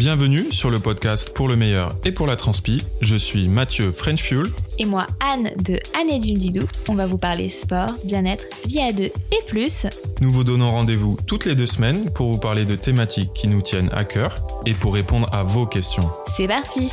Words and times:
Bienvenue 0.00 0.50
sur 0.50 0.70
le 0.70 0.78
podcast 0.78 1.34
pour 1.34 1.46
le 1.46 1.56
meilleur 1.56 1.94
et 2.06 2.12
pour 2.12 2.26
la 2.26 2.34
transpi. 2.34 2.82
Je 3.02 3.16
suis 3.16 3.48
Mathieu 3.48 3.92
French 3.92 4.22
Fuel. 4.22 4.46
Et 4.78 4.86
moi, 4.86 5.06
Anne 5.20 5.50
de 5.62 5.78
Anne 5.94 6.08
et 6.08 6.18
du 6.18 6.32
Didou. 6.32 6.66
On 6.88 6.94
va 6.94 7.06
vous 7.06 7.18
parler 7.18 7.50
sport, 7.50 7.90
bien-être, 8.06 8.46
vie 8.66 8.80
à 8.80 8.92
deux 8.94 9.10
et 9.30 9.44
plus. 9.46 9.84
Nous 10.22 10.30
vous 10.30 10.42
donnons 10.42 10.68
rendez-vous 10.68 11.18
toutes 11.26 11.44
les 11.44 11.54
deux 11.54 11.66
semaines 11.66 12.10
pour 12.14 12.32
vous 12.32 12.38
parler 12.38 12.64
de 12.64 12.76
thématiques 12.76 13.34
qui 13.34 13.46
nous 13.46 13.60
tiennent 13.60 13.90
à 13.92 14.04
cœur 14.04 14.34
et 14.64 14.72
pour 14.72 14.94
répondre 14.94 15.28
à 15.34 15.42
vos 15.42 15.66
questions. 15.66 16.08
C'est 16.34 16.48
parti 16.48 16.90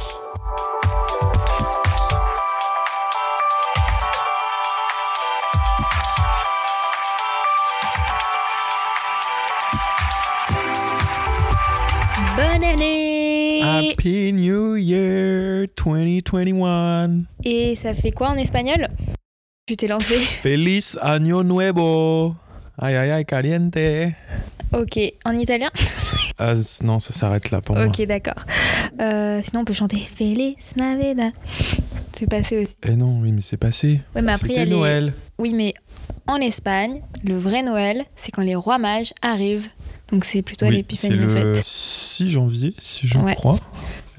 Happy 14.07 14.31
New 14.31 14.77
Year 14.77 15.67
2021. 15.75 17.23
Et 17.43 17.75
ça 17.75 17.93
fait 17.93 18.11
quoi 18.11 18.29
en 18.29 18.35
espagnol? 18.37 18.87
Tu 19.65 19.75
t'es 19.75 19.87
lancé 19.87 20.15
Feliz 20.41 20.97
Año 21.01 21.43
Nuevo. 21.43 22.33
Ay, 22.79 22.95
ay, 22.95 23.11
ay, 23.11 23.25
caliente. 23.25 23.77
Ok, 24.71 24.97
en 25.25 25.33
italien? 25.35 25.69
Ah, 26.39 26.53
non, 26.83 26.99
ça 26.99 27.13
s'arrête 27.13 27.49
là 27.49 27.61
pour 27.61 27.75
moi. 27.75 27.87
Ok, 27.87 27.99
d'accord. 28.05 28.35
Euh, 29.01 29.41
sinon, 29.43 29.61
on 29.61 29.65
peut 29.65 29.73
chanter 29.73 29.97
Feliz 29.97 30.53
Navidad. 30.75 31.33
C'est 32.15 32.29
passé 32.29 32.59
aussi. 32.59 32.75
Eh 32.87 32.95
non, 32.95 33.19
oui, 33.21 33.31
mais 33.31 33.41
c'est 33.41 33.57
passé. 33.57 34.01
Ouais, 34.15 34.21
mais 34.21 34.33
après, 34.33 34.49
il 34.49 34.55
y 34.55 34.59
a 34.59 34.65
les- 34.65 34.69
Noël. 34.69 35.13
Oui, 35.39 35.51
mais 35.55 35.73
en 36.27 36.35
Espagne, 36.35 37.01
le 37.25 37.35
vrai 37.39 37.63
Noël, 37.63 38.05
c'est 38.15 38.31
quand 38.31 38.43
les 38.43 38.53
rois 38.53 38.77
mages 38.77 39.13
arrivent. 39.23 39.65
Donc 40.11 40.25
c'est 40.25 40.43
plutôt 40.43 40.67
Oui, 40.67 40.71
c'est 40.95 41.09
l'épiphanie 41.09 41.19
en 41.19 41.23
le 41.23 41.55
fait. 41.55 41.61
6 41.65 42.29
janvier, 42.29 42.75
si 42.79 43.07
je 43.07 43.17
Ouais. 43.17 43.33
crois. 43.33 43.59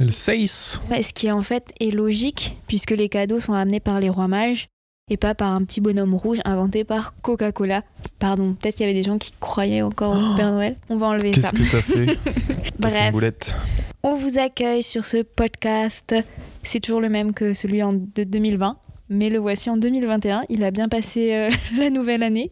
Le 0.00 0.12
6. 0.12 0.80
Ouais, 0.90 1.02
ce 1.02 1.12
qui 1.12 1.30
en 1.30 1.42
fait 1.42 1.72
est 1.80 1.90
logique, 1.90 2.56
puisque 2.68 2.92
les 2.92 3.08
cadeaux 3.08 3.40
sont 3.40 3.52
amenés 3.52 3.80
par 3.80 3.98
les 4.00 4.08
rois 4.08 4.28
mages 4.28 4.68
et 5.10 5.16
pas 5.16 5.34
par 5.34 5.52
un 5.54 5.64
petit 5.64 5.80
bonhomme 5.80 6.14
rouge 6.14 6.38
inventé 6.44 6.84
par 6.84 7.14
Coca-Cola. 7.22 7.82
Pardon, 8.18 8.54
peut-être 8.54 8.76
qu'il 8.76 8.86
y 8.86 8.90
avait 8.90 8.98
des 8.98 9.04
gens 9.04 9.18
qui 9.18 9.32
croyaient 9.40 9.82
encore 9.82 10.16
au 10.16 10.36
Père 10.36 10.52
Noël. 10.52 10.76
On 10.88 10.96
va 10.96 11.08
enlever 11.08 11.32
ça. 11.32 11.50
Qu'est-ce 11.50 11.62
que 11.62 11.70
t'as 11.70 11.82
fait 11.82 12.06
T'as 12.24 12.32
fait 12.32 12.68
une 12.68 12.78
Bref, 12.78 13.12
boulette. 13.12 13.54
on 14.02 14.14
vous 14.14 14.38
accueille 14.38 14.82
sur 14.82 15.04
ce 15.04 15.22
podcast. 15.22 16.14
C'est 16.62 16.80
toujours 16.80 17.00
le 17.00 17.08
même 17.08 17.32
que 17.32 17.54
celui 17.54 17.82
en 17.82 17.92
de 17.92 18.22
2020, 18.24 18.76
mais 19.10 19.28
le 19.30 19.38
voici 19.38 19.70
en 19.70 19.76
2021. 19.76 20.42
Il 20.48 20.64
a 20.64 20.70
bien 20.70 20.88
passé 20.88 21.32
euh, 21.34 21.50
la 21.78 21.90
nouvelle 21.90 22.22
année. 22.22 22.50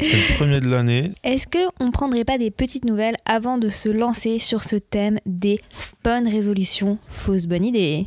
C'est 0.00 0.06
le 0.30 0.36
premier 0.36 0.60
de 0.60 0.68
l'année. 0.68 1.12
Est-ce 1.24 1.46
que 1.46 1.58
on 1.80 1.90
prendrait 1.92 2.24
pas 2.24 2.36
des 2.36 2.50
petites 2.50 2.84
nouvelles 2.84 3.16
avant 3.26 3.58
de 3.58 3.68
se 3.70 3.88
lancer 3.88 4.38
sur 4.38 4.64
ce 4.64 4.76
thème 4.76 5.18
des 5.24 5.60
bonnes 6.02 6.26
résolutions? 6.28 6.98
Fausses 7.10 7.46
bonnes 7.46 7.64
idées 7.64 8.06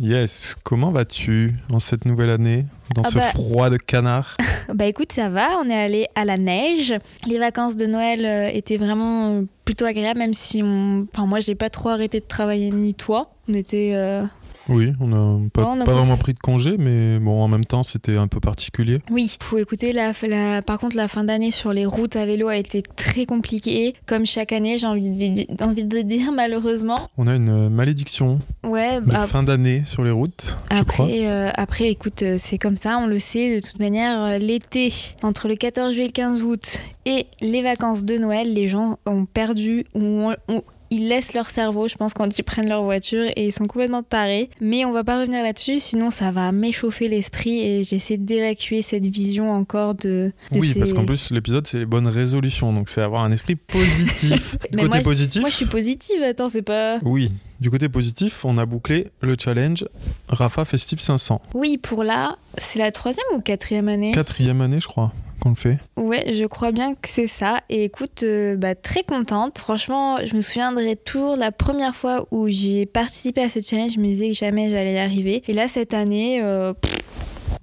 Yes, 0.00 0.56
comment 0.64 0.90
vas-tu 0.90 1.54
en 1.72 1.78
cette 1.78 2.04
nouvelle 2.04 2.30
année 2.30 2.64
Dans 2.94 3.02
Ah 3.04 3.08
ce 3.10 3.14
bah- 3.16 3.20
froid 3.22 3.70
de 3.70 3.76
canard? 3.76 4.36
Bah 4.74 4.86
écoute, 4.86 5.12
ça 5.12 5.28
va, 5.28 5.58
on 5.60 5.68
est 5.68 5.74
allé 5.80 6.06
à 6.14 6.24
la 6.24 6.36
neige. 6.36 6.94
Les 7.26 7.38
vacances 7.38 7.74
de 7.76 7.86
Noël 7.86 8.24
euh, 8.24 8.48
étaient 8.52 8.76
vraiment 8.76 9.30
euh, 9.34 9.42
plutôt 9.64 9.84
agréables, 9.84 10.18
même 10.18 10.34
si 10.34 10.62
on... 10.62 11.06
enfin, 11.12 11.26
moi 11.26 11.40
j'ai 11.40 11.54
pas 11.56 11.70
trop 11.70 11.88
arrêté 11.88 12.20
de 12.20 12.24
travailler 12.26 12.70
ni 12.70 12.94
toi. 12.94 13.32
On 13.48 13.54
était. 13.54 13.92
euh, 13.94 14.22
Oui, 14.68 14.92
on 15.00 15.08
n'a 15.08 15.48
pas, 15.52 15.62
Ouais, 15.62 15.68
on 15.76 15.80
a 15.80 15.84
pas 15.84 15.92
vraiment 15.94 16.16
pris 16.16 16.34
de 16.34 16.38
congé, 16.38 16.76
mais 16.78 17.18
bon, 17.18 17.42
en 17.42 17.48
même 17.48 17.64
temps, 17.64 17.82
c'était 17.82 18.16
un 18.16 18.28
peu 18.28 18.38
particulier. 18.40 19.00
Oui, 19.10 19.36
faut 19.42 19.58
écouter. 19.58 19.92
La, 19.92 20.12
la- 20.28 20.62
Par 20.62 20.78
contre, 20.78 20.96
la 20.96 21.08
fin 21.08 21.24
d'année 21.24 21.50
sur 21.50 21.72
les 21.72 21.86
routes 21.86 22.14
à 22.16 22.26
vélo 22.26 22.48
a 22.48 22.56
été 22.56 22.82
très 22.82 23.26
compliquée. 23.26 23.94
Comme 24.06 24.26
chaque 24.26 24.52
année, 24.52 24.78
j'ai 24.78 24.86
envie 24.86 25.08
de, 25.10 25.64
envie 25.64 25.84
de 25.84 26.00
dire 26.02 26.30
malheureusement. 26.32 27.08
On 27.18 27.26
a 27.26 27.34
une 27.34 27.48
euh, 27.48 27.68
malédiction 27.70 28.38
Ouais, 28.64 29.00
de 29.00 29.06
bah, 29.06 29.26
fin 29.26 29.42
d'année 29.42 29.82
sur 29.86 30.04
les 30.04 30.10
routes, 30.10 30.44
je 30.70 30.82
crois. 30.84 31.06
Après, 31.06 31.26
euh, 31.26 31.50
après, 31.54 31.88
écoute, 31.90 32.22
euh, 32.22 32.36
c'est 32.38 32.58
comme 32.58 32.76
ça, 32.76 32.98
on 32.98 33.06
le 33.06 33.18
sait. 33.18 33.56
De 33.60 33.66
toute 33.66 33.78
manière, 33.80 34.38
l'été, 34.38 34.92
entre 35.22 35.48
le 35.48 35.56
14 35.56 35.92
juillet 35.92 36.04
et 36.04 36.08
le 36.08 36.12
15 36.12 36.42
août, 36.42 36.78
et 37.06 37.26
les 37.40 37.62
vacances 37.62 38.04
de 38.04 38.18
Noël, 38.18 38.52
les 38.52 38.68
gens 38.68 38.98
ont 39.06 39.24
perdu 39.24 39.86
ou 39.94 40.00
ont- 40.02 40.36
ont- 40.48 40.62
ils 40.90 41.08
laissent 41.08 41.34
leur 41.34 41.48
cerveau, 41.50 41.88
je 41.88 41.94
pense, 41.94 42.14
quand 42.14 42.38
ils 42.38 42.42
prennent 42.42 42.68
leur 42.68 42.82
voiture 42.82 43.24
et 43.36 43.46
ils 43.46 43.52
sont 43.52 43.64
complètement 43.66 44.02
tarés. 44.02 44.50
Mais 44.60 44.84
on 44.84 44.92
va 44.92 45.04
pas 45.04 45.20
revenir 45.20 45.42
là-dessus, 45.42 45.80
sinon 45.80 46.10
ça 46.10 46.30
va 46.32 46.50
m'échauffer 46.52 47.08
l'esprit 47.08 47.60
et 47.60 47.84
j'essaie 47.84 48.16
d'évacuer 48.16 48.82
cette 48.82 49.06
vision 49.06 49.52
encore 49.52 49.94
de. 49.94 50.32
de 50.52 50.58
Oui, 50.58 50.68
ces- 50.72 50.78
parce 50.78 50.92
qu'en 50.92 51.04
plus, 51.04 51.30
l'épisode, 51.30 51.66
c'est 51.66 51.78
les 51.78 51.86
bonnes 51.86 52.08
résolutions, 52.08 52.72
donc 52.72 52.88
c'est 52.88 53.02
avoir 53.02 53.22
un 53.24 53.32
esprit 53.32 53.54
positif. 53.56 54.56
du 54.70 54.76
Mais 54.76 54.82
côté 54.82 54.94
moi, 54.96 55.00
positif, 55.00 55.40
Moi, 55.40 55.50
je 55.50 55.56
suis 55.56 55.66
positive, 55.66 56.22
attends, 56.22 56.48
c'est 56.50 56.62
pas. 56.62 56.98
oui. 57.02 57.30
Du 57.60 57.70
côté 57.70 57.90
positif, 57.90 58.46
on 58.46 58.56
a 58.56 58.64
bouclé 58.64 59.08
le 59.20 59.36
challenge 59.38 59.84
Rafa 60.28 60.64
Festive 60.64 60.98
500. 60.98 61.42
Oui, 61.52 61.76
pour 61.76 62.04
là, 62.04 62.38
c'est 62.56 62.78
la 62.78 62.90
troisième 62.90 63.26
ou 63.36 63.40
quatrième 63.40 63.88
année? 63.88 64.12
Quatrième 64.12 64.62
année, 64.62 64.80
je 64.80 64.88
crois, 64.88 65.12
qu'on 65.40 65.50
le 65.50 65.54
fait. 65.56 65.78
Ouais, 65.96 66.32
je 66.34 66.44
crois 66.44 66.72
bien 66.72 66.94
que 66.94 67.08
c'est 67.08 67.26
ça. 67.26 67.60
Et 67.68 67.84
écoute, 67.84 68.22
euh, 68.22 68.56
bah, 68.56 68.74
très 68.74 69.02
contente. 69.02 69.58
Franchement, 69.58 70.18
je 70.24 70.34
me 70.36 70.40
souviendrai 70.40 70.96
toujours 70.96 71.36
la 71.36 71.50
première 71.52 71.96
fois 71.96 72.26
où 72.30 72.48
j'ai 72.48 72.86
participé 72.86 73.42
à 73.42 73.48
ce 73.48 73.60
challenge, 73.60 73.92
je 73.94 74.00
me 74.00 74.06
disais 74.06 74.28
que 74.28 74.34
jamais 74.34 74.70
j'allais 74.70 74.94
y 74.94 74.98
arriver. 74.98 75.42
Et 75.48 75.52
là, 75.52 75.66
cette 75.68 75.94
année, 75.94 76.40
euh, 76.42 76.72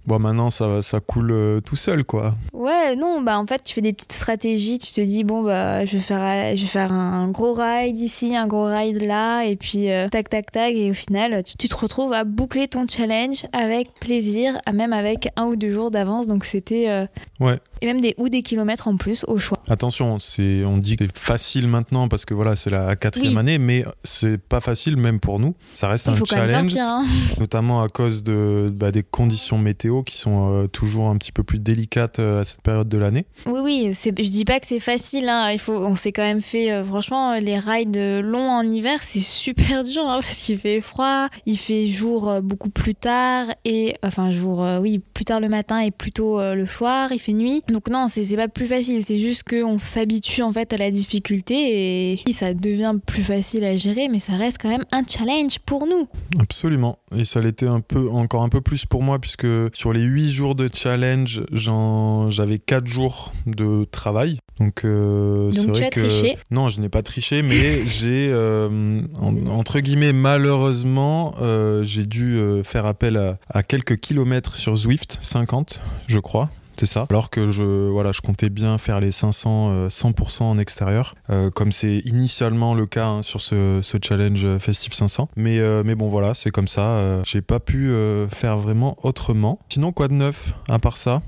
Bon, 0.08 0.20
maintenant, 0.20 0.50
ça, 0.50 0.82
ça 0.82 1.00
coule 1.02 1.32
euh, 1.32 1.60
tout 1.60 1.76
seul, 1.76 2.06
quoi. 2.06 2.36
ouais, 2.54 2.96
non, 2.96 3.22
bah 3.22 3.38
en 3.38 3.46
fait, 3.46 3.62
tu 3.64 3.74
fais 3.74 3.82
des 3.82 3.92
petites 3.94 4.14
stratégies. 4.14 4.78
Tu 4.78 4.92
te 4.94 5.02
dis, 5.02 5.24
bon, 5.26 5.44
bah, 5.44 5.86
je 5.86 5.98
vais 5.98 6.02
faire, 6.02 6.56
je 6.56 6.62
vais 6.62 6.68
faire 6.68 6.94
un 6.94 7.28
gros 7.28 7.54
ride 7.54 8.00
ici, 8.00 8.36
un 8.36 8.48
gros 8.48 8.66
ride 8.66 9.02
là, 9.04 9.44
et 9.44 9.58
puis 9.58 9.92
euh, 9.92 10.08
tac, 10.08 10.30
tac, 10.30 10.50
tac. 10.52 10.74
Et 10.74 10.92
au 10.92 10.94
final, 10.94 11.44
tu, 11.44 11.58
tu 11.58 11.68
te 11.68 11.76
retrouves 11.76 12.14
à 12.14 12.24
boucler 12.24 12.68
ton 12.70 12.88
challenge 12.88 13.46
avec 13.52 13.94
plaisir, 14.00 14.58
même 14.74 14.94
avec 14.94 15.28
un 15.36 15.46
ou 15.48 15.56
deux 15.58 15.74
jours 15.74 15.92
d'avance. 15.92 16.26
Donc, 16.26 16.46
c'était. 16.46 16.90
euh, 16.90 17.06
Ouais. 17.40 17.60
Et 17.82 17.86
même 17.86 18.02
des 18.02 18.16
ou 18.18 18.30
des 18.30 18.42
kilomètres 18.42 18.88
en 18.88 18.98
plus 18.98 19.24
au 19.28 19.38
choix. 19.38 19.60
Attention, 19.70 20.18
c'est, 20.18 20.64
on 20.66 20.78
dit 20.78 20.96
que 20.96 21.06
c'est 21.06 21.16
facile 21.18 21.68
maintenant 21.68 22.08
parce 22.08 22.26
que 22.26 22.34
voilà, 22.34 22.56
c'est 22.56 22.72
la 22.72 22.96
quatrième 22.96 23.34
Oui. 23.34 23.40
année, 23.40 23.58
mais 23.60 23.84
c'est 24.04 24.40
pas 24.42 24.62
facile 24.62 24.98
même 24.98 25.20
pour 25.20 25.40
nous. 25.40 25.54
Ça 25.76 25.88
reste 25.88 26.08
Il 26.08 26.12
un 26.12 26.14
faut 26.16 26.26
quand 26.26 26.38
même 26.38 26.48
challenge, 26.48 26.72
sortir, 26.72 26.88
hein. 26.88 27.06
notamment 27.40 27.84
à 27.84 27.90
cause 27.90 28.24
de, 28.24 28.72
bah, 28.74 28.92
des 28.92 29.04
conditions 29.04 29.60
météo 29.60 29.97
qui 30.04 30.18
sont 30.18 30.52
euh, 30.52 30.68
toujours 30.68 31.10
un 31.10 31.18
petit 31.18 31.32
peu 31.32 31.44
plus 31.44 31.60
délicates 31.60 32.20
euh, 32.20 32.42
à 32.42 32.44
cette 32.44 32.62
période 32.62 32.90
de 32.90 32.98
l'année. 32.98 33.26
Oui, 33.46 33.60
oui, 33.62 33.94
je 33.94 34.10
dis 34.10 34.46
pas 34.46 34.60
que 34.60 34.68
c'est 34.68 34.80
facile. 34.80 35.30
Hein. 35.30 35.52
Il 35.52 35.60
faut, 35.60 35.74
on 35.74 35.96
s'est 35.96 36.12
quand 36.12 36.24
même 36.24 36.42
fait, 36.42 36.72
euh, 36.72 36.86
franchement, 36.86 37.36
les 37.36 37.60
rides 37.60 37.98
longs 38.24 38.50
en 38.50 38.64
hiver, 38.64 39.00
c'est 39.02 39.20
super 39.38 39.84
dur 39.84 40.04
hein, 40.08 40.20
parce 40.22 40.38
qu'il 40.38 40.58
fait 40.58 40.82
froid, 40.82 41.28
il 41.46 41.58
fait 41.58 41.88
jour 41.88 42.42
beaucoup 42.42 42.70
plus 42.70 42.96
tard 42.96 43.48
et 43.66 43.96
enfin 44.04 44.32
jour, 44.32 44.66
oui, 44.82 45.00
plus 45.14 45.26
tard 45.26 45.40
le 45.40 45.50
matin 45.50 45.80
et 45.80 45.92
plus 45.92 46.12
tôt 46.12 46.40
le 46.40 46.66
soir. 46.66 47.12
Il 47.12 47.20
fait 47.20 47.34
nuit, 47.34 47.64
donc 47.68 47.90
non, 47.90 48.08
c'est, 48.08 48.24
c'est 48.24 48.36
pas 48.36 48.48
plus 48.48 48.68
facile. 48.68 49.04
C'est 49.06 49.20
juste 49.20 49.44
qu'on 49.44 49.78
s'habitue 49.78 50.42
en 50.42 50.52
fait 50.52 50.74
à 50.74 50.78
la 50.78 50.92
difficulté 50.92 52.22
et 52.26 52.34
ça 52.34 52.54
devient 52.54 52.96
plus 53.06 53.24
facile 53.24 53.64
à 53.64 53.76
gérer, 53.76 54.08
mais 54.10 54.20
ça 54.20 54.34
reste 54.34 54.58
quand 54.62 54.70
même 54.70 54.86
un 54.92 55.04
challenge 55.08 55.60
pour 55.66 55.88
nous. 55.88 56.08
Absolument. 56.40 57.00
Et 57.16 57.26
ça 57.26 57.42
l'était 57.42 57.68
un 57.68 57.80
peu, 57.80 58.10
encore 58.10 58.44
un 58.44 58.50
peu 58.50 58.62
plus 58.62 58.86
pour 58.86 59.04
moi, 59.04 59.20
puisque 59.20 59.48
sur 59.74 59.87
les 59.94 60.02
8 60.02 60.32
jours 60.32 60.56
de 60.56 60.70
challenge, 60.74 61.44
j'avais 61.52 62.60
4 62.60 62.88
jours 62.88 63.32
de 63.46 63.84
travail. 63.86 64.40
Donc, 64.60 64.86
euh, 64.86 65.52
c'est 65.52 65.66
Donc 65.68 65.74
tu 65.76 65.80
vrai 65.82 65.86
as 65.86 65.90
que. 65.92 66.00
triché. 66.02 66.38
Non, 66.50 66.70
je 66.70 66.82
n'ai 66.82 66.90
pas 66.90 67.02
triché, 67.04 67.42
mais 67.44 67.86
j'ai, 67.88 68.30
euh, 68.32 69.02
en- 69.22 69.46
entre 69.48 69.80
guillemets, 69.80 70.14
malheureusement, 70.14 71.36
euh, 71.42 71.84
j'ai 71.84 72.06
dû 72.06 72.36
euh, 72.38 72.64
faire 72.64 72.86
appel 72.86 73.18
à, 73.18 73.38
à 73.50 73.62
quelques 73.64 73.98
kilomètres 73.98 74.56
sur 74.56 74.76
Zwift, 74.76 75.20
50, 75.22 75.82
je 76.08 76.20
crois. 76.20 76.50
C'est 76.80 76.86
ça. 76.86 77.08
Alors 77.10 77.30
que 77.30 77.52
je, 77.52 77.90
voilà, 77.90 78.12
je 78.12 78.22
comptais 78.22 78.50
bien 78.50 78.78
faire 78.78 79.00
les 79.00 79.12
500 79.12 79.70
euh, 79.72 79.90
100% 79.90 80.44
en 80.44 80.58
extérieur, 80.60 81.16
euh, 81.30 81.50
comme 81.50 81.72
c'est 81.72 82.00
initialement 82.06 82.74
le 82.76 82.86
cas 82.86 83.08
hein, 83.08 83.22
sur 83.24 83.42
ce, 83.42 83.82
challenge 84.04 84.46
euh, 84.46 84.60
Festive 84.60 84.94
500. 84.94 85.30
Mais, 85.36 85.60
euh, 85.60 85.82
mais 85.86 85.96
bon, 85.96 86.08
voilà, 86.10 86.34
c'est 86.36 86.52
comme 86.52 86.68
ça. 86.68 86.98
euh, 86.98 87.22
J'ai 87.26 87.42
pas 87.42 87.60
pu 87.60 87.90
euh, 87.90 88.28
faire 88.28 88.58
vraiment 88.60 88.96
autrement. 89.02 89.60
Sinon, 89.70 89.92
quoi 89.92 90.08
de 90.08 90.14
neuf 90.14 90.54
à 90.70 90.78
part 90.80 90.98
ça? 90.98 91.22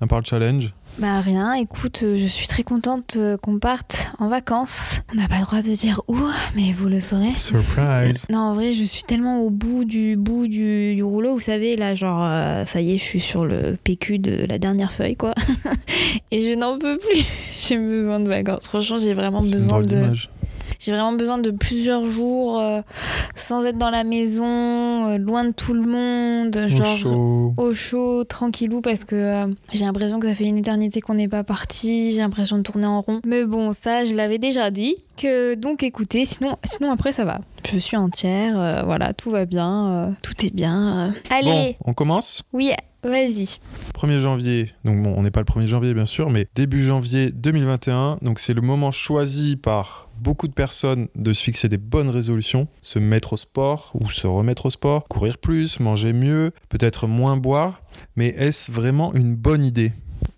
À 0.00 0.06
part 0.06 0.20
le 0.20 0.24
challenge? 0.24 0.72
Bah 0.98 1.20
rien, 1.20 1.54
écoute, 1.54 2.04
euh, 2.04 2.16
je 2.16 2.26
suis 2.26 2.46
très 2.46 2.62
contente 2.62 3.14
euh, 3.16 3.36
qu'on 3.36 3.58
parte 3.58 4.12
en 4.20 4.28
vacances. 4.28 5.00
On 5.12 5.16
n'a 5.16 5.26
pas 5.26 5.38
le 5.38 5.44
droit 5.44 5.60
de 5.60 5.74
dire 5.74 6.00
où, 6.06 6.16
mais 6.54 6.72
vous 6.72 6.88
le 6.88 7.00
saurez. 7.00 7.32
Surprise 7.36 8.22
Non, 8.30 8.38
en 8.38 8.54
vrai, 8.54 8.74
je 8.74 8.84
suis 8.84 9.02
tellement 9.02 9.40
au 9.40 9.50
bout 9.50 9.84
du 9.84 10.16
bout 10.16 10.46
du, 10.46 10.94
du 10.94 11.02
rouleau, 11.02 11.34
vous 11.34 11.40
savez, 11.40 11.74
là, 11.74 11.96
genre, 11.96 12.22
euh, 12.22 12.64
ça 12.64 12.80
y 12.80 12.94
est, 12.94 12.98
je 12.98 13.02
suis 13.02 13.18
sur 13.18 13.44
le 13.44 13.76
PQ 13.82 14.20
de 14.20 14.46
la 14.46 14.58
dernière 14.58 14.92
feuille, 14.92 15.16
quoi. 15.16 15.34
Et 16.30 16.48
je 16.48 16.56
n'en 16.56 16.78
peux 16.78 16.96
plus. 16.96 17.24
J'ai 17.60 17.76
besoin 17.76 18.20
de 18.20 18.28
vacances. 18.28 18.68
Franchement, 18.68 18.98
j'ai 18.98 19.14
vraiment 19.14 19.40
besoin 19.40 19.80
de. 19.82 20.12
J'ai 20.84 20.92
vraiment 20.92 21.12
besoin 21.14 21.38
de 21.38 21.50
plusieurs 21.50 22.04
jours 22.06 22.60
euh, 22.60 22.82
sans 23.36 23.64
être 23.64 23.78
dans 23.78 23.88
la 23.88 24.04
maison, 24.04 24.44
euh, 25.08 25.16
loin 25.18 25.44
de 25.44 25.52
tout 25.52 25.72
le 25.72 25.80
monde, 25.82 26.54
Au 26.56 26.68
genre 26.68 26.96
chaud. 26.98 27.54
au 27.56 27.72
chaud, 27.72 28.24
tranquillou, 28.24 28.82
parce 28.82 29.04
que 29.04 29.14
euh, 29.14 29.46
j'ai 29.72 29.86
l'impression 29.86 30.20
que 30.20 30.28
ça 30.28 30.34
fait 30.34 30.44
une 30.44 30.58
éternité 30.58 31.00
qu'on 31.00 31.14
n'est 31.14 31.28
pas 31.28 31.42
parti, 31.42 32.10
j'ai 32.12 32.18
l'impression 32.18 32.58
de 32.58 32.62
tourner 32.62 32.86
en 32.86 33.00
rond. 33.00 33.20
Mais 33.26 33.44
bon, 33.46 33.72
ça, 33.72 34.04
je 34.04 34.14
l'avais 34.14 34.38
déjà 34.38 34.70
dit. 34.70 34.96
Que 35.16 35.54
donc 35.54 35.82
écoutez, 35.84 36.26
sinon, 36.26 36.56
sinon 36.64 36.90
après 36.90 37.12
ça 37.12 37.24
va. 37.24 37.40
Je 37.72 37.78
suis 37.78 37.96
entière, 37.96 38.58
euh, 38.60 38.82
voilà, 38.84 39.12
tout 39.14 39.30
va 39.30 39.46
bien, 39.46 39.86
euh, 39.88 40.10
tout 40.22 40.44
est 40.44 40.52
bien. 40.54 41.06
euh. 41.08 41.10
Allez, 41.30 41.76
Bon, 41.80 41.90
on 41.92 41.94
commence? 41.94 42.42
Oui, 42.52 42.72
vas-y. 43.02 43.58
1er 43.94 44.18
janvier, 44.18 44.72
donc 44.84 45.02
bon, 45.02 45.14
on 45.16 45.22
n'est 45.22 45.30
pas 45.30 45.40
le 45.40 45.46
1er 45.46 45.66
janvier 45.66 45.94
bien 45.94 46.04
sûr, 46.04 46.28
mais 46.30 46.46
début 46.56 46.82
janvier 46.82 47.30
2021, 47.30 48.18
donc 48.22 48.38
c'est 48.40 48.54
le 48.54 48.60
moment 48.60 48.90
choisi 48.90 49.56
par 49.56 50.03
beaucoup 50.18 50.48
de 50.48 50.52
personnes 50.52 51.08
de 51.14 51.32
se 51.32 51.42
fixer 51.42 51.68
des 51.68 51.78
bonnes 51.78 52.08
résolutions, 52.08 52.68
se 52.82 52.98
mettre 52.98 53.34
au 53.34 53.36
sport 53.36 53.92
ou 53.94 54.08
se 54.08 54.26
remettre 54.26 54.66
au 54.66 54.70
sport, 54.70 55.04
courir 55.08 55.38
plus, 55.38 55.80
manger 55.80 56.12
mieux, 56.12 56.52
peut-être 56.68 57.06
moins 57.06 57.36
boire, 57.36 57.82
mais 58.16 58.28
est-ce 58.28 58.72
vraiment 58.72 59.14
une 59.14 59.34
bonne 59.34 59.64
idée? 59.64 59.92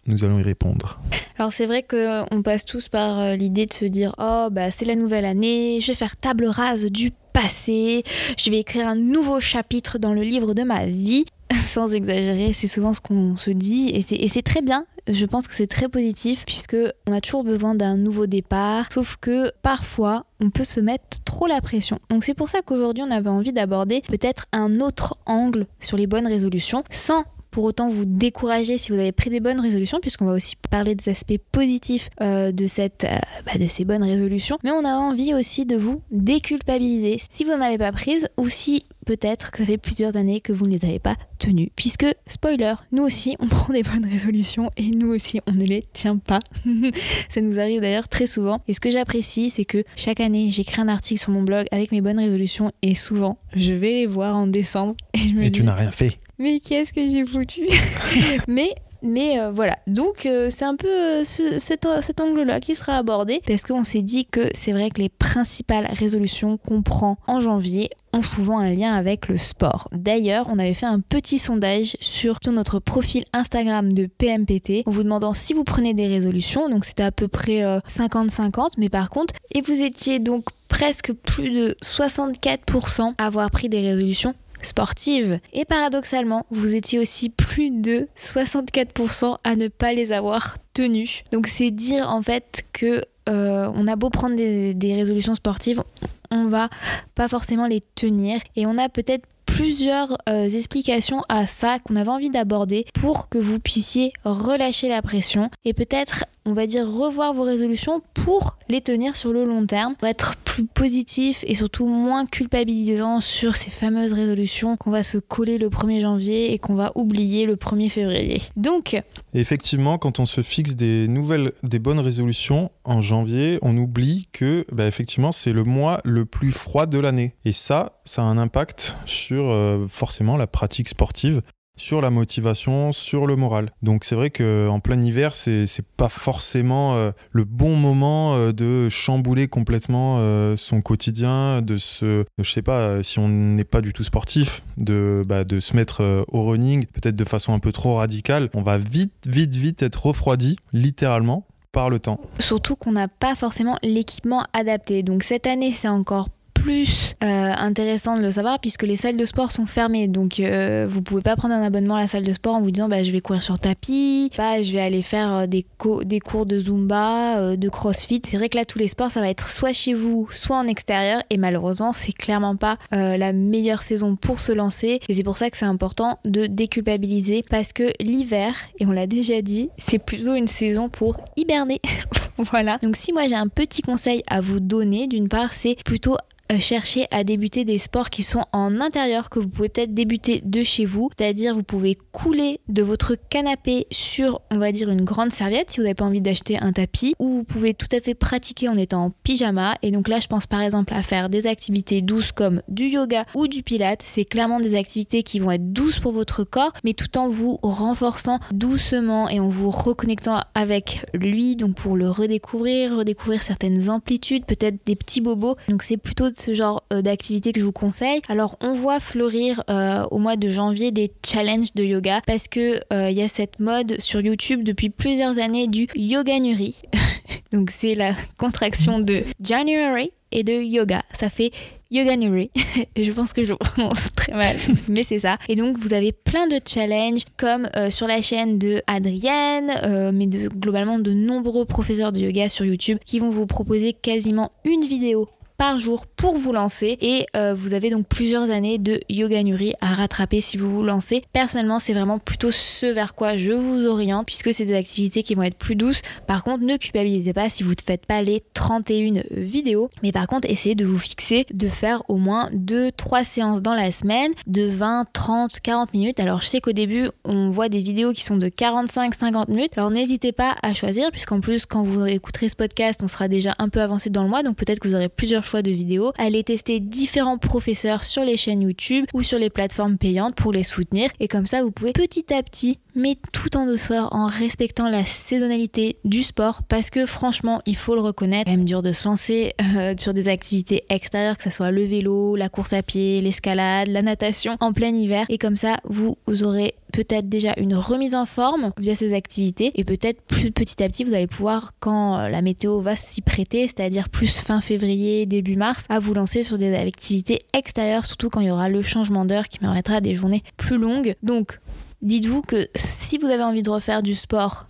Nous 0.07 0.25
allons 0.25 0.39
y 0.39 0.43
répondre. 0.43 0.99
Alors 1.39 1.53
c'est 1.53 1.67
vrai 1.67 1.83
qu'on 1.83 2.43
passe 2.43 2.65
tous 2.65 2.89
par 2.89 3.19
euh, 3.19 3.37
l'idée 3.37 3.67
de 3.67 3.73
se 3.73 3.85
dire 3.85 4.15
oh 4.19 4.49
bah 4.51 4.71
c'est 4.71 4.85
la 4.85 4.95
nouvelle 4.95 5.25
année, 5.25 5.81
je 5.81 5.89
vais 5.89 5.95
faire 5.95 6.17
table 6.17 6.47
rase 6.47 6.85
du 6.87 7.13
passé, 7.33 8.05
je 8.39 8.51
vais 8.51 8.61
écrire 8.61 8.89
un 8.89 8.95
nouveau 8.95 9.41
chapitre 9.41 9.99
dans 9.99 10.15
le 10.15 10.23
livre 10.23 10.55
de 10.55 10.63
ma 10.63 10.87
vie. 10.87 11.27
Sans 11.55 11.95
exagérer, 11.95 12.53
c'est 12.53 12.67
souvent 12.67 12.95
ce 12.95 13.01
qu'on 13.01 13.37
se 13.37 13.51
dit 13.51 13.91
et 13.91 14.29
c'est 14.29 14.43
très 14.43 14.63
bien. 14.63 14.87
Je 15.09 15.25
pense 15.27 15.47
que 15.49 15.55
c'est 15.55 15.67
très 15.67 15.89
positif 15.89 16.45
puisque 16.47 16.77
on 17.09 17.13
a 17.13 17.21
toujours 17.21 17.45
besoin 17.45 17.75
d'un 17.75 17.97
nouveau 17.97 18.27
départ. 18.27 18.87
Sauf 18.93 19.17
que 19.21 19.53
parfois 19.63 20.27
on 20.41 20.51
peut 20.51 20.65
se 20.65 20.81
mettre 20.81 21.23
trop 21.25 21.47
la 21.47 21.61
pression. 21.61 21.99
Donc 22.11 22.25
c'est 22.25 22.35
pour 22.35 22.49
ça 22.49 22.63
qu'aujourd'hui 22.63 23.03
on 23.03 23.11
avait 23.11 23.31
envie 23.31 23.53
d'aborder 23.53 24.03
peut-être 24.09 24.47
un 24.53 24.81
autre 24.81 25.17
angle 25.27 25.67
sur 25.81 25.97
les 25.97 26.07
bonnes 26.07 26.27
résolutions 26.27 26.85
sans 26.91 27.25
pour 27.57 27.65
autant 27.65 27.89
vous 27.89 28.05
décourager 28.05 28.77
si 28.77 28.93
vous 28.93 28.99
avez 28.99 29.13
pris 29.13 29.31
des 29.31 29.41
bonnes 29.41 29.61
résolutions, 29.61 29.99
puisqu'on 29.99 30.27
va 30.27 30.35
aussi 30.35 30.57
parler 30.71 30.95
des 30.95 31.11
aspects 31.11 31.39
positifs 31.53 32.11
euh, 32.21 32.53
de, 32.53 32.67
cette, 32.67 33.05
euh, 33.05 33.17
bah, 33.47 33.59
de 33.59 33.67
ces 33.67 33.87
bonnes 33.87 34.03
résolutions. 34.03 34.59
Mais 34.63 34.73
on 34.73 34.85
a 34.85 34.93
envie 34.93 35.33
aussi 35.33 35.65
de 35.65 35.75
vous 35.75 36.03
déculpabiliser 36.11 37.17
si 37.31 37.45
vous 37.45 37.53
n'en 37.53 37.63
avez 37.63 37.79
pas 37.79 37.93
prise 37.93 38.29
ou 38.37 38.51
si 38.51 38.85
peut-être 39.07 39.51
que 39.51 39.59
ça 39.59 39.65
fait 39.65 39.79
plusieurs 39.79 40.17
années 40.19 40.41
que 40.41 40.53
vous 40.53 40.67
ne 40.67 40.77
les 40.77 40.85
avez 40.85 40.99
pas 40.99 41.17
tenues. 41.39 41.71
Puisque, 41.77 42.05
spoiler, 42.27 42.75
nous 42.93 43.03
aussi 43.05 43.37
on 43.41 43.47
prend 43.49 43.73
des 43.73 43.83
bonnes 43.83 44.05
résolutions 44.05 44.71
et 44.77 44.91
nous 44.91 45.09
aussi 45.15 45.41
on 45.47 45.53
ne 45.53 45.65
les 45.65 45.85
tient 45.95 46.19
pas. 46.19 46.41
ça 47.31 47.41
nous 47.41 47.59
arrive 47.59 47.81
d'ailleurs 47.81 48.09
très 48.09 48.27
souvent. 48.27 48.61
Et 48.69 48.75
ce 48.75 48.81
que 48.81 48.91
j'apprécie, 48.91 49.49
c'est 49.49 49.65
que 49.65 49.83
chaque 49.97 50.21
année 50.21 50.51
j'écris 50.51 50.83
un 50.83 50.89
article 50.89 51.21
sur 51.21 51.31
mon 51.33 51.43
blog 51.43 51.67
avec 51.71 51.93
mes 51.93 52.03
bonnes 52.03 52.19
résolutions 52.19 52.73
et 52.83 52.95
souvent 52.95 53.39
je 53.55 53.73
vais 53.73 53.93
les 53.93 54.07
voir 54.07 54.37
en 54.37 54.47
décembre 54.47 54.95
et 55.15 55.19
je 55.19 55.35
me 55.35 55.45
Et 55.45 55.51
dis 55.51 55.61
tu 55.61 55.65
n'as 55.65 55.75
rien 55.75 55.91
fait. 55.91 56.19
mais 56.39 56.61
qu'est-ce 56.61 56.93
que 56.93 57.09
j'ai 57.09 57.25
foutu? 57.25 57.63
Mais 58.49 58.71
mais 59.07 59.39
euh, 59.41 59.51
voilà, 59.51 59.79
donc 59.87 60.27
euh, 60.27 60.49
c'est 60.51 60.65
un 60.65 60.77
peu 60.77 60.89
euh, 60.89 61.25
ce- 61.25 61.59
cet, 61.59 61.87
cet 62.01 62.21
angle-là 62.21 62.61
qui 62.61 62.75
sera 62.75 62.97
abordé. 62.99 63.41
Parce 63.47 63.63
qu'on 63.63 63.85
s'est 63.85 64.03
dit 64.03 64.27
que 64.27 64.49
c'est 64.55 64.73
vrai 64.73 64.91
que 64.91 65.01
les 65.01 65.09
principales 65.09 65.87
résolutions 65.93 66.57
qu'on 66.59 66.83
prend 66.83 67.17
en 67.27 67.41
janvier 67.41 67.91
ont 68.13 68.23
souvent 68.23 68.59
un 68.59 68.71
lien 68.71 68.95
avec 68.95 69.29
le 69.29 69.37
sport. 69.37 69.89
D'ailleurs, 69.93 70.47
on 70.51 70.59
avait 70.59 70.73
fait 70.75 70.87
un 70.87 71.01
petit 71.01 71.39
sondage 71.39 71.97
sur 72.01 72.39
notre 72.47 72.79
profil 72.79 73.25
Instagram 73.33 73.93
de 73.93 74.07
PMPT 74.07 74.83
en 74.87 74.91
vous 74.91 75.03
demandant 75.03 75.35
si 75.35 75.53
vous 75.53 75.65
prenez 75.65 75.93
des 75.93 76.07
résolutions, 76.09 76.69
donc 76.69 76.85
c'était 76.87 77.03
à 77.03 77.13
peu 77.13 77.29
près 77.29 77.63
euh, 77.65 77.81
50-50, 77.91 78.73
mais 78.79 78.89
par 78.89 79.11
contre, 79.11 79.35
et 79.55 79.61
vous 79.61 79.83
étiez 79.83 80.19
donc 80.19 80.45
presque 80.69 81.13
plus 81.13 81.51
de 81.51 81.77
64% 81.83 83.15
à 83.19 83.27
avoir 83.27 83.51
pris 83.51 83.69
des 83.69 83.81
résolutions 83.81 84.35
sportives. 84.67 85.39
Et 85.53 85.65
paradoxalement, 85.65 86.47
vous 86.51 86.75
étiez 86.75 86.99
aussi 86.99 87.31
plus 87.31 87.71
de 87.71 88.09
64% 88.17 89.39
à 89.45 89.57
ne 89.57 89.69
pas 89.69 89.93
les 89.93 90.13
avoir 90.13 90.57
tenues. 90.75 91.23
Donc 91.33 91.47
c'est 91.47 91.71
dire 91.71 92.09
en 92.11 92.23
fait 92.23 92.65
que 92.73 93.03
euh, 93.29 93.71
on 93.75 93.89
a 93.89 93.97
beau 93.97 94.11
prendre 94.11 94.37
des, 94.37 94.75
des 94.75 94.95
résolutions 94.95 95.35
sportives, 95.35 95.83
on 96.31 96.47
va 96.47 96.69
pas 97.15 97.29
forcément 97.29 97.67
les 97.67 97.83
tenir. 97.95 98.41
Et 98.55 98.67
on 98.67 98.79
a 98.79 98.89
peut-être 98.89 99.27
plusieurs 99.47 100.19
euh, 100.29 100.49
explications 100.49 101.23
à 101.29 101.47
ça 101.47 101.79
qu'on 101.79 101.97
avait 101.97 102.11
envie 102.11 102.31
d'aborder 102.31 102.87
pour 103.01 103.29
que 103.29 103.39
vous 103.39 103.59
puissiez 103.59 104.13
relâcher 104.25 104.89
la 104.89 105.01
pression 105.01 105.51
et 105.65 105.73
peut-être 105.73 106.25
on 106.47 106.53
va 106.53 106.67
dire 106.67 106.87
revoir 106.87 107.35
vos 107.35 107.43
résolutions 107.43 108.01
pour 108.15 108.57
les 108.69 108.81
tenir 108.81 109.17
sur 109.17 109.33
le 109.33 109.45
long 109.45 109.67
terme, 109.67 109.97
pour 109.97 110.09
être 110.09 110.37
plus 110.45 110.65
positif 110.65 111.45
et 111.47 111.55
surtout 111.55 111.89
moins 111.89 112.25
culpabilisant 112.25 113.21
sur 113.21 113.57
ces 113.57 113.71
fameuses 113.71 114.13
résolutions 114.13 114.77
qu'on 114.77 114.91
va 114.91 115.03
se 115.03 115.19
coller 115.19 115.59
le 115.59 115.69
1er 115.69 116.01
janvier 116.01 116.53
et 116.53 116.59
qu'on 116.59 116.75
va 116.75 116.93
oublier 116.95 117.47
le 117.47 117.57
1er 117.57 117.91
février. 117.91 118.41
Donc, 118.57 119.01
effectivement, 119.35 119.99
quand 119.99 120.21
on 120.21 120.27
se 120.27 120.41
fixe 120.41 120.77
des 120.77 121.09
nouvelles, 121.09 121.53
des 121.65 121.81
bonnes 121.81 122.01
résolutions 122.01 122.71
en 122.85 123.03
janvier, 123.03 123.59
on 123.63 123.77
oublie 123.77 124.29
que, 124.33 124.65
bah, 124.71 124.87
effectivement, 124.87 125.33
c'est 125.33 125.53
le 125.53 125.65
mois 125.65 126.01
le 126.05 126.25
plus 126.25 126.53
froid 126.53 126.87
de 126.87 126.99
l'année. 126.99 127.35
Et 127.45 127.53
ça, 127.53 128.01
ça 128.05 128.23
a 128.23 128.25
un 128.25 128.39
impact 128.39 128.97
sur 129.05 129.36
euh, 129.45 129.87
forcément 129.89 130.37
la 130.37 130.47
pratique 130.47 130.89
sportive, 130.89 131.43
sur 131.79 132.01
la 132.01 132.11
motivation, 132.11 132.91
sur 132.91 133.27
le 133.27 133.37
moral. 133.37 133.71
Donc 133.83 134.05
c'est 134.05 134.15
vrai 134.15 134.31
que 134.31 134.67
en 134.69 134.81
plein 134.81 135.01
hiver, 135.01 135.35
c'est 135.35 135.67
pas 135.97 136.09
forcément 136.09 136.95
euh, 136.95 137.11
le 137.33 137.45
bon 137.45 137.77
moment 137.77 138.35
euh, 138.35 138.53
de 138.53 138.89
chambouler 138.89 139.47
complètement 139.47 140.17
son 140.57 140.81
quotidien, 140.81 141.61
de 141.61 141.77
se, 141.77 142.25
je 142.43 142.51
sais 142.51 142.63
pas, 142.63 143.03
si 143.03 143.19
on 143.19 143.29
n'est 143.29 143.65
pas 143.65 143.81
du 143.81 143.93
tout 143.93 144.03
sportif, 144.03 144.63
de 144.79 145.23
bah, 145.27 145.45
de 145.45 145.61
se 145.61 145.77
mettre 145.77 146.25
au 146.29 146.47
running, 146.47 146.87
peut-être 146.87 147.17
de 147.17 147.25
façon 147.25 147.53
un 147.53 147.59
peu 147.59 147.73
trop 147.73 147.97
radicale. 147.97 148.49
On 148.55 148.63
va 148.63 148.79
vite, 148.79 149.13
vite, 149.27 149.55
vite 149.55 149.83
être 149.83 150.07
refroidi, 150.07 150.57
littéralement, 150.73 151.47
par 151.73 151.91
le 151.91 151.99
temps. 151.99 152.19
surtout 152.39 152.75
qu'on 152.75 152.93
n'a 152.93 153.07
pas 153.07 153.35
forcément 153.35 153.77
l'équipement 153.83 154.47
adapté. 154.55 155.03
Donc 155.03 155.23
cette 155.23 155.47
année, 155.47 155.73
c'est 155.73 155.89
encore 155.89 156.31
euh, 156.71 157.53
intéressant 157.57 158.17
de 158.17 158.23
le 158.23 158.31
savoir 158.31 158.59
puisque 158.61 158.83
les 158.83 158.97
salles 158.97 159.17
de 159.17 159.25
sport 159.25 159.53
sont 159.53 159.67
fermées. 159.67 160.09
Donc 160.09 160.41
euh, 160.41 160.87
vous 160.89 161.03
pouvez 161.03 161.23
pas 161.23 161.37
prendre 161.37 161.55
un 161.55 161.63
abonnement 161.63 161.97
à 161.97 162.01
la 162.01 162.07
salle 162.07 162.25
de 162.25 162.33
sport 162.33 162.55
en 162.55 162.61
vous 162.61 162.71
disant 162.71 162.89
bah, 162.89 163.03
je 163.03 163.11
vais 163.11 163.21
courir 163.21 163.43
sur 163.43 163.59
tapis, 163.59 164.31
bah, 164.37 164.63
je 164.63 164.73
vais 164.73 164.81
aller 164.81 165.03
faire 165.03 165.33
euh, 165.35 165.47
des, 165.47 165.65
co- 165.79 166.05
des 166.05 166.21
cours 166.21 166.47
de 166.47 166.59
zumba, 166.59 167.57
de 167.57 167.69
crossfit. 167.69 168.23
C'est 168.29 168.37
vrai 168.37 168.49
que 168.49 168.57
là 168.57 168.65
tous 168.65 168.79
les 168.79 168.89
sports 168.89 169.11
ça 169.11 169.21
va 169.21 169.29
être 169.29 169.49
soit 169.49 169.73
chez 169.73 169.95
vous, 169.95 170.29
soit 170.33 170.57
en 170.57 170.67
extérieur 170.67 171.23
et 171.31 171.37
malheureusement 171.37 171.93
c'est 171.93 172.13
clairement 172.13 172.57
pas 172.57 172.79
la 172.91 173.33
meilleure 173.33 173.83
saison 173.83 174.17
pour 174.17 174.41
se 174.41 174.53
lancer 174.53 175.01
et 175.09 175.15
c'est 175.15 175.23
pour 175.23 175.39
ça 175.39 175.51
que 175.51 175.57
c'est 175.57 175.65
important 175.65 176.19
de 176.25 176.47
déculpabiliser 176.47 177.45
parce 177.49 177.73
que 177.73 177.93
l'hiver, 178.01 178.55
et 178.79 178.87
on 178.87 178.93
l'a 178.93 179.07
déjà 179.07 179.43
dit, 179.43 179.71
c'est 179.79 179.99
plutôt 179.99 180.35
une 180.35 180.47
saison 180.47 180.89
pour 180.89 181.17
hiberner. 181.37 181.81
Voilà. 182.39 182.77
Donc 182.83 182.97
si 182.97 183.15
moi 183.15 183.27
j'ai 183.27 183.35
un 183.35 183.49
petit 183.49 183.81
conseil 183.81 184.23
à 184.27 184.43
vous 184.43 184.61
donner, 184.61 185.07
d'une 185.07 185.27
part, 185.27 185.55
c'est 185.55 185.75
plutôt 185.87 186.17
euh, 186.53 186.61
chercher 186.61 187.07
à 187.11 187.25
débuter 187.25 187.65
des 187.65 187.79
sports 187.79 188.11
qui 188.11 188.23
sont 188.23 188.45
en 188.53 188.81
intérieur, 188.81 189.31
que 189.31 189.39
vous 189.39 189.49
pouvez 189.49 189.69
peut-être 189.69 189.95
débuter 189.95 190.43
de 190.45 190.63
chez 190.63 190.85
vous. 190.85 191.11
C'est-à-dire, 191.17 191.55
vous 191.55 191.63
pouvez 191.63 191.99
couler 192.13 192.61
de 192.69 192.83
votre 192.83 193.17
canapé 193.31 193.87
sur, 193.91 194.41
on 194.51 194.59
va 194.59 194.73
dire, 194.73 194.91
une 194.91 195.05
grande 195.05 195.33
serviette 195.33 195.71
si 195.71 195.79
vous 195.79 195.83
n'avez 195.83 195.95
pas 195.95 196.05
envie 196.05 196.21
d'acheter 196.21 196.59
un 196.59 196.73
tapis. 196.73 197.15
Ou 197.19 197.39
vous 197.39 197.45
pouvez 197.45 197.75
tout 197.75 197.89
à 197.93 198.01
fait 198.01 198.15
pratiquer 198.15 198.69
en 198.69 198.77
étant 198.77 199.07
en 199.07 199.11
pyjama. 199.11 199.77
Et 199.83 199.91
donc 199.91 200.09
là, 200.09 200.21
je 200.21 200.27
pense 200.27 200.47
par 200.47 200.61
exemple 200.61 200.95
à 200.95 201.03
faire 201.03 201.29
des 201.29 201.47
activités 201.47 202.03
douces 202.03 202.33
comme 202.33 202.63
du 202.69 202.85
yoga 202.85 203.25
ou 203.35 203.49
du 203.49 203.63
pilate. 203.63 204.03
C'est 204.03 204.25
clairement 204.25 204.61
des 204.61 204.77
activités 204.77 205.23
qui 205.23 205.41
vont 205.41 205.51
être 205.51 205.73
douces 205.73 205.99
pour 205.99 206.13
votre 206.13 206.45
corps, 206.45 206.73
mais 206.85 206.93
tout 206.93 207.19
en 207.19 207.29
vous 207.29 207.59
renforçant 207.63 208.39
doucement 208.53 209.29
et 209.29 209.41
en 209.41 209.49
vous 209.49 209.71
reconnectant 209.71 210.43
avec 210.55 211.07
lui. 211.13 211.57
Donc 211.57 211.75
pour 211.75 211.97
le 211.97 212.11
redécouvrir, 212.11 212.97
redécouvrir 212.97 213.43
certaines 213.43 213.91
amplitudes, 213.91 214.45
peut-être 214.45 214.77
des 214.87 214.97
petits 214.97 215.21
bobos. 215.21 215.57
Donc 215.69 215.83
c'est 215.83 215.97
plutôt 215.97 216.31
ce 216.39 216.55
genre 216.55 216.83
euh, 216.93 217.03
d'activité 217.03 217.53
que 217.53 217.61
je 217.61 217.65
vous 217.65 217.73
conseille. 217.73 218.21
Alors 218.29 218.57
on 218.61 218.75
voit 218.75 219.01
fleurir 219.01 219.63
euh, 219.71 220.05
au 220.11 220.19
mois 220.19 220.37
de 220.37 220.49
janvier 220.49 220.91
des 220.91 221.11
challenges 221.25 221.73
de 221.75 221.83
yoga 221.83 222.21
parce 222.27 222.49
que 222.49 222.81
euh, 222.93 223.11
il 223.11 223.17
y 223.17 223.23
a 223.23 223.29
cette 223.29 223.59
mode 223.59 224.01
sur 224.01 224.21
YouTube 224.21 224.63
depuis 224.63 224.91
plusieurs 224.91 225.39
années 225.39 225.67
du 225.67 225.89
yoga 225.95 226.39
nuri. 226.39 226.77
Donc 227.53 227.71
c'est 227.71 227.95
la 227.95 228.13
contraction 228.39 229.01
de 229.01 229.23
January 229.41 230.11
et 230.33 230.45
de 230.45 230.53
yoga. 230.53 231.03
Ça 231.19 231.31
fait 231.31 231.51
Yoganuri. 231.89 232.51
je 232.97 233.13
pense 233.13 233.33
que 233.33 233.45
je 233.45 233.55
prononce 233.55 234.09
très 234.17 234.33
mal, 234.33 234.57
mais 234.89 235.05
c'est 235.05 235.21
ça. 235.21 235.39
Et 235.49 235.55
donc 235.55 235.79
vous 235.79 235.95
avez 235.95 236.11
plein 236.11 236.49
de 236.49 236.59
challenges 236.67 237.23
comme 237.37 237.69
sur 237.91 238.09
la 238.09 238.21
chaîne 238.23 238.59
de 238.59 238.83
Adrienne, 238.89 240.13
mais 240.13 240.27
globalement 240.27 240.99
de 240.99 241.13
nombreux 241.13 241.65
professeurs 241.65 242.11
de 242.11 242.19
yoga 242.19 242.49
sur 242.49 242.65
YouTube 242.65 242.99
qui 243.07 243.21
vont 243.21 243.31
vous 243.31 243.47
proposer 243.47 243.93
quasiment 243.93 244.51
une 244.65 244.85
vidéo 244.85 245.29
par 245.59 245.79
jour 245.79 246.07
pour 246.07 246.37
vous 246.37 246.53
lancer 246.53 246.99
et 247.01 247.27
euh, 247.37 247.55
vous 247.55 247.75
avez 247.75 247.91
donc 247.91 248.07
plusieurs 248.07 248.51
années 248.51 248.79
de 248.79 249.01
yoga 249.09 249.43
nuri 249.43 249.75
à 249.81 249.95
rattraper 249.95 250.41
si 250.41 250.57
vous 250.57 250.71
vous 250.71 250.83
lancez. 250.83 251.25
Personnellement, 251.33 251.79
c'est 251.79 251.95
vraiment 251.95 252.19
plutôt 252.19 252.51
ce 252.51 252.87
vers 252.87 253.15
quoi 253.15 253.37
je 253.37 253.53
vous 253.53 253.87
oriente 253.87 254.27
puisque 254.27 254.53
c'est 254.53 254.65
des 254.65 254.75
activités 254.75 255.23
qui 255.23 255.35
vont 255.35 255.43
être 255.43 255.57
plus 255.57 255.77
douces. 255.77 256.03
Par 256.27 256.45
contre, 256.45 256.65
ne 256.65 256.77
culpabilisez 256.77 257.33
pas 257.33 257.49
si 257.49 257.63
vous 257.63 257.71
ne 257.71 257.83
faites 257.85 258.07
pas 258.07 258.23
les 258.23 258.43
31 258.55 259.23
vidéos, 259.31 259.91
mais 260.03 260.13
par 260.13 260.27
contre, 260.27 260.49
essayez 260.51 260.75
de 260.75 260.85
vous 260.85 260.99
fixer 260.99 261.47
de 261.53 261.69
faire 261.69 262.03
au 262.09 262.17
moins 262.17 262.51
2-3 262.53 263.25
séances 263.25 263.63
dans 263.63 263.75
la 263.75 263.91
semaine 263.91 264.33
de 264.47 264.69
20, 264.69 265.07
30, 265.13 265.61
40 265.61 265.95
minutes. 265.95 266.21
Alors, 266.21 266.41
je 266.41 266.47
sais 266.47 266.61
qu'au 266.61 266.73
début, 266.73 267.09
on 267.25 267.49
voit 267.49 267.69
des 267.69 267.81
vidéos 267.81 268.13
qui 268.13 268.25
sont 268.25 268.37
de 268.37 268.49
45-50 268.49 269.51
minutes. 269.51 269.73
Alors, 269.77 269.91
n'hésitez 269.91 270.33
pas 270.33 270.57
à 270.63 270.75
choisir 270.75 271.11
puisqu'en 271.11 271.41
plus, 271.41 271.67
quand 271.67 271.83
vous 271.83 272.05
écouterez 272.07 272.49
ce 272.49 272.57
podcast, 272.57 273.01
on 273.03 273.09
sera 273.09 273.29
déjà 273.29 273.55
un 273.59 273.69
peu 273.69 273.81
avancé 273.81 274.11
dans 274.11 274.23
le 274.23 274.29
mois, 274.29 274.43
donc 274.43 274.57
peut-être 274.57 274.81
que 274.81 274.89
vous 274.89 274.95
aurez 274.95 275.09
plusieurs 275.09 275.46
choix 275.47 275.63
de 275.63 275.71
vidéos. 275.71 276.13
Allez 276.19 276.45
tester 276.45 276.81
différents 276.81 277.39
professeurs 277.39 278.05
sur 278.05 278.25
les 278.25 278.37
chaînes 278.37 278.63
YouTube 278.63 279.07
ou 279.15 279.23
sur 279.23 279.39
les 279.39 279.51
plateformes 279.51 279.99
payantes 279.99 280.35
pour 280.35 280.53
les 280.53 280.65
soutenir. 280.65 281.11
Et 281.21 281.29
comme 281.29 281.47
ça, 281.47 281.63
vous 281.63 281.71
pouvez 281.71 281.93
petit 281.93 282.33
à 282.33 282.43
petit, 282.43 282.79
mais 282.95 283.17
tout 283.33 283.57
en 283.57 283.67
douceur, 283.67 284.13
en 284.13 284.27
respectant 284.27 284.89
la 284.89 285.05
saisonnalité 285.05 285.97
du 286.05 286.23
sport, 286.23 286.63
parce 286.69 286.91
que 286.91 287.07
franchement, 287.07 287.63
il 287.67 287.77
faut 287.77 287.95
le 287.95 288.01
reconnaître, 288.01 288.47
quand 288.47 288.57
même 288.57 288.65
dur 288.65 288.83
de 288.83 288.93
se 288.93 289.07
lancer 289.09 289.55
euh, 289.77 289.95
sur 289.99 290.15
des 290.15 290.29
activités 290.29 290.85
extérieures, 290.89 291.37
que 291.37 291.45
ce 291.45 291.51
soit 291.51 291.71
le 291.71 291.85
vélo, 291.85 292.37
la 292.37 292.49
course 292.49 292.73
à 292.73 292.83
pied, 292.83 293.21
l'escalade, 293.21 293.89
la 293.89 294.03
natation 294.03 294.57
en 294.61 294.73
plein 294.73 294.95
hiver. 294.95 295.27
Et 295.29 295.39
comme 295.39 295.57
ça, 295.57 295.77
vous, 295.85 296.17
vous 296.27 296.43
aurez 296.43 296.75
peut-être 296.93 297.29
déjà 297.29 297.55
une 297.57 297.75
remise 297.75 298.15
en 298.15 298.27
forme 298.27 298.73
via 298.79 298.95
ces 298.95 299.15
activités 299.15 299.73
et 299.75 299.85
peut-être 299.85 300.21
plus 300.23 300.51
petit 300.51 300.83
à 300.83 300.89
petit 300.89 301.05
vous 301.05 301.15
allez 301.15 301.27
pouvoir 301.27 301.73
quand 301.81 302.19
euh, 302.19 302.29
la 302.29 302.43
météo 302.43 302.81
va 302.81 302.97
s'y 302.97 303.21
prêter, 303.21 303.67
c'est-à-dire 303.69 304.09
plus 304.09 304.41
fin 304.41 304.61
février, 304.61 305.27
début 305.27 305.57
mars, 305.57 305.85
à 305.89 305.99
vous 305.99 306.15
lancer 306.15 306.43
sur 306.43 306.59
des 306.59 306.75
activités 306.75 307.41
extérieures, 307.53 308.07
surtout 308.07 308.31
quand 308.31 308.41
il 308.41 308.49
y 308.49 308.51
aura 308.51 308.69
le 308.69 308.83
changement 308.83 309.25
d'heure 309.25 309.49
qui 309.49 309.59
permettra 309.59 310.01
des 310.01 310.15
journées 310.15 310.43
plus 310.57 310.79
longues. 310.79 311.15
Donc 311.23 311.59
dites-vous 312.03 312.43
que 312.43 312.69
si 312.75 313.19
vous 313.19 313.27
avez 313.27 313.43
envie 313.43 313.63
de 313.63 313.71
refaire 313.71 314.03
du 314.03 314.15
sport 314.15 314.67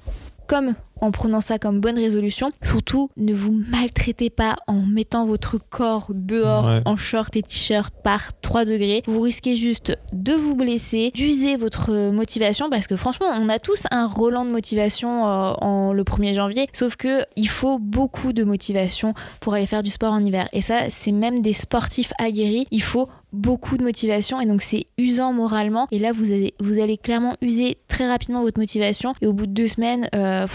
comme 0.47 0.75
en 1.01 1.11
prenant 1.11 1.41
ça 1.41 1.59
comme 1.59 1.81
bonne 1.81 1.97
résolution. 1.97 2.53
Surtout, 2.63 3.11
ne 3.17 3.35
vous 3.35 3.53
maltraitez 3.71 4.31
pas 4.31 4.57
en 4.67 4.83
mettant 4.87 5.27
votre 5.27 5.59
corps 5.59 6.11
dehors 6.15 6.71
en 6.85 6.97
short 6.97 7.37
et 7.37 7.43
t-shirt 7.43 7.95
par 8.03 8.39
3 8.41 8.65
degrés. 8.65 9.03
Vous 9.07 9.21
risquez 9.21 9.57
juste 9.57 9.97
de 10.13 10.33
vous 10.33 10.57
blesser, 10.57 11.11
d'user 11.15 11.57
votre 11.57 12.11
motivation 12.11 12.71
parce 12.71 12.87
que 12.87 12.97
franchement, 12.97 13.27
on 13.39 13.49
a 13.49 13.59
tous 13.59 13.85
un 13.91 14.07
relan 14.07 14.45
de 14.45 14.51
motivation 14.51 15.27
euh, 15.27 15.53
en 15.61 15.93
le 15.93 16.03
1er 16.03 16.35
janvier. 16.35 16.67
Sauf 16.73 16.97
que 16.97 17.25
il 17.37 17.49
faut 17.49 17.79
beaucoup 17.79 18.33
de 18.33 18.45
motivation 18.45 19.15
pour 19.41 19.55
aller 19.55 19.67
faire 19.67 19.83
du 19.83 19.91
sport 19.91 20.13
en 20.13 20.25
hiver. 20.25 20.49
Et 20.53 20.63
ça, 20.63 20.91
c'est 20.91 21.13
même 21.13 21.41
des 21.41 21.53
sportifs 21.53 22.13
aguerris. 22.19 22.67
Il 22.71 22.83
faut 22.83 23.09
beaucoup 23.37 23.77
de 23.77 23.83
motivation 23.83 24.41
et 24.41 24.47
donc 24.47 24.63
c'est 24.63 24.87
usant 24.99 25.33
moralement 25.33 25.87
et 25.91 25.99
là 25.99 26.13
vous 26.13 26.33
allez, 26.33 26.55
vous 26.61 26.81
allez 26.81 26.97
clairement 26.97 27.37
user 27.43 27.79
très 27.89 28.09
rapidement 28.09 28.43
votre 28.43 28.59
motivation 28.59 29.15
et 29.21 29.27
au 29.27 29.33
bout 29.33 29.47
de 29.47 29.53
deux 29.53 29.69
semaines 29.69 30.09
euh, 30.15 30.47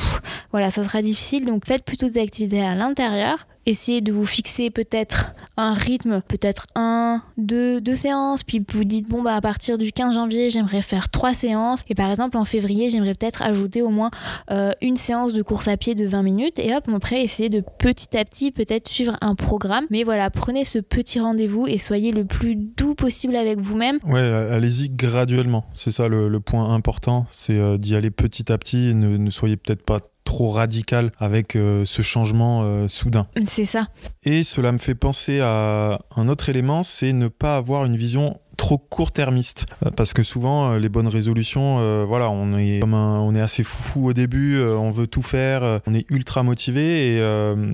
voilà, 0.52 0.72
ça 0.72 0.84
sera 0.84 1.02
difficile. 1.02 1.46
Donc 1.46 1.66
faites 1.66 1.84
plutôt 1.84 2.10
des 2.10 2.20
activités 2.20 2.62
à 2.62 2.76
l'intérieur 2.76 3.48
essayez 3.66 4.02
de 4.02 4.12
vous 4.12 4.26
fixer 4.26 4.70
peut-être 4.70 5.34
un 5.58 5.74
rythme, 5.74 6.22
peut-être 6.28 6.68
un, 6.76 7.22
deux, 7.38 7.82
deux 7.82 7.96
séances, 7.96 8.44
puis 8.44 8.64
vous 8.74 8.84
dites 8.84 9.08
bon 9.08 9.22
bah 9.22 9.36
à 9.36 9.42
partir 9.42 9.78
du 9.78 9.92
15 9.92 10.16
janvier 10.16 10.50
j'aimerais 10.50 10.82
faire 10.82 11.10
trois 11.10 11.34
séances 11.34 11.82
et 11.90 11.96
par 11.96 12.10
exemple 12.10 12.38
en 12.38 12.46
février 12.46 12.90
j'aimerais 12.90 13.14
peut-être 13.14 13.42
ajouter 13.42 13.82
au 13.82 13.90
moins 13.90 14.12
euh, 14.50 14.72
une 14.82 14.98
séance 14.98 15.34
de 15.34 15.42
course 15.42 15.68
à 15.68 15.78
pied 15.78 15.96
de 15.96 16.06
20 16.08 16.24
minutes 16.24 16.60
et 16.60 16.76
hop 16.76 16.88
après 16.96 17.24
essayez 17.24 17.50
de 17.50 17.64
petit 17.80 18.18
à 18.18 18.26
petit 18.26 18.52
peut-être 18.52 18.88
suivre 18.88 19.18
un 19.22 19.36
programme 19.36 19.86
mais 19.90 20.04
voilà 20.04 20.30
prenez 20.30 20.64
ce 20.64 20.80
petit 20.80 21.20
rendez-vous 21.20 21.68
et 21.68 21.78
soyez 21.78 22.12
le 22.12 22.26
plus 22.26 22.56
doux 22.56 22.96
possible 22.96 23.36
avec 23.36 23.60
vous-même. 23.60 24.00
Ouais 24.04 24.22
allez-y 24.22 24.90
graduellement 24.90 25.66
c'est 25.74 25.92
ça 25.92 26.08
le, 26.08 26.40
point 26.40 26.74
important 26.74 27.28
c'est 27.32 27.58
euh, 27.58 27.78
d'y 27.78 27.96
aller 27.96 28.10
petit 28.10 28.52
à 28.52 28.58
petit 28.58 28.96
ne, 28.96 29.18
ne 29.18 29.30
soyez 29.30 29.58
peut-être 29.58 29.84
pas 29.84 30.00
trop 30.24 30.52
radical 30.52 31.12
avec 31.18 31.56
euh, 31.56 31.86
ce 31.86 32.02
changement 32.02 32.62
euh, 32.64 32.88
soudain. 32.88 33.28
C'est 33.46 33.66
ça. 33.66 33.88
Et 34.24 34.44
cela 34.44 34.72
me 34.72 34.78
fait 34.78 34.96
penser 34.96 35.40
à 35.42 36.00
un 36.16 36.30
autre 36.30 36.50
élément, 36.50 36.84
c'est 36.84 37.14
ne 37.14 37.28
pas 37.28 37.58
avoir 37.58 37.86
une 37.86 37.98
vision 37.98 38.40
trop 38.62 38.78
court-termiste. 38.78 39.66
Euh, 39.84 39.90
parce 39.90 40.14
que 40.14 40.22
souvent 40.22 40.70
euh, 40.70 40.80
les 40.80 40.88
bonnes 40.88 41.08
résolutions 41.08 41.80
euh, 41.80 42.06
voilà 42.08 42.30
on 42.30 42.56
est 42.56 42.80
comme 42.80 42.94
on 42.94 43.34
est 43.34 43.42
assez 43.42 43.64
fou 43.64 44.10
au 44.10 44.14
début 44.14 44.62
on 44.62 44.92
veut 44.92 45.08
tout 45.08 45.24
faire 45.24 45.82
on 45.88 45.94
est 45.96 46.06
ultra 46.12 46.44
motivé 46.44 47.16
et, 47.16 47.22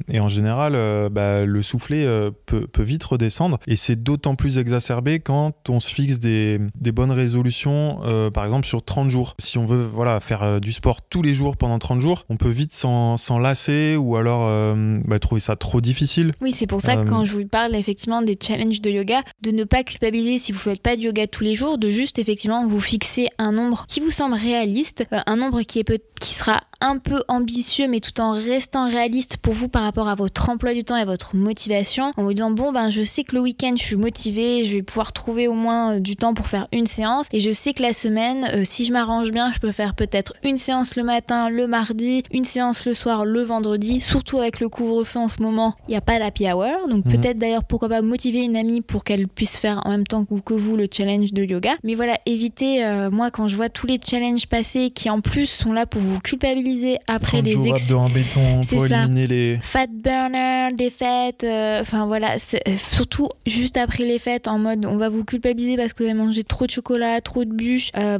et 0.10 0.20
en 0.20 0.30
général 0.30 0.74
bah, 1.12 1.46
le 1.46 1.62
soufflet 1.62 2.06
peut, 2.46 2.68
peut, 2.68 2.84
vite 2.84 3.04
redescendre. 3.04 3.60
Et 3.68 3.76
c'est 3.76 4.02
d'autant 4.02 4.36
plus 4.36 4.58
exacerbé 4.58 5.20
quand 5.20 5.70
on 5.70 5.80
se 5.80 5.94
fixe 5.94 6.20
des, 6.20 6.60
des 6.80 6.92
bonnes 6.92 7.12
résolutions 7.12 8.00
par 8.34 8.46
exemple 8.46 8.66
sur 8.66 8.84
30 8.84 9.10
jours. 9.10 9.36
Si 9.40 9.58
on 9.58 9.66
veut 9.66 9.86
voilà 9.86 10.20
faire 10.20 10.62
du 10.62 10.72
sport 10.72 11.02
tous 11.02 11.22
les 11.22 11.34
jours 11.34 11.58
pendant 11.58 11.80
30 11.80 12.00
jours 12.00 12.26
on 12.30 12.38
peut 12.38 12.50
vite 12.50 12.74
s'en 12.74 13.40
lasser 13.40 13.98
ou 13.98 14.16
alors 14.16 14.76
bah, 15.06 15.20
trouver 15.20 15.42
ça 15.42 15.56
trop 15.56 15.82
difficile. 15.82 16.34
Oui 16.42 16.52
c'est 16.52 16.68
pour 16.68 16.82
ça 16.82 16.96
que 16.96 17.10
quand 17.10 17.26
je 17.26 17.34
vous 17.34 17.46
parle 17.46 17.76
effectivement 17.76 18.22
des 18.22 18.38
challenges 18.42 18.82
de 18.82 18.90
yoga 18.90 19.22
de 19.42 19.52
ne 19.52 19.64
pas 19.64 19.84
culpabiliser 19.84 20.38
si 20.38 20.52
vous 20.52 20.60
faites 20.60 20.77
pas 20.82 20.96
de 20.96 21.02
yoga 21.02 21.28
tous 21.28 21.44
les 21.44 21.56
jours, 21.56 21.78
de 21.78 21.90
juste 21.90 22.20
effectivement 22.20 22.66
vous 22.66 22.80
fixer 22.80 23.30
un 23.38 23.52
nombre 23.52 23.86
qui 23.88 24.00
vous 24.00 24.12
semble 24.12 24.36
réaliste, 24.36 25.06
euh, 25.12 25.20
un 25.26 25.36
nombre 25.36 25.62
qui, 25.62 25.80
est 25.80 26.20
qui 26.20 26.34
sera 26.34 26.62
un 26.82 26.98
peu 26.98 27.24
ambitieux 27.28 27.88
mais 27.88 28.00
tout 28.00 28.20
en 28.22 28.32
restant 28.32 28.88
réaliste 28.88 29.38
pour 29.38 29.54
vous 29.54 29.68
par 29.68 29.84
rapport 29.84 30.08
à 30.08 30.16
votre 30.16 30.50
emploi 30.50 30.74
du 30.74 30.84
temps 30.84 30.98
et 30.98 31.06
votre 31.06 31.36
motivation 31.36 32.12
en 32.18 32.24
vous 32.24 32.34
disant 32.34 32.52
bon 32.52 32.72
ben 32.72 32.90
je 32.90 33.04
sais 33.04 33.24
que 33.24 33.36
le 33.36 33.42
week-end 33.42 33.74
je 33.76 33.84
suis 33.84 33.96
motivée, 33.96 34.64
je 34.64 34.78
vais 34.78 34.84
pouvoir 34.84 35.14
trouver 35.14 35.48
au 35.48 35.54
moins 35.54 35.96
euh, 35.96 36.00
du 36.00 36.16
temps 36.16 36.34
pour 36.34 36.48
faire 36.48 36.68
une 36.72 36.86
séance. 36.86 37.28
Et 37.32 37.40
je 37.40 37.52
sais 37.52 37.74
que 37.74 37.82
la 37.82 37.94
semaine 37.94 38.50
euh, 38.54 38.62
si 38.64 38.86
je 38.86 38.94
m'arrange 38.94 39.32
bien 39.32 39.52
je 39.54 39.60
peux 39.60 39.72
faire 39.72 39.96
peut-être 39.96 40.34
une 40.44 40.58
séance 40.58 40.96
le 40.96 41.04
matin, 41.04 41.50
le 41.50 41.68
mardi, 41.68 42.24
une 42.32 42.44
séance 42.44 42.86
le 42.86 42.94
soir, 42.94 43.26
le 43.26 43.42
vendredi, 43.42 44.02
surtout 44.02 44.40
avec 44.40 44.60
le 44.60 44.70
couvre-feu 44.70 45.20
en 45.20 45.30
ce 45.30 45.42
moment 45.42 45.76
il 45.88 45.92
n'y 45.92 45.98
a 45.98 46.02
pas 46.02 46.20
d'happy 46.20 46.52
hour. 46.52 46.88
Donc 46.88 47.06
mhm. 47.06 47.12
peut-être 47.12 47.38
d'ailleurs 47.38 47.64
pourquoi 47.64 47.90
pas 47.90 48.02
motiver 48.02 48.44
une 48.44 48.58
amie 48.58 48.82
pour 48.82 49.04
qu'elle 49.04 49.28
puisse 49.28 49.58
faire 49.58 49.82
en 49.86 49.90
même 49.90 50.06
temps 50.06 50.26
que 50.26 50.54
vous 50.54 50.76
le 50.76 50.88
challenge 50.92 51.34
de 51.34 51.44
yoga. 51.44 51.72
Mais 51.84 51.96
voilà 51.96 52.18
évitez 52.26 52.86
euh, 52.86 53.10
moi 53.10 53.32
quand 53.32 53.48
je 53.48 53.56
vois 53.56 53.70
tous 53.70 53.88
les 53.88 54.00
challenges 54.04 54.48
passés 54.48 54.92
qui 54.92 55.10
en 55.10 55.22
plus 55.22 55.48
sont 55.48 55.74
là 55.74 55.86
pour 55.86 56.02
vous 56.02 56.20
culpabiliser 56.20 56.67
après 57.08 57.42
les 57.42 57.68
ex... 57.68 57.92
en 57.92 58.10
béton 58.10 58.62
pour 58.68 58.86
éliminer 58.86 59.28
les 59.28 59.60
fat 59.62 59.88
burner, 59.88 60.70
des 60.74 60.90
fêtes, 60.90 61.44
euh, 61.44 61.82
enfin 61.82 62.06
voilà, 62.06 62.36
euh, 62.36 62.72
surtout 62.78 63.30
juste 63.46 63.78
après 63.78 64.04
les 64.04 64.20
fêtes 64.20 64.48
en 64.48 64.60
mode 64.60 64.86
on 64.86 64.98
va 64.98 65.10
vous 65.10 65.24
culpabiliser 65.24 65.78
parce 65.78 65.94
que 65.94 66.04
vous 66.04 66.10
avez 66.10 66.18
mangé 66.20 66.44
trop 66.44 66.66
de 66.66 66.72
chocolat, 66.72 67.22
trop 67.22 67.46
de 67.46 67.54
bûches. 67.54 67.92
Euh, 67.98 68.20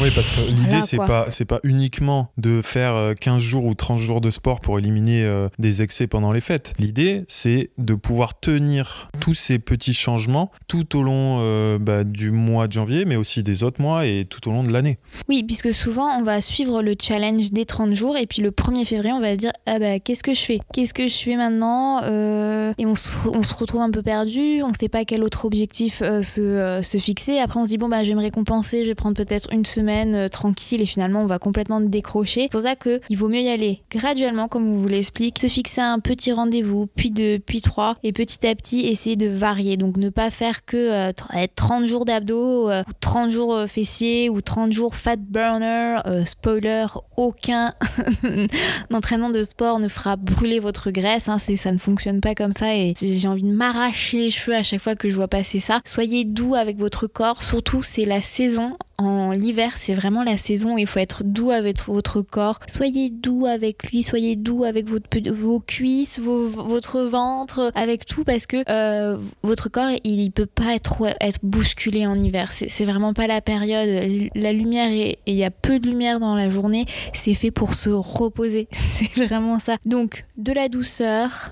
oui, 0.00 0.10
parce 0.14 0.30
que 0.30 0.40
l'idée, 0.40 0.82
c'est 0.82 0.96
pas, 0.96 1.26
c'est 1.30 1.44
pas 1.44 1.60
uniquement 1.62 2.30
de 2.36 2.60
faire 2.62 3.14
15 3.20 3.42
jours 3.42 3.64
ou 3.64 3.74
30 3.74 3.98
jours 3.98 4.20
de 4.20 4.30
sport 4.30 4.60
pour 4.60 4.78
éliminer 4.78 5.46
des 5.58 5.82
excès 5.82 6.06
pendant 6.06 6.32
les 6.32 6.40
fêtes. 6.40 6.74
L'idée, 6.78 7.24
c'est 7.28 7.70
de 7.78 7.94
pouvoir 7.94 8.38
tenir 8.38 9.10
tous 9.20 9.34
ces 9.34 9.58
petits 9.58 9.94
changements 9.94 10.50
tout 10.68 10.96
au 10.96 11.02
long 11.02 11.78
bah, 11.78 12.04
du 12.04 12.30
mois 12.30 12.68
de 12.68 12.72
janvier, 12.72 13.04
mais 13.04 13.16
aussi 13.16 13.42
des 13.42 13.62
autres 13.62 13.80
mois 13.80 14.06
et 14.06 14.26
tout 14.28 14.48
au 14.48 14.52
long 14.52 14.62
de 14.62 14.72
l'année. 14.72 14.98
Oui, 15.28 15.42
puisque 15.42 15.72
souvent, 15.72 16.18
on 16.18 16.22
va 16.22 16.40
suivre 16.40 16.82
le 16.82 16.94
challenge 17.00 17.52
des 17.52 17.64
30 17.64 17.92
jours 17.92 18.16
et 18.16 18.26
puis 18.26 18.42
le 18.42 18.50
1er 18.50 18.84
février 18.84 19.12
on 19.12 19.20
va 19.20 19.32
se 19.32 19.38
dire 19.38 19.52
ah 19.66 19.78
bah 19.78 19.98
qu'est-ce 19.98 20.22
que 20.22 20.34
je 20.34 20.40
fais? 20.40 20.60
Qu'est-ce 20.72 20.94
que 20.94 21.08
je 21.08 21.16
fais 21.16 21.36
maintenant? 21.36 22.02
Euh, 22.04 22.72
Et 22.78 22.86
on 22.86 22.94
se, 22.94 23.16
on 23.28 23.42
se, 23.42 23.54
retrouve 23.54 23.80
un 23.80 23.90
peu 23.90 24.02
perdu, 24.02 24.62
on 24.62 24.68
ne 24.68 24.74
sait 24.78 24.88
pas 24.88 25.04
quel 25.04 25.22
autre 25.22 25.44
objectif 25.44 26.02
euh, 26.02 26.22
se, 26.22 26.40
euh, 26.40 26.82
se, 26.82 26.98
fixer. 26.98 27.38
Après 27.38 27.60
on 27.60 27.64
se 27.64 27.68
dit 27.68 27.78
bon 27.78 27.88
bah 27.88 28.02
je 28.02 28.10
vais 28.10 28.14
me 28.14 28.20
récompenser, 28.20 28.84
je 28.84 28.88
vais 28.88 28.94
prendre 28.94 29.16
peut-être 29.16 29.52
une 29.52 29.64
semaine 29.64 29.85
tranquille 30.30 30.82
et 30.82 30.86
finalement 30.86 31.22
on 31.22 31.26
va 31.26 31.38
complètement 31.38 31.80
décrocher. 31.80 32.42
C'est 32.42 32.48
pour 32.48 32.60
ça 32.60 32.76
qu'il 32.76 33.16
vaut 33.16 33.28
mieux 33.28 33.40
y 33.40 33.48
aller 33.48 33.82
graduellement 33.90 34.48
comme 34.48 34.68
on 34.68 34.78
vous 34.78 34.88
l'explique, 34.88 35.40
se 35.40 35.48
fixer 35.48 35.80
un 35.80 35.98
petit 35.98 36.32
rendez-vous, 36.32 36.86
puis 36.94 37.10
deux, 37.10 37.38
puis 37.38 37.60
trois 37.60 37.96
et 38.02 38.12
petit 38.12 38.46
à 38.46 38.54
petit 38.54 38.86
essayer 38.86 39.16
de 39.16 39.28
varier. 39.28 39.76
Donc 39.76 39.96
ne 39.96 40.10
pas 40.10 40.30
faire 40.30 40.64
que 40.64 41.12
30 41.54 41.86
jours 41.86 42.04
d'abdos 42.04 42.70
ou 42.70 42.92
30 43.00 43.30
jours 43.30 43.64
fessiers 43.68 44.28
ou 44.28 44.40
30 44.40 44.72
jours 44.72 44.96
fat 44.96 45.16
burner, 45.16 46.00
spoiler, 46.24 46.86
aucun 47.16 47.74
d'entraînement 48.90 49.30
de 49.30 49.42
sport 49.42 49.78
ne 49.78 49.88
fera 49.88 50.16
brûler 50.16 50.60
votre 50.60 50.90
graisse. 50.90 51.28
Hein, 51.28 51.38
ça 51.38 51.72
ne 51.72 51.78
fonctionne 51.78 52.20
pas 52.20 52.34
comme 52.34 52.52
ça 52.52 52.74
et 52.74 52.94
j'ai 53.00 53.28
envie 53.28 53.42
de 53.42 53.52
m'arracher 53.52 54.18
les 54.18 54.30
cheveux 54.30 54.56
à 54.56 54.62
chaque 54.62 54.80
fois 54.80 54.94
que 54.94 55.10
je 55.10 55.16
vois 55.16 55.28
passer 55.28 55.60
ça. 55.60 55.80
Soyez 55.84 56.24
doux 56.24 56.54
avec 56.54 56.78
votre 56.78 57.06
corps, 57.06 57.42
surtout 57.42 57.82
c'est 57.82 58.04
la 58.04 58.22
saison 58.22 58.76
en 58.98 59.30
l'hiver, 59.32 59.76
c'est 59.76 59.94
vraiment 59.94 60.22
la 60.22 60.38
saison 60.38 60.74
où 60.74 60.78
il 60.78 60.86
faut 60.86 60.98
être 60.98 61.22
doux 61.22 61.50
avec 61.50 61.82
votre 61.82 62.22
corps. 62.22 62.58
Soyez 62.66 63.10
doux 63.10 63.46
avec 63.46 63.90
lui, 63.90 64.02
soyez 64.02 64.36
doux 64.36 64.64
avec 64.64 64.86
vos 64.86 65.60
cuisses, 65.60 66.18
votre 66.18 67.00
ventre, 67.02 67.70
avec 67.74 68.06
tout 68.06 68.24
parce 68.24 68.46
que 68.46 68.64
euh, 68.70 69.18
votre 69.42 69.68
corps, 69.68 69.90
il, 70.04 70.20
il, 70.20 70.30
peut 70.30 70.46
pas 70.46 70.74
être, 70.74 71.14
être 71.20 71.38
bousculé 71.42 72.06
en 72.06 72.18
hiver. 72.18 72.52
C'est 72.52 72.84
vraiment 72.84 73.12
pas 73.12 73.26
la 73.26 73.40
période. 73.40 74.30
La 74.34 74.52
lumière 74.52 74.90
et 74.90 75.18
il 75.26 75.34
y 75.34 75.44
a 75.44 75.50
peu 75.50 75.78
de 75.78 75.88
lumière 75.88 76.20
dans 76.20 76.34
la 76.34 76.48
journée. 76.48 76.86
C'est 77.12 77.34
fait 77.34 77.50
pour 77.50 77.74
se 77.74 77.90
reposer. 77.90 78.68
C'est 78.72 79.26
vraiment 79.26 79.58
ça. 79.58 79.76
Donc, 79.84 80.24
de 80.36 80.52
la 80.52 80.68
douceur, 80.68 81.50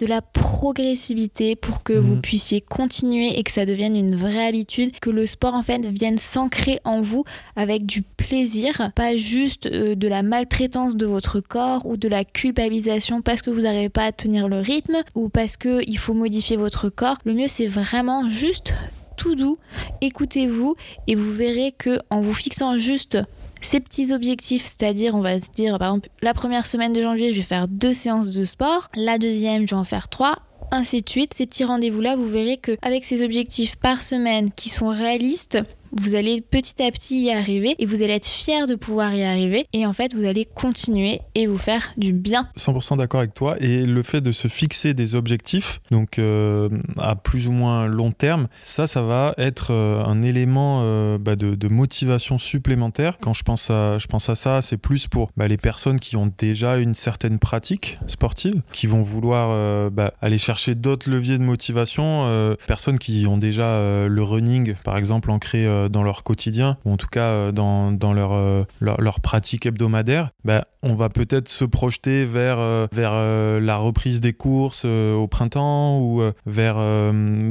de 0.00 0.06
la 0.06 0.20
progressivité 0.22 1.56
pour 1.56 1.82
que 1.82 1.92
vous 1.92 2.14
Mhm. 2.14 2.20
puissiez 2.22 2.60
continuer 2.60 3.38
et 3.38 3.42
que 3.42 3.52
ça 3.52 3.66
devienne 3.66 3.96
une 3.96 4.14
vraie 4.14 4.46
habitude, 4.46 4.92
que 5.00 5.10
le 5.10 5.26
sport 5.26 5.54
en 5.54 5.62
fait 5.62 5.84
vienne 5.86 6.18
s'ancrer 6.18 6.80
en 6.84 7.00
vous 7.00 7.24
avec 7.56 7.84
du 7.86 8.02
plaisir, 8.02 8.90
pas 8.94 9.16
juste 9.16 9.66
euh, 9.66 9.94
de 9.94 10.08
la 10.08 10.22
maltraitance 10.22 10.96
de 10.96 11.06
votre 11.06 11.40
corps 11.40 11.84
ou 11.86 11.96
de 11.96 12.08
la 12.08 12.24
culpabilisation 12.24 13.22
parce 13.22 13.42
que 13.42 13.50
vous 13.50 13.62
n'arrivez 13.62 13.88
pas 13.88 14.04
à 14.04 14.12
tenir 14.12 14.48
le 14.48 14.58
rythme 14.58 14.96
ou 15.14 15.28
parce 15.28 15.56
que 15.56 15.82
il 15.86 15.98
faut 15.98 16.14
modifier 16.14 16.56
votre 16.56 16.88
corps. 16.88 17.18
Le 17.24 17.34
mieux 17.34 17.48
c'est 17.48 17.66
vraiment 17.66 18.28
juste 18.28 18.74
tout 19.16 19.34
doux, 19.34 19.58
écoutez-vous 20.00 20.74
et 21.06 21.14
vous 21.14 21.32
verrez 21.32 21.72
que 21.76 21.98
en 22.10 22.20
vous 22.22 22.34
fixant 22.34 22.76
juste 22.76 23.18
ces 23.62 23.80
petits 23.80 24.12
objectifs, 24.12 24.64
c'est-à-dire 24.64 25.14
on 25.14 25.20
va 25.20 25.40
se 25.40 25.50
dire 25.54 25.78
par 25.78 25.88
exemple 25.88 26.08
la 26.20 26.34
première 26.34 26.66
semaine 26.66 26.92
de 26.92 27.00
janvier 27.00 27.30
je 27.30 27.36
vais 27.36 27.42
faire 27.42 27.68
deux 27.68 27.92
séances 27.92 28.30
de 28.30 28.44
sport, 28.44 28.88
la 28.94 29.18
deuxième 29.18 29.66
je 29.66 29.74
vais 29.74 29.80
en 29.80 29.84
faire 29.84 30.08
trois, 30.08 30.38
ainsi 30.70 31.02
de 31.02 31.08
suite. 31.08 31.34
Ces 31.34 31.46
petits 31.46 31.64
rendez-vous-là, 31.64 32.16
vous 32.16 32.28
verrez 32.28 32.56
que 32.56 32.76
avec 32.82 33.04
ces 33.04 33.22
objectifs 33.22 33.76
par 33.76 34.02
semaine 34.02 34.50
qui 34.50 34.68
sont 34.68 34.88
réalistes, 34.88 35.58
vous 35.92 36.14
allez 36.14 36.40
petit 36.40 36.82
à 36.82 36.90
petit 36.90 37.22
y 37.22 37.30
arriver 37.30 37.74
et 37.78 37.86
vous 37.86 38.02
allez 38.02 38.14
être 38.14 38.26
fier 38.26 38.66
de 38.66 38.74
pouvoir 38.74 39.14
y 39.14 39.24
arriver 39.24 39.66
et 39.72 39.86
en 39.86 39.92
fait 39.92 40.14
vous 40.14 40.24
allez 40.24 40.44
continuer 40.44 41.20
et 41.34 41.46
vous 41.46 41.58
faire 41.58 41.92
du 41.96 42.12
bien. 42.12 42.48
100% 42.56 42.96
d'accord 42.96 43.20
avec 43.20 43.34
toi. 43.34 43.56
Et 43.60 43.84
le 43.84 44.02
fait 44.02 44.20
de 44.20 44.32
se 44.32 44.48
fixer 44.48 44.94
des 44.94 45.14
objectifs, 45.14 45.80
donc 45.90 46.18
euh, 46.18 46.68
à 46.98 47.16
plus 47.16 47.48
ou 47.48 47.52
moins 47.52 47.86
long 47.86 48.12
terme, 48.12 48.48
ça, 48.62 48.86
ça 48.86 49.02
va 49.02 49.34
être 49.38 49.72
euh, 49.72 50.04
un 50.04 50.22
élément 50.22 50.80
euh, 50.82 51.18
bah, 51.18 51.36
de, 51.36 51.68
motivation 51.68 52.38
supplémentaire. 52.38 53.16
Quand 53.20 53.32
je 53.32 53.42
pense 53.42 53.70
à, 53.70 53.98
je 53.98 54.06
pense 54.06 54.28
à 54.28 54.34
ça, 54.34 54.60
c'est 54.60 54.76
plus 54.76 55.06
pour 55.08 55.30
bah, 55.36 55.48
les 55.48 55.56
personnes 55.56 56.00
qui 56.00 56.16
ont 56.16 56.30
déjà 56.36 56.76
une 56.76 56.94
certaine 56.94 57.38
pratique 57.38 57.98
sportive, 58.06 58.62
qui 58.72 58.86
vont 58.86 59.02
vouloir 59.02 59.90
bah, 59.90 60.12
aller 60.20 60.38
chercher 60.38 60.74
d'autres 60.74 61.10
leviers 61.10 61.38
de 61.38 61.42
motivation. 61.42 62.56
personnes 62.66 62.98
qui 62.98 63.26
ont 63.26 63.38
déjà 63.38 64.06
le 64.06 64.22
running, 64.22 64.74
par 64.84 64.98
exemple, 64.98 65.30
ancré 65.30 65.66
euh, 65.82 65.88
dans 65.88 66.02
leur 66.02 66.22
quotidien, 66.22 66.78
ou 66.84 66.92
en 66.92 66.96
tout 66.96 67.08
cas 67.08 67.26
euh, 67.26 67.52
dans, 67.52 67.92
dans 67.92 68.12
leur, 68.12 68.32
euh, 68.32 68.64
leur, 68.80 69.00
leur 69.00 69.20
pratique 69.20 69.66
hebdomadaire, 69.66 70.30
bah, 70.44 70.66
on 70.82 70.94
va 70.94 71.08
peut-être 71.08 71.48
se 71.48 71.64
projeter 71.64 72.24
vers, 72.24 72.88
vers 72.92 73.12
la 73.60 73.76
reprise 73.76 74.20
des 74.20 74.32
courses 74.32 74.84
au 74.84 75.28
printemps 75.28 76.00
ou 76.00 76.20
vers 76.44 76.74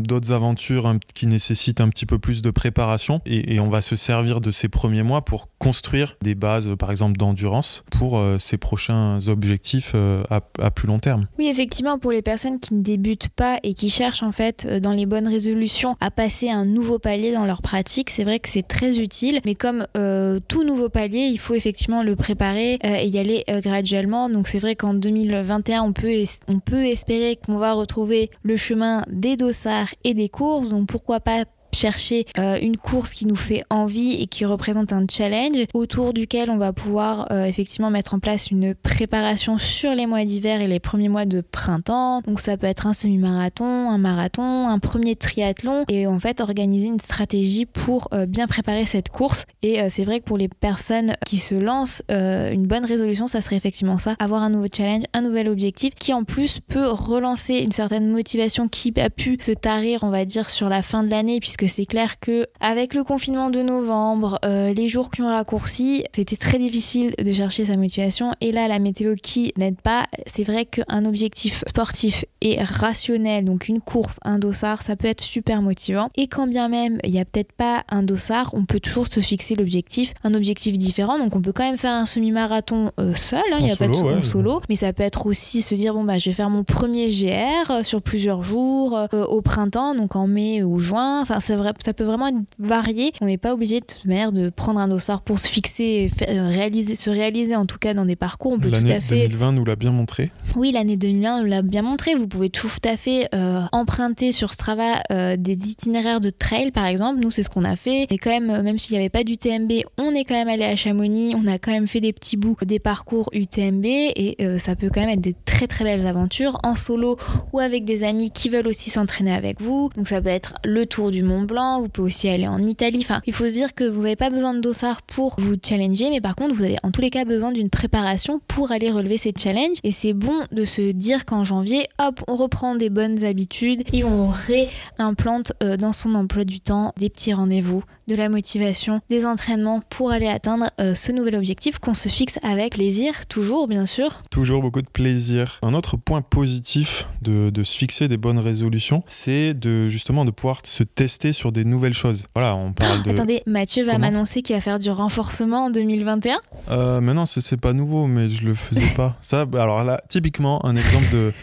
d'autres 0.03 0.33
aventures 0.33 0.93
qui 1.13 1.27
nécessitent 1.27 1.79
un 1.79 1.87
petit 1.87 2.05
peu 2.05 2.19
plus 2.19 2.41
de 2.41 2.51
préparation. 2.51 3.21
Et, 3.25 3.61
on 3.61 3.69
va 3.69 3.81
se 3.81 3.95
servir 3.95 4.41
de 4.41 4.51
ces 4.51 4.67
premiers 4.67 5.03
mois 5.03 5.23
pour 5.23 5.47
construire 5.59 6.17
des 6.21 6.35
bases, 6.35 6.75
par 6.77 6.91
exemple, 6.91 7.15
d'endurance 7.15 7.85
pour 7.89 8.21
ces 8.37 8.57
prochains 8.57 9.25
objectifs 9.29 9.95
à, 10.29 10.71
plus 10.71 10.89
long 10.89 10.99
terme. 10.99 11.27
Oui, 11.39 11.47
effectivement, 11.47 11.99
pour 11.99 12.11
les 12.11 12.21
personnes 12.21 12.59
qui 12.59 12.73
ne 12.73 12.81
débutent 12.81 13.29
pas 13.29 13.59
et 13.63 13.73
qui 13.73 13.89
cherchent 13.89 14.23
en 14.23 14.33
fait 14.33 14.67
dans 14.67 14.91
les 14.91 15.05
bonnes 15.05 15.29
résolutions 15.29 15.95
à 16.01 16.11
passer 16.11 16.49
un 16.49 16.65
nouveau 16.65 16.99
palier 16.99 17.31
dans 17.31 17.45
leur 17.45 17.61
pratique, 17.61 18.09
c'est 18.21 18.25
vrai 18.25 18.39
que 18.39 18.49
c'est 18.49 18.67
très 18.67 18.99
utile. 18.99 19.41
Mais 19.45 19.55
comme 19.55 19.87
euh, 19.97 20.39
tout 20.47 20.63
nouveau 20.63 20.89
palier, 20.89 21.29
il 21.31 21.39
faut 21.39 21.55
effectivement 21.55 22.03
le 22.03 22.15
préparer 22.15 22.77
euh, 22.85 22.97
et 22.99 23.07
y 23.07 23.17
aller 23.17 23.43
euh, 23.49 23.61
graduellement. 23.61 24.29
Donc 24.29 24.47
c'est 24.47 24.59
vrai 24.59 24.75
qu'en 24.75 24.93
2021, 24.93 25.81
on 25.81 25.91
peut, 25.91 26.11
on 26.47 26.59
peut 26.59 26.85
espérer 26.85 27.39
qu'on 27.43 27.57
va 27.57 27.73
retrouver 27.73 28.29
le 28.43 28.57
chemin 28.57 29.03
des 29.09 29.37
dossards 29.37 29.89
et 30.03 30.13
des 30.13 30.29
courses. 30.29 30.69
Donc 30.69 30.87
pourquoi 30.87 31.19
pas 31.19 31.45
chercher 31.73 32.25
euh, 32.37 32.57
une 32.61 32.77
course 32.77 33.13
qui 33.13 33.25
nous 33.25 33.35
fait 33.35 33.63
envie 33.69 34.13
et 34.13 34.27
qui 34.27 34.45
représente 34.45 34.93
un 34.93 35.05
challenge 35.09 35.65
autour 35.73 36.13
duquel 36.13 36.49
on 36.49 36.57
va 36.57 36.73
pouvoir 36.73 37.27
euh, 37.31 37.45
effectivement 37.45 37.89
mettre 37.89 38.13
en 38.13 38.19
place 38.19 38.51
une 38.51 38.75
préparation 38.75 39.57
sur 39.57 39.93
les 39.93 40.05
mois 40.05 40.25
d'hiver 40.25 40.61
et 40.61 40.67
les 40.67 40.79
premiers 40.79 41.09
mois 41.09 41.25
de 41.25 41.41
printemps. 41.41 42.21
Donc 42.21 42.41
ça 42.41 42.57
peut 42.57 42.67
être 42.67 42.87
un 42.87 42.93
semi-marathon, 42.93 43.89
un 43.89 43.97
marathon, 43.97 44.67
un 44.67 44.79
premier 44.79 45.15
triathlon 45.15 45.85
et 45.89 46.07
en 46.07 46.19
fait 46.19 46.41
organiser 46.41 46.87
une 46.87 46.99
stratégie 46.99 47.65
pour 47.65 48.07
euh, 48.13 48.25
bien 48.25 48.47
préparer 48.47 48.85
cette 48.85 49.09
course. 49.09 49.45
Et 49.63 49.79
c'est 49.89 50.05
vrai 50.05 50.19
que 50.19 50.25
pour 50.25 50.37
les 50.37 50.47
personnes 50.47 51.15
qui 51.25 51.37
se 51.37 51.53
lancent, 51.55 52.01
une 52.09 52.65
bonne 52.65 52.85
résolution, 52.85 53.27
ça 53.27 53.41
serait 53.41 53.55
effectivement 53.55 53.99
ça, 53.99 54.15
avoir 54.19 54.41
un 54.41 54.49
nouveau 54.49 54.67
challenge, 54.71 55.03
un 55.13 55.21
nouvel 55.21 55.47
objectif 55.47 55.93
qui 55.95 56.13
en 56.13 56.23
plus 56.23 56.59
peut 56.59 56.87
relancer 56.87 57.57
une 57.57 57.71
certaine 57.71 58.09
motivation 58.09 58.67
qui 58.67 58.93
a 58.99 59.09
pu 59.09 59.37
se 59.41 59.51
tarir, 59.51 60.03
on 60.03 60.09
va 60.09 60.25
dire, 60.25 60.49
sur 60.49 60.69
la 60.69 60.81
fin 60.81 61.03
de 61.03 61.11
l'année 61.11 61.39
puisque 61.39 61.60
c'est 61.67 61.85
clair 61.85 62.19
que 62.19 62.47
avec 62.59 62.93
le 62.93 63.03
confinement 63.03 63.49
de 63.49 63.61
novembre, 63.61 64.39
euh, 64.45 64.73
les 64.73 64.89
jours 64.89 65.09
qui 65.09 65.21
ont 65.21 65.27
raccourci, 65.27 66.03
c'était 66.13 66.37
très 66.37 66.57
difficile 66.57 67.13
de 67.17 67.31
chercher 67.31 67.65
sa 67.65 67.77
motivation. 67.77 68.33
Et 68.41 68.51
là, 68.51 68.67
la 68.67 68.79
météo 68.79 69.15
qui 69.15 69.53
n'aide 69.57 69.79
pas, 69.81 70.07
c'est 70.25 70.43
vrai 70.43 70.65
qu'un 70.65 71.05
objectif 71.05 71.63
sportif 71.67 72.25
et 72.41 72.61
rationnel, 72.61 73.45
donc 73.45 73.67
une 73.67 73.81
course, 73.81 74.17
un 74.23 74.39
dossard, 74.39 74.81
ça 74.81 74.95
peut 74.95 75.07
être 75.07 75.21
super 75.21 75.61
motivant. 75.61 76.09
Et 76.15 76.27
quand 76.27 76.47
bien 76.47 76.67
même 76.67 76.99
il 77.03 77.11
n'y 77.11 77.19
a 77.19 77.25
peut-être 77.25 77.51
pas 77.51 77.83
un 77.89 78.03
dossard, 78.03 78.51
on 78.53 78.65
peut 78.65 78.79
toujours 78.79 79.07
se 79.07 79.19
fixer 79.19 79.55
l'objectif, 79.55 80.13
un 80.23 80.33
objectif 80.33 80.77
différent. 80.77 81.19
Donc 81.19 81.35
on 81.35 81.41
peut 81.41 81.51
quand 81.51 81.63
même 81.63 81.77
faire 81.77 81.93
un 81.93 82.05
semi-marathon 82.05 82.91
euh, 82.99 83.13
seul, 83.13 83.43
hein, 83.51 83.57
il 83.59 83.65
n'y 83.65 83.71
a 83.71 83.75
pas 83.75 83.87
de 83.87 83.93
solo, 83.93 84.07
ouais. 84.07 84.15
en 84.15 84.23
solo, 84.23 84.61
mais 84.69 84.75
ça 84.75 84.93
peut 84.93 85.03
être 85.03 85.25
aussi 85.25 85.61
se 85.61 85.75
dire 85.75 85.93
bon 85.93 86.03
bah 86.03 86.17
je 86.17 86.29
vais 86.29 86.33
faire 86.33 86.49
mon 86.49 86.63
premier 86.63 87.07
GR 87.07 87.71
euh, 87.71 87.83
sur 87.83 88.01
plusieurs 88.01 88.43
jours 88.43 88.97
euh, 89.13 89.25
au 89.25 89.41
printemps, 89.41 89.95
donc 89.95 90.15
en 90.15 90.27
mai 90.27 90.63
ou 90.63 90.79
juin. 90.79 91.21
Enfin 91.21 91.39
ça 91.83 91.93
peut 91.93 92.03
vraiment 92.03 92.27
être 92.27 92.37
varié. 92.59 93.13
On 93.21 93.25
n'est 93.25 93.37
pas 93.37 93.53
obligé 93.53 93.79
de 93.79 93.85
toute 93.85 94.05
manière 94.05 94.31
de 94.31 94.49
prendre 94.49 94.79
un 94.79 94.87
dossard 94.87 95.21
pour 95.21 95.39
se 95.39 95.47
fixer, 95.47 95.83
et 95.83 96.29
euh, 96.29 96.47
réaliser, 96.47 96.95
se 96.95 97.09
réaliser 97.09 97.55
en 97.55 97.65
tout 97.65 97.77
cas 97.77 97.93
dans 97.93 98.05
des 98.05 98.15
parcours. 98.15 98.53
On 98.53 98.59
peut 98.59 98.69
tout 98.69 98.75
L'année 98.75 99.01
fait 99.01 99.27
2020 99.27 99.51
nous 99.53 99.65
l'a 99.65 99.75
bien 99.75 99.91
montré. 99.91 100.31
oui, 100.55 100.71
l'année 100.71 100.97
2001 100.97 101.41
nous 101.41 101.49
l'a 101.49 101.61
bien 101.61 101.81
montré. 101.81 102.15
Vous 102.15 102.27
pouvez 102.27 102.49
tout 102.49 102.69
à 102.85 102.97
fait 102.97 103.27
euh, 103.33 103.61
emprunter 103.71 104.31
sur 104.31 104.53
Strava 104.53 105.01
euh, 105.11 105.35
des 105.37 105.53
itinéraires 105.53 106.19
de 106.19 106.29
trail, 106.29 106.71
par 106.71 106.85
exemple. 106.85 107.19
Nous, 107.21 107.31
c'est 107.31 107.43
ce 107.43 107.49
qu'on 107.49 107.65
a 107.65 107.75
fait. 107.75 108.07
Mais 108.09 108.17
quand 108.17 108.29
même, 108.29 108.61
même 108.61 108.77
s'il 108.77 108.93
n'y 108.93 108.99
avait 108.99 109.09
pas 109.09 109.23
d'UTMB, 109.23 109.71
on 109.97 110.11
est 110.13 110.23
quand 110.23 110.35
même 110.35 110.47
allé 110.47 110.63
à 110.63 110.75
Chamonix. 110.75 111.33
On 111.35 111.47
a 111.47 111.57
quand 111.57 111.71
même 111.71 111.87
fait 111.87 112.01
des 112.01 112.13
petits 112.13 112.37
bouts 112.37 112.55
des 112.65 112.79
parcours 112.79 113.29
UTMB 113.33 113.85
et 113.85 114.35
euh, 114.41 114.57
ça 114.59 114.75
peut 114.75 114.89
quand 114.93 115.01
même 115.01 115.09
être 115.09 115.21
des 115.21 115.35
très 115.45 115.67
très 115.67 115.83
belles 115.83 116.05
aventures 116.05 116.59
en 116.63 116.75
solo 116.75 117.17
ou 117.53 117.59
avec 117.59 117.85
des 117.85 118.03
amis 118.03 118.31
qui 118.31 118.49
veulent 118.49 118.67
aussi 118.67 118.89
s'entraîner 118.89 119.33
avec 119.33 119.61
vous. 119.61 119.89
Donc 119.95 120.07
ça 120.07 120.21
peut 120.21 120.29
être 120.29 120.55
le 120.63 120.85
tour 120.85 121.11
du 121.11 121.23
Blanc. 121.41 121.81
Vous 121.81 121.89
pouvez 121.89 122.07
aussi 122.07 122.29
aller 122.29 122.47
en 122.47 122.61
Italie. 122.63 122.99
Enfin, 123.01 123.21
il 123.25 123.33
faut 123.33 123.47
se 123.47 123.53
dire 123.53 123.73
que 123.73 123.83
vous 123.83 124.03
n'avez 124.03 124.15
pas 124.15 124.29
besoin 124.29 124.53
de 124.53 124.59
dossard 124.59 125.01
pour 125.01 125.35
vous 125.39 125.55
challenger, 125.63 126.09
mais 126.09 126.21
par 126.21 126.35
contre, 126.35 126.55
vous 126.55 126.63
avez 126.63 126.77
en 126.83 126.91
tous 126.91 127.01
les 127.01 127.09
cas 127.09 127.25
besoin 127.25 127.51
d'une 127.51 127.69
préparation 127.69 128.41
pour 128.47 128.71
aller 128.71 128.91
relever 128.91 129.17
ces 129.17 129.33
challenges. 129.37 129.77
Et 129.83 129.91
c'est 129.91 130.13
bon 130.13 130.43
de 130.51 130.65
se 130.65 130.91
dire 130.91 131.25
qu'en 131.25 131.43
janvier, 131.43 131.87
hop, 131.99 132.21
on 132.27 132.35
reprend 132.35 132.75
des 132.75 132.89
bonnes 132.89 133.23
habitudes 133.23 133.83
et 133.93 134.03
on 134.03 134.27
réimplante 134.27 135.53
euh, 135.63 135.77
dans 135.77 135.93
son 135.93 136.15
emploi 136.15 136.43
du 136.43 136.59
temps 136.59 136.93
des 136.97 137.09
petits 137.09 137.33
rendez-vous, 137.33 137.83
de 138.07 138.15
la 138.15 138.29
motivation, 138.29 139.01
des 139.09 139.25
entraînements 139.25 139.81
pour 139.89 140.11
aller 140.11 140.27
atteindre 140.27 140.69
euh, 140.79 140.95
ce 140.95 141.11
nouvel 141.11 141.35
objectif 141.35 141.79
qu'on 141.79 141.93
se 141.93 142.09
fixe 142.09 142.39
avec 142.43 142.73
plaisir, 142.73 143.25
toujours 143.27 143.67
bien 143.67 143.85
sûr. 143.85 144.23
Toujours 144.31 144.61
beaucoup 144.61 144.81
de 144.81 144.89
plaisir. 144.89 145.59
Un 145.63 145.73
autre 145.73 145.97
point 145.97 146.21
positif 146.21 147.07
de, 147.21 147.49
de 147.49 147.63
se 147.63 147.77
fixer 147.77 148.07
des 148.07 148.17
bonnes 148.17 148.39
résolutions, 148.39 149.03
c'est 149.07 149.53
de 149.53 149.89
justement 149.89 150.25
de 150.25 150.31
pouvoir 150.31 150.61
se 150.63 150.83
tester 150.83 151.33
sur 151.33 151.51
des 151.51 151.65
nouvelles 151.65 151.93
choses. 151.93 152.25
Voilà, 152.35 152.55
on 152.55 152.73
parle 152.73 153.03
de. 153.03 153.11
Attendez, 153.11 153.43
Mathieu 153.45 153.83
va 153.85 153.97
m'annoncer 153.97 154.41
qu'il 154.41 154.55
va 154.55 154.61
faire 154.61 154.79
du 154.79 154.89
renforcement 154.89 155.65
en 155.65 155.69
2021. 155.69 156.39
Euh, 156.69 157.01
mais 157.01 157.13
non, 157.13 157.25
c'est 157.25 157.59
pas 157.59 157.73
nouveau, 157.73 158.07
mais 158.07 158.29
je 158.29 158.43
le 158.45 158.53
faisais 158.55 158.93
pas. 158.95 159.15
Ça, 159.21 159.45
bah, 159.45 159.63
alors 159.63 159.83
là, 159.83 160.01
typiquement, 160.07 160.65
un 160.65 160.75
exemple 160.75 161.05
de, 161.11 161.33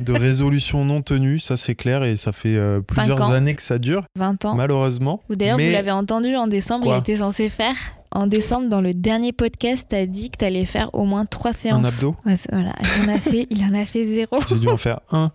de 0.00 0.12
résolution 0.12 0.84
non 0.84 1.02
tenue, 1.02 1.38
ça 1.38 1.56
c'est 1.56 1.74
clair 1.74 2.04
et 2.04 2.16
ça 2.16 2.32
fait 2.32 2.56
euh, 2.56 2.80
plusieurs 2.80 3.30
années 3.30 3.54
que 3.54 3.62
ça 3.62 3.78
dure, 3.78 4.04
20 4.16 4.44
ans. 4.44 4.54
malheureusement. 4.54 5.22
Ou 5.30 5.36
d'ailleurs, 5.36 5.58
vous 5.58 5.70
l'avez 5.70 5.90
entendu 6.08 6.36
en 6.36 6.46
décembre, 6.46 6.86
Quoi 6.86 6.96
il 6.96 7.00
était 7.00 7.18
censé 7.18 7.50
faire. 7.50 7.74
En 8.10 8.26
décembre, 8.26 8.70
dans 8.70 8.80
le 8.80 8.94
dernier 8.94 9.34
podcast, 9.34 9.86
t'as 9.90 10.06
dit 10.06 10.30
que 10.30 10.38
t'allais 10.38 10.64
faire 10.64 10.88
au 10.94 11.04
moins 11.04 11.26
trois 11.26 11.52
séances. 11.52 11.84
Un 11.84 11.88
abdo 11.88 12.16
Ouais, 12.24 12.36
voilà, 12.50 12.72
il 12.80 13.10
en 13.10 13.14
a 13.14 13.18
fait, 13.18 13.46
il 13.50 13.62
en 13.62 13.74
a 13.74 13.84
fait 13.84 14.06
zéro. 14.06 14.38
J'ai 14.48 14.58
dû 14.58 14.68
en 14.68 14.78
faire 14.78 15.00
un. 15.10 15.30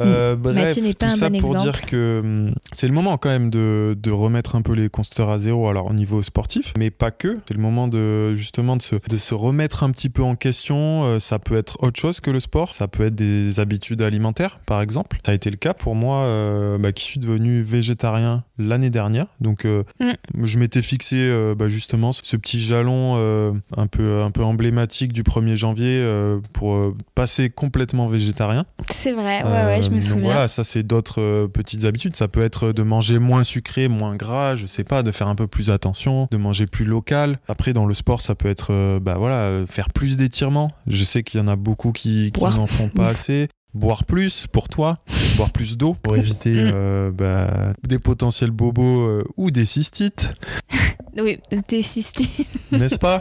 Euh, 0.00 0.36
bref, 0.36 0.54
Mathieu 0.54 0.82
n'est 0.82 0.94
pas 0.94 1.06
tout 1.08 1.12
un 1.12 1.16
ça 1.16 1.28
bon 1.30 1.38
pour 1.40 1.50
exemple. 1.52 1.70
dire 1.70 1.86
que 1.86 2.20
hum, 2.24 2.54
c'est 2.72 2.86
le 2.88 2.94
moment 2.94 3.18
quand 3.18 3.28
même 3.28 3.50
de, 3.50 3.96
de 4.00 4.10
remettre 4.10 4.56
un 4.56 4.62
peu 4.62 4.72
les 4.72 4.88
compteurs 4.88 5.28
à 5.30 5.38
zéro, 5.38 5.68
alors 5.68 5.86
au 5.86 5.92
niveau 5.92 6.22
sportif, 6.22 6.72
mais 6.78 6.90
pas 6.90 7.10
que. 7.10 7.38
C'est 7.46 7.54
le 7.54 7.60
moment 7.60 7.88
de 7.88 8.34
justement 8.34 8.76
de 8.76 8.82
se, 8.82 8.96
de 9.08 9.16
se 9.18 9.34
remettre 9.34 9.82
un 9.82 9.90
petit 9.90 10.08
peu 10.08 10.22
en 10.22 10.34
question. 10.34 11.04
Euh, 11.04 11.20
ça 11.20 11.38
peut 11.38 11.56
être 11.56 11.76
autre 11.82 12.00
chose 12.00 12.20
que 12.20 12.30
le 12.30 12.40
sport, 12.40 12.72
ça 12.74 12.88
peut 12.88 13.04
être 13.04 13.14
des 13.14 13.60
habitudes 13.60 14.00
alimentaires, 14.02 14.60
par 14.64 14.80
exemple. 14.80 15.18
Ça 15.26 15.32
a 15.32 15.34
été 15.34 15.50
le 15.50 15.56
cas 15.56 15.74
pour 15.74 15.94
moi, 15.94 16.22
euh, 16.22 16.78
bah, 16.78 16.92
qui 16.92 17.04
suis 17.04 17.20
devenu 17.20 17.62
végétarien 17.62 18.44
l'année 18.58 18.90
dernière. 18.90 19.26
Donc, 19.40 19.64
euh, 19.66 19.82
Mm. 20.00 20.12
je 20.44 20.58
m'étais 20.58 20.82
fixé 20.82 21.16
euh, 21.18 21.54
bah, 21.54 21.68
justement 21.68 22.12
ce 22.12 22.36
petit 22.36 22.60
jalon 22.60 23.14
euh, 23.16 23.52
un 23.76 23.86
peu 23.86 24.20
un 24.22 24.30
peu 24.30 24.42
emblématique 24.42 25.12
du 25.12 25.22
1er 25.22 25.56
janvier 25.56 25.98
euh, 26.00 26.38
pour 26.52 26.74
euh, 26.74 26.94
passer 27.14 27.50
complètement 27.50 28.08
végétarien. 28.08 28.64
C'est 28.94 29.12
vrai, 29.12 29.42
ouais, 29.44 29.50
ouais, 29.66 29.81
je 29.82 29.90
me 29.90 29.98
Euh, 29.98 30.00
souviens. 30.00 30.24
Voilà, 30.24 30.48
ça 30.48 30.64
c'est 30.64 30.82
d'autres 30.82 31.20
euh, 31.20 31.48
petites 31.48 31.84
habitudes. 31.84 32.16
Ça 32.16 32.28
peut 32.28 32.42
être 32.42 32.72
de 32.72 32.82
manger 32.82 33.18
moins 33.18 33.44
sucré, 33.44 33.88
moins 33.88 34.16
gras, 34.16 34.54
je 34.54 34.66
sais 34.66 34.84
pas, 34.84 35.02
de 35.02 35.10
faire 35.12 35.28
un 35.28 35.34
peu 35.34 35.46
plus 35.46 35.70
attention, 35.70 36.28
de 36.30 36.36
manger 36.36 36.66
plus 36.66 36.84
local. 36.84 37.38
Après 37.48 37.72
dans 37.72 37.86
le 37.86 37.94
sport, 37.94 38.20
ça 38.20 38.34
peut 38.34 38.48
être 38.48 38.68
euh, 38.72 39.00
bah 39.00 39.16
voilà, 39.18 39.64
faire 39.68 39.90
plus 39.90 40.16
d'étirements. 40.16 40.70
Je 40.86 41.04
sais 41.04 41.22
qu'il 41.22 41.40
y 41.40 41.42
en 41.42 41.48
a 41.48 41.56
beaucoup 41.56 41.92
qui, 41.92 42.32
n'en 42.40 42.66
font 42.66 42.88
pas 42.88 43.08
assez. 43.08 43.48
Boire 43.74 44.04
plus 44.04 44.46
pour 44.46 44.68
toi, 44.68 44.98
boire 45.36 45.50
plus 45.50 45.76
d'eau 45.76 45.96
pour 46.02 46.16
éviter 46.16 46.50
Mm. 46.52 46.70
euh, 46.74 47.10
bah, 47.10 47.72
des 47.86 47.98
potentiels 47.98 48.50
bobos 48.50 49.00
euh, 49.06 49.24
ou 49.36 49.50
des 49.50 49.64
cystites, 49.64 50.30
Oui, 51.18 51.38
t'es 51.66 51.82
cystine. 51.82 52.26
n'est-ce 52.72 52.98
pas? 52.98 53.20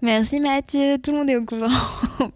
Merci 0.00 0.40
Mathieu, 0.40 0.96
tout 1.02 1.10
le 1.12 1.18
monde 1.18 1.28
est 1.30 1.36
au 1.36 1.44
courant. 1.44 1.68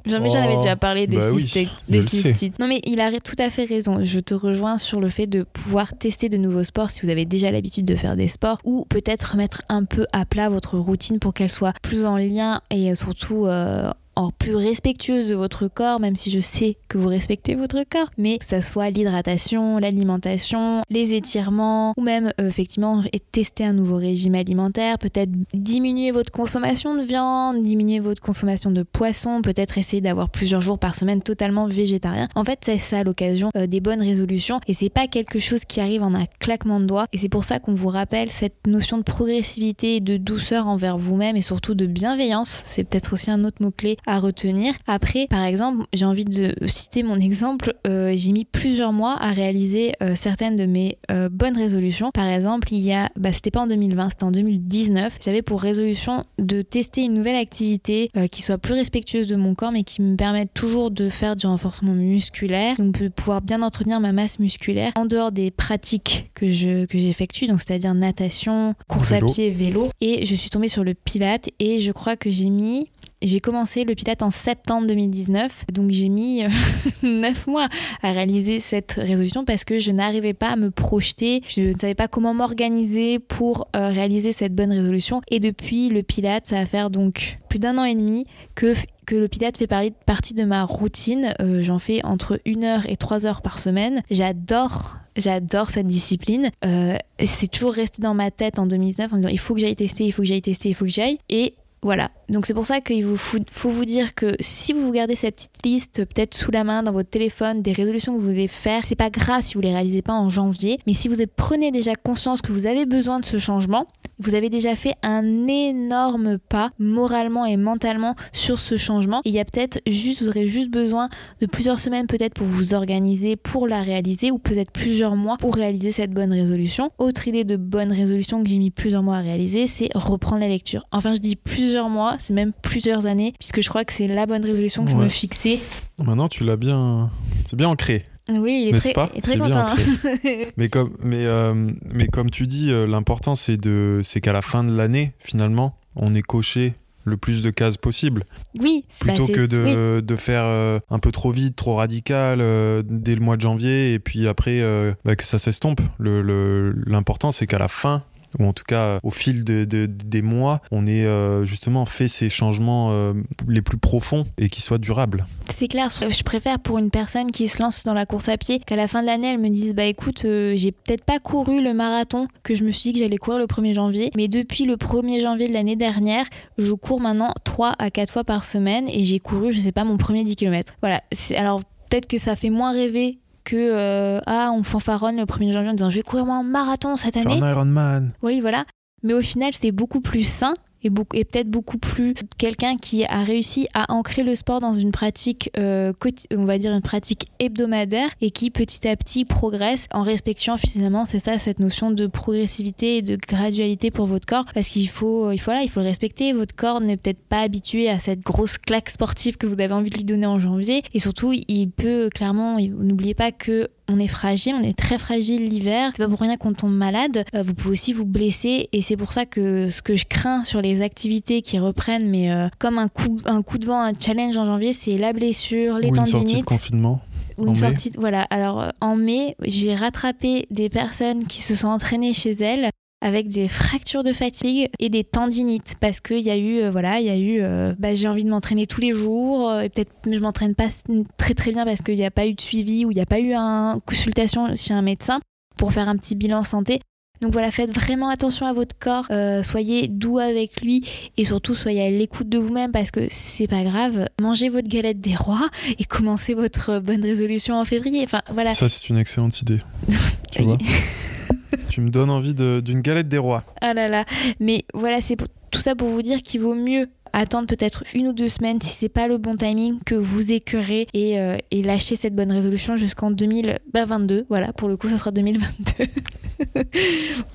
Jean-Michel 0.05 0.43
Oh, 0.45 0.49
avait 0.49 0.57
déjà 0.59 0.77
parlé 0.77 1.07
des, 1.07 1.17
bah 1.17 1.31
oui, 1.33 1.47
je 1.47 1.67
des 1.91 2.03
cystites. 2.03 2.59
Non 2.59 2.69
mais 2.69 2.81
il 2.85 3.01
a 3.01 3.11
tout 3.21 3.37
à 3.39 3.49
fait 3.49 3.65
raison. 3.65 4.05
Je 4.05 4.21
te 4.21 4.35
rejoins 4.35 4.77
sur 4.77 5.01
le 5.01 5.09
fait 5.09 5.27
de 5.27 5.45
pouvoir 5.45 5.97
tester 5.97 6.29
de 6.29 6.37
nouveaux 6.37 6.65
sports 6.65 6.91
si 6.91 7.03
vous 7.03 7.09
avez 7.11 7.25
déjà 7.25 7.51
l'habitude 7.51 7.87
de 7.87 7.97
faire 7.97 8.17
des 8.17 8.29
sports 8.29 8.59
ou 8.65 8.85
peut-être 8.91 9.33
remettre 9.33 9.63
un 9.71 9.85
peu 9.85 10.07
à 10.13 10.27
plat 10.27 10.51
votre 10.51 10.77
routine 10.79 11.21
pour 11.21 11.33
qu'elle 11.33 11.51
soit 11.51 11.73
plus 11.83 12.05
en 12.05 12.19
lien 12.19 12.61
et 12.71 12.95
surtout 12.95 13.47
euh, 13.47 13.91
en 14.17 14.31
plus 14.31 14.57
respectueuse 14.57 15.29
de 15.29 15.35
votre 15.35 15.69
corps, 15.69 16.01
même 16.01 16.17
si 16.17 16.31
je 16.31 16.41
sais 16.41 16.77
que 16.89 16.97
vous 16.97 17.09
respectez 17.09 17.55
votre 17.55 17.85
corps, 17.89 18.11
mais 18.17 18.39
que 18.39 18.45
ça 18.45 18.63
soit 18.63 18.91
l'hydratation, 18.91 19.79
l'alimentation, 19.79 20.83
les 20.91 21.15
étirements, 21.15 21.93
ou 21.97 22.03
même 22.03 22.33
euh, 22.41 22.49
effectivement 22.49 23.05
tester 23.31 23.65
un 23.65 23.75
nouveau 23.75 23.97
régime 23.97 24.35
alimentaire, 24.35 24.99
peut-être 24.99 25.31
diminuer 25.53 26.11
votre 26.11 26.33
consommation 26.33 26.95
de 26.97 27.03
viande, 27.03 27.63
diminuer 27.63 28.01
votre 28.01 28.23
consommation 28.23 28.71
de 28.71 28.83
poisson, 28.83 29.43
peut-être 29.43 29.77
essayer 29.77 30.01
d'avoir 30.01 30.31
plusieurs 30.31 30.63
jours 30.63 30.79
par 30.79 30.95
semaine 30.95 31.21
totalement 31.21 31.67
végétarien. 31.67 32.29
En 32.35 32.45
fait, 32.45 32.61
c'est 32.63 32.79
ça 32.79 33.05
l'occasion 33.05 33.51
euh, 33.57 33.67
des 33.67 33.81
bonnes 33.81 34.01
résolutions 34.01 34.61
et 34.67 34.73
c'est 34.73 34.89
pas 34.89 35.07
quelque 35.07 35.39
chose 35.39 35.65
qui 35.67 35.81
arrive 35.81 36.03
en 36.03 36.15
un 36.15 36.25
claquement 36.41 36.81
de 36.81 36.87
doigts 36.87 37.07
et 37.13 37.19
c'est 37.19 37.29
pour 37.29 37.45
ça 37.45 37.59
qu'on 37.59 37.75
vous 37.75 37.89
rappelle 37.89 38.31
cette 38.31 38.67
notion 38.67 38.97
de 38.97 39.03
progressivité 39.03 40.01
de 40.01 40.17
douceur 40.17 40.67
envers 40.67 40.97
vous-même 40.97 41.37
et 41.37 41.43
surtout 41.43 41.75
de 41.75 41.85
bienveillance. 41.85 42.63
C'est 42.65 42.85
peut-être 42.85 43.13
aussi 43.13 43.31
un 43.31 43.45
autre 43.45 43.59
mot-clé 43.61 43.99
à 44.07 44.21
retenir. 44.21 44.75
Après, 44.87 45.27
par 45.29 45.45
exemple, 45.45 45.87
j'ai 45.93 46.05
envie 46.05 46.25
de 46.25 46.55
citer 46.67 47.03
mon 47.03 47.17
exemple. 47.17 47.75
Euh, 47.87 48.13
j'ai 48.15 48.33
mis 48.33 48.45
plusieurs 48.45 48.93
mois 48.93 49.17
à 49.19 49.33
réaliser 49.33 49.93
euh, 50.03 50.15
certaines 50.17 50.57
de 50.57 50.67
mes 50.67 50.99
euh, 51.11 51.29
bonnes 51.29 51.57
résolutions. 51.57 52.11
Par 52.13 52.29
exemple, 52.29 52.73
il 52.73 52.81
y 52.81 52.93
a, 52.93 53.11
bah, 53.17 53.33
c'était 53.33 53.51
pas 53.51 53.61
en 53.61 53.67
2020, 53.67 54.11
c'était 54.11 54.25
en 54.25 54.31
2019. 54.31 55.19
J'avais 55.25 55.43
pour 55.43 55.61
résolution 55.61 56.25
de 56.39 56.63
tester 56.63 57.03
une 57.03 57.15
nouvelle 57.15 57.37
activité 57.37 58.11
qui 58.31 58.43
soit 58.43 58.59
plus 58.59 58.75
respectueuse 58.75 59.27
de 59.27 59.37
mon 59.37 59.55
corps, 59.55 59.73
mais 59.73 59.83
qui 59.83 60.03
me 60.03 60.17
permette 60.17 60.55
toujours 60.55 60.91
de 60.91 61.09
faire 61.09 61.37
du 61.37 61.47
renforcement 61.47 61.93
musculaire, 61.93 62.77
donc 62.77 63.01
de 63.01 63.09
pouvoir 63.09 63.43
bien 63.43 63.63
entretenir 63.63 64.01
ma 64.01 64.13
masse 64.13 64.39
musculaire 64.39 64.93
en 64.97 65.05
dehors 65.05 65.33
des 65.33 65.51
pratiques 65.51 66.31
que 66.35 66.51
je 66.51 66.87
que 66.87 66.99
j'effectue, 66.99 67.47
donc 67.47 67.61
c'est-à-dire 67.61 67.95
natation, 67.95 68.75
course 68.89 69.11
Vélo. 69.11 69.27
à 69.27 69.33
pied, 69.33 69.51
vélo. 69.51 69.89
Et 70.01 70.27
je 70.27 70.35
suis 70.35 70.51
tombée 70.51 70.69
sur 70.69 70.85
le 70.85 70.95
Pilate 70.95 71.49
et 71.59 71.81
je 71.81 71.93
crois 71.93 72.17
que 72.17 72.31
j'ai 72.31 72.51
mis 72.51 72.89
j'ai 73.27 73.41
commencé 73.41 73.85
le 73.85 73.95
Pilate 73.95 74.23
en 74.23 74.31
septembre 74.31 74.87
2019, 74.87 75.67
donc 75.73 75.91
j'ai 75.91 76.09
mis 76.09 76.43
9 77.03 77.47
mois 77.47 77.69
à 78.03 78.13
réaliser 78.13 78.61
cette 78.61 78.93
résolution 78.93 79.45
parce 79.45 79.65
que 79.65 79.79
je 79.79 79.91
n'arrivais 79.91 80.35
pas 80.35 80.51
à 80.51 80.57
me 80.57 80.71
projeter, 80.71 81.43
je 81.49 81.73
ne 81.73 81.79
savais 81.79 81.95
pas 81.95 82.09
comment 82.09 82.35
m'organiser 82.35 83.19
pour 83.19 83.69
euh, 83.75 83.89
réaliser 83.89 84.33
cette 84.33 84.55
bonne 84.55 84.73
résolution. 84.73 85.21
Et 85.29 85.41
depuis 85.41 85.89
le 85.89 86.03
Pilate, 86.03 86.47
ça 86.47 86.57
va 86.57 86.67
faire 86.67 86.91
donc 86.91 87.39
plus 87.49 87.59
d'un 87.59 87.79
an 87.79 87.85
et 87.85 87.95
demi 87.95 88.27
que, 88.55 88.75
que 89.07 89.15
le 89.15 89.29
Pilate 89.29 89.59
fait 89.59 89.69
partie 90.07 90.35
de 90.35 90.45
ma 90.45 90.65
routine. 90.65 91.35
Euh, 91.41 91.63
J'en 91.63 91.79
fais 91.79 92.05
entre 92.05 92.41
1 92.47 92.63
heure 92.63 92.89
et 92.89 92.97
3 92.97 93.27
heures 93.27 93.43
par 93.43 93.59
semaine. 93.59 94.03
J'adore 94.11 94.97
J'adore 95.17 95.71
cette 95.71 95.87
discipline. 95.87 96.51
Euh, 96.65 96.97
c'est 97.25 97.51
toujours 97.51 97.73
resté 97.73 98.03
dans 98.03 98.13
ma 98.13 98.31
tête 98.31 98.59
en 98.59 98.67
2019 98.67 99.13
en 99.15 99.17
disant 99.17 99.29
il 99.31 99.39
faut 99.39 99.55
que 99.55 99.61
j'aille 99.61 99.77
tester, 99.77 100.05
il 100.05 100.13
faut 100.13 100.23
que 100.23 100.29
j'aille 100.29 100.43
tester, 100.43 100.69
il 100.69 100.75
faut 100.75 100.85
que 100.85 100.91
j'aille. 100.91 101.19
Et 101.31 101.55
voilà. 101.87 102.11
Donc 102.29 102.47
c'est 102.47 102.53
pour 102.55 102.67
ça 102.67 102.81
qu'il 102.81 103.07
faut 103.17 103.71
vous 103.71 103.85
dire 103.85 104.17
que 104.17 104.35
si 104.41 104.73
vous 104.73 104.91
gardez 104.91 105.15
cette 105.15 105.37
petite 105.37 105.65
liste 105.65 106.05
peut-être 106.05 106.35
sous 106.35 106.51
la 106.51 106.65
main 106.65 106.83
dans 106.83 106.91
votre 106.91 107.09
téléphone 107.09 107.63
des 107.63 107.71
résolutions 107.71 108.13
que 108.13 108.19
vous 108.19 108.27
voulez 108.27 108.49
faire, 108.49 108.85
c'est 108.85 108.97
pas 108.97 109.09
grave 109.09 109.43
si 109.43 109.55
vous 109.55 109.61
les 109.61 109.73
réalisez 109.73 110.03
pas 110.03 110.13
en 110.13 110.29
janvier, 110.29 110.81
mais 110.89 110.95
si 110.95 111.07
vous 111.07 111.15
prenez 111.37 111.71
déjà 111.71 111.95
conscience 111.95 112.43
que 112.43 112.51
vous 112.51 112.67
avez 112.67 112.87
besoin 112.87 113.21
de 113.21 113.25
ce 113.25 113.39
changement, 113.39 113.87
vous 114.19 114.35
avez 114.35 114.49
déjà 114.49 114.75
fait 114.75 114.95
un 115.03 115.47
énorme 115.47 116.39
pas 116.39 116.71
moralement 116.79 117.45
et 117.45 117.57
mentalement 117.57 118.17
sur 118.33 118.59
ce 118.59 118.77
changement. 118.77 119.21
Et 119.25 119.29
il 119.29 119.35
y 119.35 119.39
a 119.39 119.45
peut-être 119.45 119.79
juste, 119.87 120.23
vous 120.23 120.29
aurez 120.29 120.49
juste 120.49 120.71
besoin 120.71 121.09
de 121.41 121.47
plusieurs 121.47 121.79
semaines 121.81 122.07
peut-être 122.07 122.35
pour 122.35 122.47
vous 122.47 122.75
organiser, 122.75 123.37
pour 123.37 123.69
la 123.69 123.83
réaliser, 123.83 124.31
ou 124.31 124.39
peut-être 124.39 124.73
plusieurs 124.73 125.17
mois 125.17 125.37
pour 125.37 125.55
réaliser 125.55 125.93
cette 125.93 126.13
bonne 126.13 126.33
résolution. 126.33 126.91
Autre 126.99 127.29
idée 127.29 127.45
de 127.45 127.57
bonne 127.57 127.93
résolution 127.93 128.43
que 128.43 128.49
j'ai 128.49 128.59
mis 128.59 128.71
plusieurs 128.71 129.03
mois 129.03 129.17
à 129.17 129.21
réaliser, 129.21 129.69
c'est 129.69 129.91
reprendre 129.95 130.41
la 130.41 130.49
lecture. 130.49 130.87
Enfin, 130.93 131.15
je 131.15 131.21
dis 131.21 131.37
plusieurs 131.37 131.76
mois, 131.89 132.17
c'est 132.19 132.33
même 132.35 132.53
plusieurs 132.63 133.07
années, 133.07 133.33
puisque 133.39 133.61
je 133.63 133.69
crois 133.69 133.85
que 133.85 133.93
c'est 133.93 134.09
la 134.09 134.27
bonne 134.27 134.45
résolution 134.45 134.85
que 134.85 134.91
je 134.91 134.97
me 134.97 135.09
fixais. 135.09 135.59
Maintenant, 135.99 136.29
tu 136.29 136.45
l'as 136.45 136.57
bien, 136.57 137.11
c'est 137.49 137.57
bien 137.57 137.69
ancré. 137.69 138.05
Oui, 138.29 138.67
il 138.69 138.75
est 138.75 138.79
très, 138.81 138.93
pas 138.93 139.09
il 139.15 139.19
est 139.19 139.23
très 139.23 139.39
content. 139.39 139.67
hein. 139.69 139.75
Mais 140.57 140.69
comme, 140.69 140.97
mais, 141.01 141.25
euh, 141.27 141.55
mais 141.93 142.09
comme 142.09 142.29
tu 142.31 142.49
dis, 142.49 142.73
euh, 142.73 142.85
l'important 142.87 143.37
c'est 143.37 143.57
de, 143.57 144.01
c'est 144.03 144.21
qu'à 144.21 144.33
la 144.33 144.43
fin 144.43 144.65
de 144.65 144.77
l'année, 144.77 145.13
finalement, 145.21 145.77
on 145.95 146.13
ait 146.13 146.23
coché 146.23 146.75
le 147.05 147.17
plus 147.17 147.41
de 147.45 147.51
cases 147.51 147.77
possible, 147.77 148.25
oui, 148.59 148.85
bah, 148.89 149.13
plutôt 149.15 149.29
que 149.29 149.47
de, 149.47 149.97
oui. 149.99 150.03
de 150.03 150.17
faire 150.17 150.43
euh, 150.43 150.81
un 150.91 150.99
peu 150.99 151.13
trop 151.13 151.31
vite, 151.31 151.55
trop 151.55 151.77
radical 151.77 152.41
euh, 152.41 152.83
dès 152.85 153.15
le 153.15 153.21
mois 153.21 153.37
de 153.37 153.43
janvier, 153.43 153.95
et 153.95 154.01
puis 154.01 154.27
après 154.27 154.61
euh, 154.61 154.93
bah, 155.05 155.15
que 155.15 155.23
ça 155.23 155.39
s'estompe. 155.39 155.81
Le- 155.99 156.21
le- 156.21 156.75
L'important 156.85 157.31
c'est 157.31 157.47
qu'à 157.47 157.59
la 157.59 157.69
fin 157.69 158.03
ou 158.39 158.45
en 158.47 158.53
tout 158.53 158.65
cas 158.67 158.99
au 159.03 159.11
fil 159.11 159.45
de- 159.45 159.65
de- 159.65 159.87
des 159.87 160.23
mois, 160.23 160.61
on 160.71 160.87
ait 160.87 161.05
euh, 161.05 161.45
justement 161.45 161.85
fait 161.85 162.09
ces 162.09 162.29
changements 162.29 162.91
euh, 162.91 163.13
les 163.49 163.63
plus 163.63 163.79
profonds 163.79 164.25
et 164.39 164.49
qui 164.49 164.61
soient 164.61 164.79
durables. 164.79 165.27
C'est 165.55 165.69
clair, 165.69 165.89
je 165.91 166.23
préfère 166.23 166.59
pour 166.59 166.79
une 166.79 166.91
personne 166.91 167.31
qui 167.31 167.49
se 167.49 167.63
lance 167.63 167.85
dans 167.85 167.95
la 167.95 168.07
course 168.07 168.29
à 168.29 168.37
pied 168.37 168.59
qu'à 168.59 168.77
la 168.77 168.89
fin 168.89 169.01
de 169.03 169.07
l'année 169.07 169.29
elle 169.33 169.39
me 169.41 169.49
dise 169.49 169.75
bah 169.75 169.85
écoute 169.85 170.25
euh, 170.25 170.53
j'ai 170.57 170.73
peut-être 170.73 171.05
pas 171.05 171.19
couru 171.19 171.63
le 171.63 171.73
marathon 171.75 172.29
que 172.43 172.55
je 172.55 172.65
me 172.65 172.71
suis 172.73 172.91
dit 172.91 172.93
que 172.95 172.99
j'allais 173.01 173.17
courir 173.19 173.39
le 173.41 173.47
1er 173.47 173.75
janvier 173.75 174.11
mais 174.17 174.29
depuis 174.29 174.65
le 174.65 174.77
1er 174.77 175.21
janvier 175.23 175.49
de 175.49 175.53
l'année 175.53 175.77
dernière 175.77 176.27
je 176.59 176.73
cours 176.73 177.01
maintenant 177.01 177.33
3 177.45 177.75
à 177.79 177.91
4 177.91 178.13
fois 178.13 178.25
par 178.25 178.45
semaine 178.45 178.87
et 178.89 179.05
j'ai 179.05 179.19
couru 179.21 179.53
je 179.53 179.61
sais 179.61 179.73
pas 179.73 179.85
mon 179.85 179.97
premier 179.97 180.25
10 180.25 180.37
km. 180.37 180.75
Voilà, 180.83 181.03
alors 181.37 181.63
peut-être 181.89 182.07
que 182.07 182.19
ça 182.19 182.37
fait 182.37 182.51
moins 182.51 182.73
rêver 182.73 183.19
que 183.47 183.57
euh, 183.57 184.21
ah 184.27 184.51
on 184.53 184.63
fanfaronne 184.63 185.17
le 185.17 185.23
1er 185.23 185.53
janvier 185.53 185.71
en 185.71 185.75
disant 185.75 185.89
je 185.89 185.97
vais 185.97 186.03
courir 186.03 186.27
un 186.27 186.43
marathon 186.43 186.97
cette 186.97 187.17
année. 187.17 187.41
un 187.41 187.51
Ironman. 187.51 188.13
Oui, 188.23 188.41
voilà. 188.41 188.67
Mais 189.03 189.15
au 189.15 189.23
final, 189.23 189.53
c'est 189.55 189.73
beaucoup 189.73 190.01
plus 190.01 190.25
sain 190.25 190.53
et, 190.87 191.19
et 191.19 191.25
peut-être 191.25 191.51
beaucoup 191.51 191.79
plus 191.79 192.15
quelqu'un 192.39 192.77
qui 192.77 193.05
a 193.05 193.23
réussi 193.23 193.69
à 193.75 193.93
ancrer 193.93 194.23
le 194.23 194.35
sport 194.35 194.61
dans 194.61 194.75
une 194.75 194.91
pratique, 194.91 195.51
euh, 195.59 195.93
on 196.35 196.45
va 196.45 196.59
dire 196.59 196.73
une 196.73 196.83
pratique 196.83 197.27
hebdomadaire 197.39 198.09
et 198.21 198.31
qui 198.31 198.51
petit 198.51 198.87
à 198.89 198.97
petit 198.97 199.25
progresse 199.25 199.87
en 199.93 200.03
respectant 200.03 200.57
finalement, 200.57 201.05
c'est 201.05 201.25
ça, 201.25 201.39
cette 201.39 201.59
notion 201.59 201.91
de 201.91 202.07
progressivité 202.07 202.99
et 202.99 203.03
de 203.03 203.17
gradualité 203.17 203.91
pour 203.91 204.07
votre 204.07 204.27
corps 204.27 204.45
parce 204.55 204.69
qu'il 204.69 204.89
faut, 204.89 205.31
il 205.31 205.39
faut, 205.39 205.51
là, 205.51 205.63
il 205.63 205.71
faut 205.71 205.81
le 205.81 205.87
respecter. 205.87 206.33
Votre 206.33 206.55
corps 206.55 206.81
n'est 206.81 206.97
peut-être 206.97 207.23
pas 207.29 207.41
habitué 207.41 207.89
à 207.89 207.99
cette 207.99 208.21
grosse 208.21 208.59
claque 208.59 208.91
sportive 208.91 209.37
que 209.37 209.47
vous 209.47 209.61
avez 209.61 209.73
envie 209.73 209.91
de 209.91 209.97
lui 209.97 210.05
donner 210.05 210.27
en 210.27 210.39
janvier 210.39 210.83
et 210.95 210.99
surtout, 210.99 211.33
il 211.33 211.71
peut 211.71 212.09
clairement, 212.13 212.59
n'oubliez 212.59 213.15
pas 213.15 213.33
que 213.33 213.69
on 213.89 213.99
est 213.99 214.07
fragile, 214.09 214.55
on 214.61 214.63
est 214.65 214.77
très 214.77 214.99
fragile 214.99 215.45
l'hiver. 215.45 215.91
C'est 215.97 216.03
pas 216.03 216.09
pour 216.09 216.21
rien 216.21 216.37
qu'on 216.37 216.53
tombe 216.53 216.73
malade. 216.75 217.25
Euh, 217.35 217.43
vous 217.43 217.55
pouvez 217.55 217.73
aussi 217.73 217.93
vous 217.93 218.05
blesser 218.07 218.69
et 218.73 218.83
c'est 218.83 218.97
pour 218.97 219.13
ça 219.13 219.27
que 219.27 219.71
ce 219.71 219.83
que 219.83 219.97
je 219.97 220.05
crains 220.07 220.43
sur 220.45 220.61
les 220.63 220.83
activités 220.83 221.43
qui 221.43 221.59
reprennent, 221.59 222.09
mais 222.09 222.31
euh, 222.33 222.49
comme 222.59 222.79
un 222.79 222.89
coup, 222.89 223.19
un 223.27 223.43
coup 223.43 223.59
de 223.59 223.67
vent, 223.67 223.81
un 223.83 223.93
challenge 223.99 224.37
en 224.37 224.47
janvier, 224.47 224.73
c'est 224.73 224.99
la 224.99 225.13
blessure, 225.13 225.79
les 225.79 225.91
ou 225.91 225.97
une 225.97 226.07
sortie 226.07 226.39
de 226.41 226.45
confinement. 226.45 227.01
ou 227.39 227.43
une 227.45 227.49
en 227.51 227.53
mai. 227.53 227.59
sortie. 227.59 227.91
de- 227.91 228.01
Voilà. 228.01 228.23
Alors 228.31 228.61
euh, 228.61 228.69
en 228.81 228.97
mai, 228.97 229.37
j'ai 229.43 229.75
rattrapé 229.75 230.47
des 230.51 230.69
personnes 230.69 231.25
qui 231.27 231.43
se 231.43 231.55
sont 231.55 231.69
entraînées 231.69 232.13
chez 232.15 232.33
elles 232.33 232.71
avec 233.07 233.29
des 233.29 233.47
fractures 233.47 234.03
de 234.03 234.13
fatigue 234.13 234.69
et 234.81 234.89
des 234.89 235.05
tendinites 235.05 235.77
parce 235.81 236.01
qu'il 236.01 236.21
y 236.21 236.31
a 236.31 236.37
eu 236.37 236.59
euh, 236.59 236.71
voilà 236.73 236.99
il 236.99 237.07
y 237.07 237.11
a 237.11 237.17
eu 237.17 237.41
euh, 237.41 237.73
bah, 237.79 237.95
j'ai 237.95 238.09
envie 238.09 238.25
de 238.25 238.31
m'entraîner 238.31 238.67
tous 238.67 238.81
les 238.81 238.93
jours 238.93 239.49
euh, 239.49 239.61
et 239.61 239.69
peut-être 239.69 239.93
que 240.03 240.13
je 240.13 240.19
m'entraîne 240.19 240.57
pas 240.57 240.69
très 241.17 241.35
très 241.35 241.53
bien 241.53 241.65
parce 241.65 241.83
qu'il 241.83 241.95
n'y 241.95 242.05
a 242.05 242.11
pas 242.11 242.27
eu 242.27 242.35
de 242.35 242.41
suivi 242.41 242.85
ou 242.85 242.91
il 242.91 242.95
n'y 242.95 243.01
a 243.01 243.07
pas 243.07 243.21
eu 243.21 243.33
une 243.33 243.81
consultation 243.87 244.57
chez 244.57 244.75
un 244.75 244.83
médecin 244.83 245.21
pour 245.57 245.73
faire 245.73 245.89
un 245.89 245.97
petit 245.97 246.17
bilan 246.17 246.43
santé 246.43 246.81
donc 247.23 247.33
voilà, 247.33 247.51
faites 247.51 247.73
vraiment 247.73 248.09
attention 248.09 248.47
à 248.47 248.53
votre 248.53 248.79
corps, 248.79 249.07
euh, 249.11 249.43
soyez 249.43 249.89
doux 249.89 250.19
avec 250.19 250.61
lui 250.61 250.87
et 251.17 251.25
surtout 251.25 251.55
soyez 251.55 251.83
à 251.83 251.91
l'écoute 251.91 252.29
de 252.29 252.39
vous-même 252.39 252.73
parce 252.73 252.91
que 252.91 253.07
c'est 253.11 253.47
pas 253.47 253.63
grave. 253.63 254.09
Mangez 254.21 254.49
votre 254.49 254.69
galette 254.69 255.01
des 255.01 255.15
rois 255.15 255.49
et 255.79 255.85
commencez 255.85 256.35
votre 256.35 256.79
bonne 256.79 257.03
résolution 257.03 257.59
en 257.59 257.65
février. 257.65 258.03
Enfin 258.05 258.21
voilà. 258.31 258.53
Ça, 258.53 258.69
c'est 258.69 258.91
une 258.91 258.99
excellente 258.99 259.41
idée. 259.41 259.61
tu 260.31 260.43
vois? 260.43 260.59
Tu 261.69 261.81
me 261.81 261.91
donnes 261.91 262.11
envie 262.11 262.35
d'une 262.35 262.81
galette 262.81 263.09
des 263.09 263.19
rois. 263.19 263.43
Ah 263.61 263.75
là 263.75 263.89
là. 263.89 264.05
Mais 264.41 264.65
voilà, 264.73 265.01
c'est 265.01 265.17
tout 265.51 265.61
ça 265.61 265.75
pour 265.75 265.89
vous 265.89 266.03
dire 266.03 266.23
qu'il 266.23 266.41
vaut 266.41 266.55
mieux 266.55 266.89
attendre 267.13 267.47
peut-être 267.47 267.85
une 267.95 268.09
ou 268.09 268.13
deux 268.13 268.29
semaines 268.29 268.61
si 268.61 268.77
c'est 268.77 268.89
pas 268.89 269.09
le 269.09 269.19
bon 269.19 269.37
timing 269.37 269.79
que 269.85 269.95
vous 269.95 270.33
écœurez 270.33 270.87
et, 270.93 271.19
euh, 271.19 271.39
et 271.51 271.63
lâcher 271.63 271.97
cette 271.97 272.15
bonne 272.15 272.31
résolution 272.31 272.77
jusqu'en 272.77 273.11
2022. 273.11 274.27
Voilà, 274.29 274.53
pour 274.53 274.69
le 274.69 274.77
coup, 274.77 274.89
ça 274.89 274.99
sera 274.99 275.11
2022. 275.11 275.87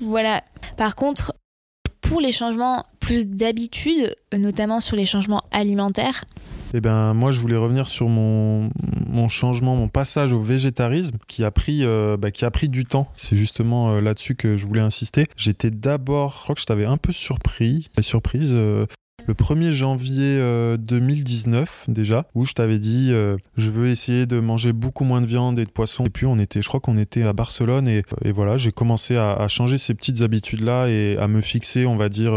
voilà. 0.00 0.42
Par 0.76 0.94
contre, 0.94 1.34
pour 2.00 2.20
les 2.20 2.32
changements 2.32 2.84
plus 3.00 3.26
d'habitude, 3.26 4.14
notamment 4.36 4.80
sur 4.80 4.96
les 4.96 5.06
changements 5.06 5.42
alimentaires, 5.50 6.24
Et 6.74 6.80
ben 6.80 7.14
moi 7.14 7.32
je 7.32 7.40
voulais 7.40 7.56
revenir 7.56 7.88
sur 7.88 8.08
mon, 8.08 8.70
changement, 9.28 9.76
mon 9.76 9.88
passage 9.88 10.32
au 10.32 10.40
végétarisme 10.40 11.16
qui 11.28 11.44
a 11.44 11.50
pris, 11.50 11.84
euh, 11.84 12.16
bah, 12.16 12.30
qui 12.30 12.44
a 12.44 12.50
pris 12.50 12.68
du 12.68 12.84
temps. 12.84 13.08
C'est 13.16 13.36
justement 13.36 13.92
euh, 13.92 14.00
là-dessus 14.00 14.34
que 14.34 14.56
je 14.56 14.66
voulais 14.66 14.80
insister. 14.80 15.26
J'étais 15.36 15.70
d'abord, 15.70 16.34
je 16.38 16.42
crois 16.42 16.54
que 16.54 16.60
je 16.60 16.66
t'avais 16.66 16.84
un 16.84 16.96
peu 16.96 17.12
surpris, 17.12 17.88
surprise. 18.00 18.52
euh, 18.54 18.86
le 19.28 19.34
1er 19.34 19.70
janvier 19.70 20.38
euh, 20.40 20.76
2019 20.76 21.84
déjà, 21.86 22.26
où 22.34 22.44
je 22.44 22.54
t'avais 22.54 22.80
dit 22.80 23.12
je 23.56 23.70
veux 23.70 23.88
essayer 23.88 24.26
de 24.26 24.40
manger 24.40 24.72
beaucoup 24.72 25.04
moins 25.04 25.20
de 25.20 25.26
viande 25.26 25.60
et 25.60 25.64
de 25.64 25.70
poisson. 25.70 26.06
Et 26.06 26.10
puis 26.10 26.26
on 26.26 26.38
était, 26.38 26.60
je 26.60 26.68
crois 26.68 26.80
qu'on 26.80 26.98
était 26.98 27.22
à 27.22 27.32
Barcelone 27.32 27.86
et, 27.86 28.02
voilà, 28.32 28.56
j'ai 28.56 28.72
commencé 28.72 29.16
à, 29.16 29.46
changer 29.48 29.78
ces 29.78 29.94
petites 29.94 30.22
habitudes-là 30.22 30.88
et 30.88 31.16
à 31.18 31.28
me 31.28 31.40
fixer, 31.40 31.86
on 31.86 31.96
va 31.96 32.08
dire, 32.08 32.32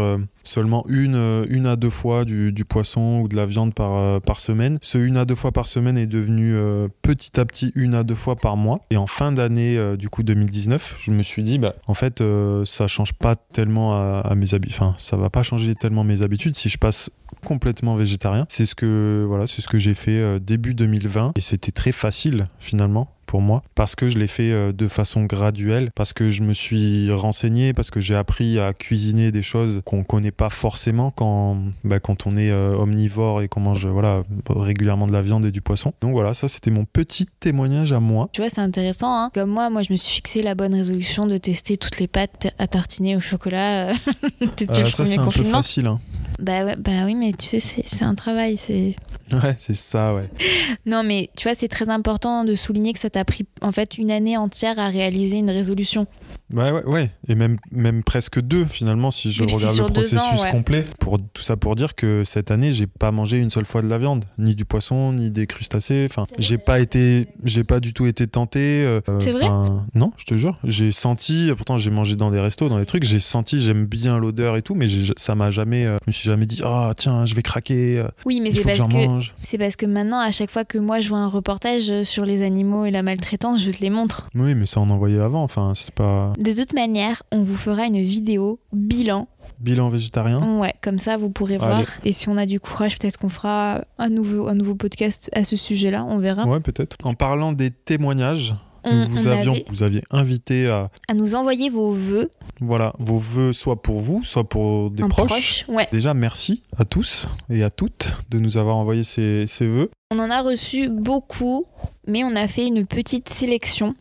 seulement 0.46 0.84
une, 0.88 1.16
euh, 1.16 1.44
une 1.48 1.66
à 1.66 1.76
deux 1.76 1.90
fois 1.90 2.24
du, 2.24 2.52
poisson 2.68 3.20
ou 3.20 3.28
de 3.28 3.36
la 3.36 3.46
viande 3.46 3.74
par, 3.74 3.96
euh, 3.96 4.20
par 4.20 4.40
semaine. 4.40 4.78
Ce 4.80 4.98
une 4.98 5.16
à 5.16 5.24
deux 5.24 5.34
fois 5.34 5.52
par 5.52 5.66
semaine 5.66 5.98
est 5.98 6.06
devenu 6.06 6.54
euh, 6.54 6.88
petit 7.02 7.38
à 7.38 7.44
petit 7.44 7.72
une 7.74 7.94
à 7.94 8.02
deux 8.02 8.14
fois 8.14 8.36
par 8.36 8.56
mois. 8.56 8.80
Et 8.90 8.96
en 8.96 9.06
fin 9.06 9.32
d'année, 9.32 9.96
du 9.96 10.08
coup 10.08 10.22
2019, 10.22 10.96
je 10.98 11.10
me 11.10 11.22
suis 11.22 11.42
dit, 11.42 11.58
bah, 11.58 11.74
en 11.86 11.94
fait, 11.94 12.22
ça 12.64 12.88
change 12.88 13.12
pas 13.12 13.36
tellement 13.36 13.94
à, 13.94 14.34
mes 14.34 14.54
habitudes. 14.54 14.76
Enfin, 14.76 14.94
ça 14.98 15.16
va 15.16 15.30
pas 15.30 15.42
changer 15.42 15.74
tellement 15.74 16.04
mes 16.04 16.22
habitudes 16.22 16.56
si 16.56 16.68
je 16.68 16.78
passe 16.78 17.10
complètement 17.44 17.96
végétarien. 17.96 18.46
C'est 18.48 18.66
ce 18.66 18.74
que 18.74 19.24
voilà, 19.26 19.46
c'est 19.46 19.62
ce 19.62 19.68
que 19.68 19.78
j'ai 19.78 19.94
fait 19.94 20.40
début 20.40 20.74
2020 20.74 21.32
et 21.36 21.40
c'était 21.40 21.72
très 21.72 21.92
facile 21.92 22.46
finalement 22.58 23.15
pour 23.26 23.40
moi 23.42 23.62
parce 23.74 23.94
que 23.96 24.08
je 24.08 24.18
l'ai 24.18 24.26
fait 24.26 24.50
euh, 24.52 24.72
de 24.72 24.88
façon 24.88 25.24
graduelle, 25.24 25.90
parce 25.94 26.12
que 26.12 26.30
je 26.30 26.42
me 26.42 26.52
suis 26.52 27.10
renseigné, 27.12 27.72
parce 27.72 27.90
que 27.90 28.00
j'ai 28.00 28.14
appris 28.14 28.58
à 28.58 28.72
cuisiner 28.72 29.32
des 29.32 29.42
choses 29.42 29.82
qu'on 29.84 30.04
connaît 30.04 30.30
pas 30.30 30.50
forcément 30.50 31.10
quand 31.10 31.58
bah, 31.84 32.00
quand 32.00 32.26
on 32.26 32.36
est 32.36 32.50
euh, 32.50 32.76
omnivore 32.76 33.42
et 33.42 33.48
qu'on 33.48 33.60
mange 33.60 33.86
voilà 33.86 34.22
régulièrement 34.48 35.06
de 35.06 35.12
la 35.12 35.22
viande 35.22 35.44
et 35.44 35.52
du 35.52 35.60
poisson. 35.60 35.92
Donc 36.00 36.12
voilà, 36.12 36.34
ça 36.34 36.48
c'était 36.48 36.70
mon 36.70 36.84
petit 36.84 37.26
témoignage 37.40 37.92
à 37.92 38.00
moi. 38.00 38.28
Tu 38.32 38.40
vois, 38.40 38.50
c'est 38.50 38.60
intéressant. 38.60 39.12
Hein. 39.12 39.30
Comme 39.34 39.50
moi, 39.50 39.68
moi, 39.70 39.82
je 39.82 39.92
me 39.92 39.96
suis 39.96 40.14
fixé 40.16 40.42
la 40.42 40.54
bonne 40.54 40.74
résolution 40.74 41.26
de 41.26 41.36
tester 41.36 41.76
toutes 41.76 41.98
les 41.98 42.06
pâtes 42.08 42.48
à 42.58 42.66
tartiner 42.66 43.16
au 43.16 43.20
chocolat 43.20 43.88
euh, 43.90 43.94
depuis 44.58 44.80
Euh, 44.80 44.84
le 44.84 44.90
ça 44.90 45.02
premier 45.02 45.14
c'est 45.14 45.18
un 45.18 45.24
peu 45.24 45.30
confinement. 45.30 45.56
facile. 45.58 45.86
Hein. 45.86 46.00
Bah, 46.38 46.64
ouais, 46.64 46.76
bah 46.76 47.04
oui, 47.04 47.14
mais 47.14 47.32
tu 47.32 47.46
sais, 47.46 47.60
c'est 47.60 47.84
c'est 47.86 48.04
un 48.04 48.14
travail. 48.14 48.56
C'est 48.56 48.96
Ouais, 49.32 49.56
c'est 49.58 49.74
ça, 49.74 50.14
ouais. 50.14 50.28
non, 50.86 51.02
mais 51.02 51.30
tu 51.36 51.48
vois, 51.48 51.56
c'est 51.56 51.68
très 51.68 51.88
important 51.88 52.44
de 52.44 52.54
souligner 52.54 52.92
que 52.92 52.98
ça 52.98 53.10
t'a 53.10 53.24
pris 53.24 53.44
en 53.60 53.72
fait 53.72 53.98
une 53.98 54.10
année 54.10 54.36
entière 54.36 54.78
à 54.78 54.88
réaliser 54.88 55.36
une 55.36 55.50
résolution. 55.50 56.06
Ouais, 56.52 56.70
ouais, 56.70 56.84
ouais. 56.84 57.10
Et 57.28 57.34
même, 57.34 57.56
même 57.72 58.02
presque 58.04 58.40
deux, 58.40 58.64
finalement, 58.66 59.10
si 59.10 59.32
je 59.32 59.42
regarde 59.42 59.74
sur 59.74 59.84
le 59.84 59.88
deux 59.90 60.00
processus 60.02 60.18
ans, 60.20 60.42
ouais. 60.42 60.50
complet. 60.50 60.84
Pour, 61.00 61.18
tout 61.18 61.42
ça 61.42 61.56
pour 61.56 61.74
dire 61.74 61.94
que 61.94 62.22
cette 62.24 62.50
année, 62.50 62.72
j'ai 62.72 62.86
pas 62.86 63.10
mangé 63.10 63.36
une 63.38 63.50
seule 63.50 63.64
fois 63.64 63.82
de 63.82 63.88
la 63.88 63.98
viande, 63.98 64.24
ni 64.38 64.54
du 64.54 64.64
poisson, 64.64 65.12
ni 65.12 65.30
des 65.30 65.46
crustacés. 65.46 66.06
Enfin, 66.08 66.26
j'ai 66.38 66.58
pas 66.58 66.78
été, 66.80 67.26
j'ai 67.44 67.64
pas 67.64 67.80
du 67.80 67.92
tout 67.92 68.06
été 68.06 68.26
tenté. 68.26 68.60
euh, 68.84 69.00
C'est 69.20 69.32
vrai 69.32 69.44
enfin, 69.46 69.86
Non, 69.94 70.12
je 70.16 70.24
te 70.24 70.36
jure. 70.36 70.58
J'ai 70.64 70.92
senti, 70.92 71.50
pourtant 71.56 71.78
j'ai 71.78 71.90
mangé 71.90 72.14
dans 72.16 72.30
des 72.30 72.40
restos, 72.40 72.68
dans 72.68 72.78
des 72.78 72.86
trucs, 72.86 73.02
j'ai 73.04 73.18
senti, 73.20 73.58
j'aime 73.58 73.86
bien 73.86 74.18
l'odeur 74.18 74.56
et 74.56 74.62
tout, 74.62 74.74
mais 74.74 74.86
j'ai- 74.88 75.12
ça 75.16 75.34
m'a 75.34 75.50
jamais, 75.50 75.84
euh, 75.86 75.96
je 76.04 76.10
me 76.10 76.12
suis 76.12 76.28
jamais 76.28 76.46
dit, 76.46 76.60
ah 76.64 76.92
tiens, 76.96 77.26
je 77.26 77.34
vais 77.34 77.42
craquer, 77.42 77.98
euh, 77.98 78.08
Oui, 78.24 78.40
mais 78.40 78.50
il 78.50 78.52
c'est 78.54 78.58
faut 78.62 78.68
que 78.68 78.76
parce 78.76 78.78
j'en 78.78 78.88
que 78.88 79.06
mange. 79.06 79.34
c'est 79.48 79.58
parce 79.58 79.76
que 79.76 79.86
maintenant, 79.86 80.20
à 80.20 80.30
chaque 80.30 80.50
fois 80.50 80.64
que 80.64 80.78
moi 80.78 81.00
je 81.00 81.08
vois 81.08 81.18
un 81.18 81.28
reportage 81.28 82.02
sur 82.04 82.24
les 82.24 82.42
animaux 82.42 82.84
et 82.84 82.90
la 82.90 83.02
maltraitance, 83.02 83.62
je 83.62 83.70
te 83.72 83.80
les 83.80 83.90
montre. 83.90 84.28
Oui, 84.34 84.54
mais 84.54 84.66
ça 84.66 84.80
on 84.80 84.88
en 84.90 84.96
voyait 84.98 85.18
avant. 85.20 85.42
Enfin, 85.42 85.72
c'est 85.74 85.92
pas 85.94 86.25
De 86.38 86.52
toute 86.52 86.72
manière, 86.72 87.22
on 87.32 87.42
vous 87.42 87.56
fera 87.56 87.86
une 87.86 88.00
vidéo 88.00 88.58
bilan. 88.72 89.28
bilan 89.60 89.88
végétarien. 89.88 90.58
Ouais, 90.58 90.74
comme 90.82 90.98
ça 90.98 91.16
vous 91.16 91.30
pourrez 91.30 91.54
Allez. 91.56 91.64
voir. 91.66 91.84
Et 92.04 92.12
si 92.12 92.28
on 92.28 92.36
a 92.36 92.46
du 92.46 92.60
courage, 92.60 92.98
peut-être 92.98 93.18
qu'on 93.18 93.28
fera 93.28 93.84
un 93.98 94.08
nouveau, 94.08 94.48
un 94.48 94.54
nouveau 94.54 94.74
podcast 94.74 95.30
à 95.34 95.44
ce 95.44 95.56
sujet-là. 95.56 96.04
On 96.08 96.18
verra. 96.18 96.46
Ouais, 96.46 96.60
peut-être. 96.60 96.96
En 97.04 97.14
parlant 97.14 97.52
des 97.52 97.70
témoignages, 97.70 98.54
On, 98.84 98.94
nous 99.00 99.06
vous 99.08 99.26
on 99.28 99.30
avions, 99.32 99.52
avait 99.54 99.64
vous 99.68 99.82
aviez 99.82 100.02
invité 100.12 100.68
à 100.68 100.90
à 101.08 101.14
nous 101.14 101.34
envoyer 101.34 101.70
vos 101.70 101.90
vœux 101.92 102.30
Voilà, 102.60 102.92
vos 103.00 103.18
vœux 103.18 103.52
soit 103.52 103.82
pour 103.82 103.98
vous, 103.98 104.22
soit 104.22 104.48
pour 104.48 104.90
des 104.92 105.02
en 105.02 105.08
proches. 105.08 105.26
proche. 105.28 105.64
Ouais. 105.68 105.88
Déjà, 105.90 106.14
merci 106.14 106.62
à 106.76 106.84
tous 106.84 107.26
et 107.50 107.64
à 107.64 107.70
toutes 107.70 108.16
de 108.30 108.38
nous 108.38 108.56
avoir 108.58 108.76
envoyé 108.76 109.02
ces, 109.02 109.46
ces 109.48 109.66
vœux. 109.66 109.90
On 110.12 110.20
en 110.20 110.30
a 110.30 110.40
reçu 110.40 110.88
beaucoup, 110.88 111.64
mais 112.06 112.22
on 112.22 112.36
a 112.36 112.46
fait 112.46 112.64
une 112.66 112.86
petite 112.86 113.28
sélection. 113.28 113.96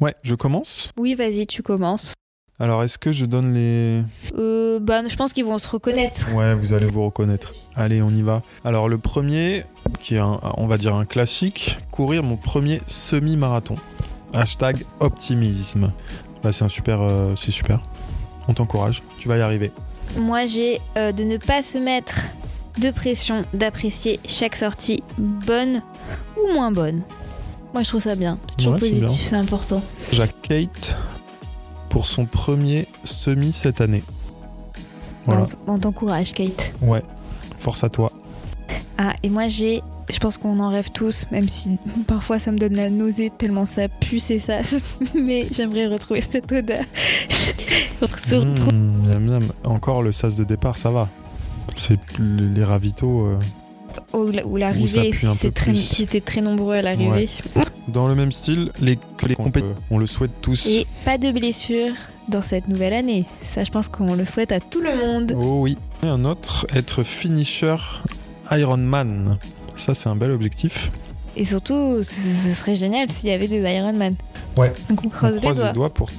Ouais, 0.00 0.14
je 0.22 0.34
commence. 0.34 0.90
Oui, 0.96 1.14
vas-y, 1.14 1.46
tu 1.46 1.62
commences. 1.62 2.14
Alors, 2.60 2.82
est-ce 2.82 2.98
que 2.98 3.12
je 3.12 3.24
donne 3.24 3.54
les... 3.54 4.02
Euh, 4.36 4.80
bah, 4.80 5.06
je 5.06 5.14
pense 5.16 5.32
qu'ils 5.32 5.44
vont 5.44 5.58
se 5.58 5.68
reconnaître. 5.68 6.34
Ouais, 6.34 6.54
vous 6.54 6.72
allez 6.72 6.86
vous 6.86 7.04
reconnaître. 7.04 7.52
Allez, 7.76 8.02
on 8.02 8.10
y 8.10 8.22
va. 8.22 8.42
Alors, 8.64 8.88
le 8.88 8.98
premier, 8.98 9.64
qui 10.00 10.16
est, 10.16 10.18
un, 10.18 10.40
on 10.56 10.66
va 10.66 10.76
dire, 10.76 10.94
un 10.94 11.04
classique, 11.04 11.78
courir 11.92 12.22
mon 12.22 12.36
premier 12.36 12.80
semi-marathon. 12.86 13.76
Hashtag 14.34 14.84
optimisme. 15.00 15.92
Bah, 16.42 16.52
c'est 16.52 16.64
un 16.64 16.68
super... 16.68 17.00
euh, 17.00 17.34
c'est 17.36 17.52
super. 17.52 17.80
On 18.48 18.54
t'encourage. 18.54 19.02
Tu 19.18 19.28
vas 19.28 19.36
y 19.36 19.40
arriver. 19.40 19.70
Moi, 20.18 20.46
j'ai 20.46 20.80
euh, 20.96 21.12
de 21.12 21.22
ne 21.22 21.36
pas 21.36 21.62
se 21.62 21.78
mettre 21.78 22.14
de 22.78 22.90
pression, 22.90 23.44
d'apprécier 23.54 24.20
chaque 24.26 24.56
sortie, 24.56 25.02
bonne 25.16 25.82
ou 26.42 26.52
moins 26.54 26.72
bonne. 26.72 27.02
Moi, 27.74 27.82
je 27.82 27.88
trouve 27.88 28.00
ça 28.02 28.14
bien. 28.14 28.38
C'est 28.48 28.56
toujours 28.56 28.72
Ouais, 28.74 28.78
positif, 28.80 29.26
c'est 29.28 29.36
important. 29.36 29.82
Jacques 30.12 30.40
Kate 30.42 30.96
pour 31.90 32.06
son 32.06 32.24
premier 32.26 32.88
semi 33.04 33.52
cette 33.52 33.80
année. 33.80 34.02
Voilà. 35.26 35.46
On, 35.66 35.74
on 35.74 35.78
t'encourage, 35.78 36.32
Kate. 36.32 36.72
Ouais. 36.82 37.02
Force 37.58 37.84
à 37.84 37.88
toi. 37.88 38.10
Ah, 38.96 39.14
et 39.22 39.28
moi, 39.28 39.48
j'ai. 39.48 39.82
Je 40.10 40.18
pense 40.18 40.38
qu'on 40.38 40.58
en 40.60 40.70
rêve 40.70 40.88
tous, 40.90 41.26
même 41.30 41.50
si 41.50 41.72
parfois 42.06 42.38
ça 42.38 42.50
me 42.50 42.56
donne 42.58 42.74
la 42.74 42.88
nausée 42.88 43.30
tellement 43.36 43.66
ça 43.66 43.88
pue, 43.88 44.18
c'est 44.20 44.38
ça. 44.38 44.60
Mais 45.14 45.46
j'aimerais 45.52 45.86
retrouver 45.86 46.20
cette 46.22 46.50
odeur. 46.50 46.84
Mmh, 48.00 49.08
miam, 49.08 49.24
miam. 49.24 49.48
Encore 49.64 50.02
le 50.02 50.12
sas 50.12 50.36
de 50.36 50.44
départ, 50.44 50.76
ça 50.76 50.90
va. 50.90 51.08
C'est 51.76 51.98
les 52.20 52.62
ravitaux. 52.62 53.26
euh, 53.26 53.38
Ou 54.14 54.30
Où 54.44 54.56
l'arrivée, 54.56 55.12
c'est 55.38 55.52
très- 55.52 56.20
très 56.20 56.40
nombreux 56.40 56.74
à 56.76 56.82
l'arrivée. 56.82 57.28
Dans 57.88 58.08
le 58.08 58.14
même 58.14 58.32
style, 58.32 58.70
les, 58.80 58.98
que 59.16 59.26
les 59.26 59.34
compétitions. 59.34 59.74
On 59.90 59.98
le 59.98 60.06
souhaite 60.06 60.30
tous. 60.42 60.66
Et 60.66 60.86
pas 61.04 61.16
de 61.18 61.30
blessures 61.30 61.94
dans 62.28 62.42
cette 62.42 62.68
nouvelle 62.68 62.92
année. 62.94 63.24
Ça, 63.54 63.64
je 63.64 63.70
pense 63.70 63.88
qu'on 63.88 64.14
le 64.14 64.24
souhaite 64.26 64.52
à 64.52 64.60
tout 64.60 64.80
le 64.80 64.94
monde. 64.96 65.32
Oh 65.38 65.60
oui. 65.62 65.76
Et 66.02 66.06
un 66.06 66.24
autre, 66.24 66.66
être 66.74 67.02
finisher 67.02 67.76
Ironman. 68.50 69.38
Ça, 69.76 69.94
c'est 69.94 70.08
un 70.08 70.16
bel 70.16 70.30
objectif. 70.30 70.90
Et 71.36 71.44
surtout, 71.44 72.02
ce 72.02 72.54
serait 72.54 72.74
génial 72.74 73.08
s'il 73.10 73.28
y 73.28 73.32
avait 73.32 73.48
des 73.48 73.58
Ironman. 73.60 74.14
Ouais. 74.56 74.72
Donc 74.88 75.04
on 75.04 75.06
On 75.06 75.10
croise, 75.10 75.36
croise 75.36 75.56
les 75.56 75.60
doigts. 75.60 75.68
les 75.68 75.72
doigts 75.74 75.90
pour. 75.94 76.10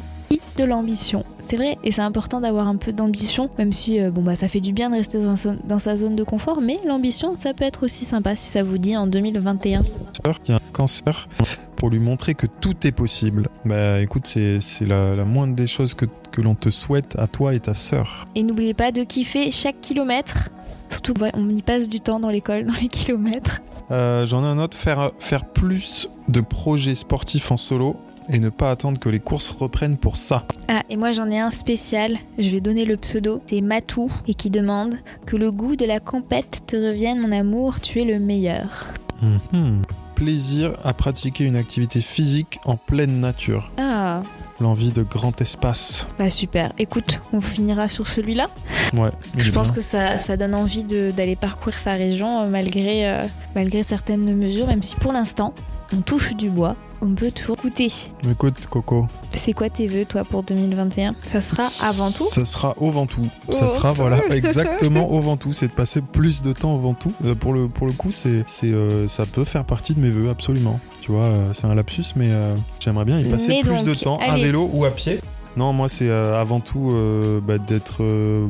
De 0.59 0.65
l'ambition. 0.65 1.23
C'est 1.47 1.55
vrai, 1.55 1.77
et 1.85 1.93
c'est 1.93 2.01
important 2.01 2.41
d'avoir 2.41 2.67
un 2.67 2.75
peu 2.75 2.91
d'ambition, 2.91 3.49
même 3.57 3.71
si 3.71 3.97
euh, 4.01 4.11
bon 4.11 4.21
bah 4.21 4.35
ça 4.35 4.49
fait 4.49 4.59
du 4.59 4.73
bien 4.73 4.89
de 4.89 4.95
rester 4.97 5.17
dans, 5.23 5.37
sa- 5.37 5.55
dans 5.55 5.79
sa 5.79 5.95
zone 5.95 6.17
de 6.17 6.23
confort, 6.25 6.59
mais 6.61 6.75
l'ambition 6.85 7.37
ça 7.37 7.53
peut 7.53 7.63
être 7.63 7.85
aussi 7.85 8.03
sympa 8.03 8.35
si 8.35 8.49
ça 8.51 8.61
vous 8.61 8.77
dit 8.77 8.97
en 8.97 9.07
2021. 9.07 9.83
sœur 10.25 10.41
qui 10.41 10.51
a 10.51 10.55
un 10.57 10.71
cancer 10.73 11.29
pour 11.77 11.89
lui 11.89 11.99
montrer 11.99 12.35
que 12.35 12.45
tout 12.45 12.75
est 12.85 12.91
possible. 12.91 13.47
Bah 13.63 14.01
écoute, 14.01 14.27
c'est 14.27 14.59
c'est 14.59 14.85
la, 14.85 15.15
la 15.15 15.23
moindre 15.23 15.55
des 15.55 15.65
choses 15.67 15.93
que, 15.93 16.05
que 16.31 16.41
l'on 16.41 16.55
te 16.55 16.69
souhaite 16.69 17.15
à 17.17 17.27
toi 17.27 17.55
et 17.55 17.61
ta 17.61 17.73
sœur. 17.73 18.27
Et 18.35 18.43
n'oubliez 18.43 18.73
pas 18.73 18.91
de 18.91 19.03
kiffer 19.03 19.49
chaque 19.51 19.79
kilomètre, 19.79 20.49
surtout 20.89 21.13
on 21.35 21.49
y 21.49 21.61
passe 21.61 21.87
du 21.87 22.01
temps 22.01 22.19
dans 22.19 22.29
l'école, 22.31 22.65
dans 22.65 22.73
les 22.81 22.89
kilomètres. 22.89 23.61
Euh, 23.91 24.25
J'en 24.27 24.43
ai 24.43 24.47
un 24.47 24.59
autre, 24.59 24.77
faire, 24.77 25.11
faire 25.19 25.45
plus 25.45 26.09
de 26.27 26.41
projets 26.41 26.95
sportifs 26.95 27.49
en 27.49 27.57
solo 27.57 27.95
et 28.29 28.39
ne 28.39 28.49
pas 28.49 28.71
attendre 28.71 28.99
que 28.99 29.09
les 29.09 29.19
courses 29.19 29.49
reprennent 29.49 29.97
pour 29.97 30.17
ça. 30.17 30.45
Ah, 30.67 30.83
et 30.89 30.95
moi 30.97 31.11
j'en 31.11 31.29
ai 31.29 31.39
un 31.39 31.51
spécial, 31.51 32.17
je 32.37 32.49
vais 32.49 32.61
donner 32.61 32.85
le 32.85 32.95
pseudo, 32.97 33.41
c'est 33.47 33.61
Matou, 33.61 34.11
et 34.27 34.33
qui 34.33 34.49
demande 34.49 34.95
que 35.25 35.35
le 35.35 35.51
goût 35.51 35.75
de 35.75 35.85
la 35.85 35.99
compète 35.99 36.63
te 36.67 36.75
revienne 36.75 37.19
mon 37.19 37.31
amour, 37.31 37.79
tu 37.81 38.01
es 38.01 38.05
le 38.05 38.19
meilleur. 38.19 38.87
Mhm. 39.21 39.81
Plaisir 40.15 40.73
à 40.83 40.93
pratiquer 40.93 41.45
une 41.45 41.55
activité 41.55 42.01
physique 42.01 42.59
en 42.65 42.75
pleine 42.75 43.19
nature. 43.21 43.71
Ah, 43.77 44.21
L'envie 44.59 44.91
de 44.91 45.03
grand 45.03 45.39
espace. 45.39 46.05
bah 46.17 46.29
super, 46.29 46.73
écoute, 46.77 47.21
on 47.31 47.39
finira 47.39 47.87
sur 47.87 48.05
celui-là. 48.07 48.49
Ouais. 48.93 49.11
Je 49.37 49.49
pense 49.51 49.71
que 49.71 49.79
ça, 49.79 50.17
ça 50.17 50.35
donne 50.35 50.53
envie 50.53 50.83
d'aller 50.83 51.37
parcourir 51.37 51.79
sa 51.79 51.93
région 51.93 52.41
euh, 52.41 52.49
malgré, 52.49 53.07
euh, 53.09 53.23
malgré 53.55 53.83
certaines 53.83 54.35
mesures, 54.35 54.67
même 54.67 54.83
si 54.83 54.95
pour 54.97 55.13
l'instant, 55.13 55.53
on 55.95 56.01
touche 56.01 56.35
du 56.35 56.49
bois, 56.49 56.75
on 57.01 57.09
peut 57.15 57.31
toujours 57.31 57.55
goûter. 57.57 57.91
Écoute, 58.29 58.55
Coco. 58.69 59.07
C'est 59.31 59.53
quoi 59.53 59.69
tes 59.69 59.87
vœux, 59.87 60.05
toi, 60.05 60.23
pour 60.23 60.43
2021 60.43 61.15
Ça 61.31 61.41
sera 61.41 61.63
avant 61.87 62.11
tout? 62.11 62.25
Ça 62.25 62.45
sera 62.45 62.75
au 62.77 62.91
Ventoux. 62.91 63.27
Ça 63.49 63.65
Au 63.65 63.69
sera, 63.69 63.93
Ventoux. 63.93 64.09
voilà, 64.17 64.35
exactement 64.35 65.11
au 65.11 65.19
Ventoux. 65.21 65.53
C'est 65.53 65.67
de 65.67 65.73
passer 65.73 66.01
plus 66.01 66.41
de 66.41 66.51
temps 66.53 66.75
au 66.75 66.79
Ventoux. 66.79 67.11
Euh, 67.25 67.35
pour, 67.35 67.53
le, 67.53 67.67
pour 67.67 67.87
le 67.87 67.93
coup, 67.93 68.11
c'est, 68.11 68.43
c'est, 68.47 68.71
euh, 68.73 69.07
ça 69.07 69.25
peut 69.25 69.45
faire 69.45 69.65
partie 69.65 69.93
de 69.93 69.99
mes 69.99 70.09
vœux, 70.09 70.29
absolument. 70.29 70.79
Tu 71.01 71.11
vois, 71.11 71.23
euh, 71.23 71.53
c'est 71.53 71.65
un 71.65 71.75
lapsus, 71.75 72.03
mais 72.15 72.27
euh, 72.29 72.53
j'aimerais 72.79 73.05
bien 73.05 73.19
y 73.19 73.23
passer 73.23 73.47
Mais 73.49 73.61
plus 73.61 73.77
donc, 73.77 73.85
de 73.85 73.93
temps 73.93 74.17
à 74.19 74.35
vélo 74.37 74.69
ou 74.73 74.85
à 74.85 74.91
pied. 74.91 75.19
Non, 75.57 75.73
moi, 75.73 75.89
c'est 75.89 76.09
euh, 76.09 76.39
avant 76.39 76.59
tout 76.59 76.91
euh, 76.91 77.41
bah, 77.41 77.57
d'être 77.57 77.97
euh, 78.01 78.45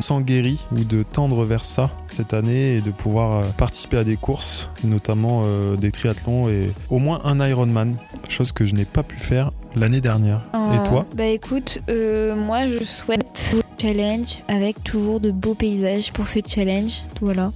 s'enguérit 0.00 0.64
ou 0.72 0.84
de 0.84 1.02
tendre 1.02 1.44
vers 1.44 1.64
ça 1.64 1.90
cette 2.16 2.34
année 2.34 2.76
et 2.76 2.80
de 2.80 2.90
pouvoir 2.90 3.40
euh, 3.40 3.44
participer 3.56 3.98
à 3.98 4.04
des 4.04 4.16
courses, 4.16 4.68
notamment 4.84 5.42
euh, 5.44 5.76
des 5.76 5.90
triathlons 5.92 6.48
et 6.48 6.70
au 6.90 6.98
moins 6.98 7.20
un 7.24 7.46
Ironman, 7.46 7.96
chose 8.28 8.52
que 8.52 8.66
je 8.66 8.74
n'ai 8.74 8.84
pas 8.84 9.02
pu 9.02 9.16
faire 9.18 9.50
l'année 9.74 10.00
dernière. 10.00 10.42
Ah, 10.52 10.72
Et 10.82 10.88
toi? 10.88 11.06
Bah 11.14 11.26
écoute, 11.26 11.78
euh, 11.88 12.34
moi 12.34 12.66
je 12.66 12.82
souhaite 12.84 13.54
un 13.54 13.80
challenge 13.80 14.38
avec 14.48 14.82
toujours 14.82 15.20
de 15.20 15.30
beaux 15.30 15.54
paysages 15.54 16.12
pour 16.12 16.26
ce 16.28 16.40
challenge. 16.46 17.02
Voilà. 17.20 17.52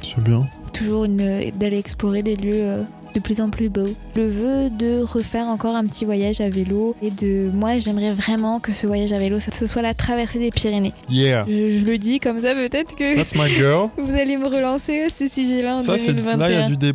C'est 0.00 0.22
bien. 0.24 0.46
Toujours 0.72 1.04
une- 1.04 1.50
d'aller 1.58 1.78
explorer 1.78 2.22
des 2.22 2.36
lieux 2.36 2.84
de 3.14 3.20
plus 3.20 3.40
en 3.40 3.50
plus 3.50 3.68
beaux. 3.68 3.88
Le 4.16 4.26
vœu 4.28 4.70
de 4.70 5.02
refaire 5.02 5.46
encore 5.46 5.76
un 5.76 5.84
petit 5.84 6.04
voyage 6.04 6.40
à 6.40 6.48
vélo 6.48 6.96
et 7.02 7.10
de 7.10 7.50
moi 7.52 7.78
j'aimerais 7.78 8.12
vraiment 8.12 8.58
que 8.60 8.72
ce 8.72 8.86
voyage 8.86 9.12
à 9.12 9.18
vélo 9.18 9.38
ça- 9.40 9.52
ce 9.52 9.66
soit 9.66 9.82
la 9.82 9.94
traversée 9.94 10.38
des 10.38 10.50
Pyrénées. 10.50 10.92
Yeah. 11.10 11.44
Je, 11.48 11.78
je 11.78 11.84
le 11.84 11.98
dis 11.98 12.18
comme 12.18 12.40
ça 12.40 12.54
peut-être 12.54 12.94
que 12.96 13.16
That's 13.16 13.34
my 13.34 13.48
girl. 13.54 13.88
vous 13.98 14.14
allez 14.14 14.36
me 14.36 14.46
relancer 14.48 15.00
à 15.02 15.08
ce 15.16 15.28
sujet-là 15.28 15.76
en 15.76 15.80
Ça, 15.80 15.98
c'est 15.98 16.12
là, 16.12 16.12
il 16.12 16.18
y 16.18 16.22
2021. 16.22 16.64
a 16.64 16.68
du 16.68 16.76
D+. 16.76 16.92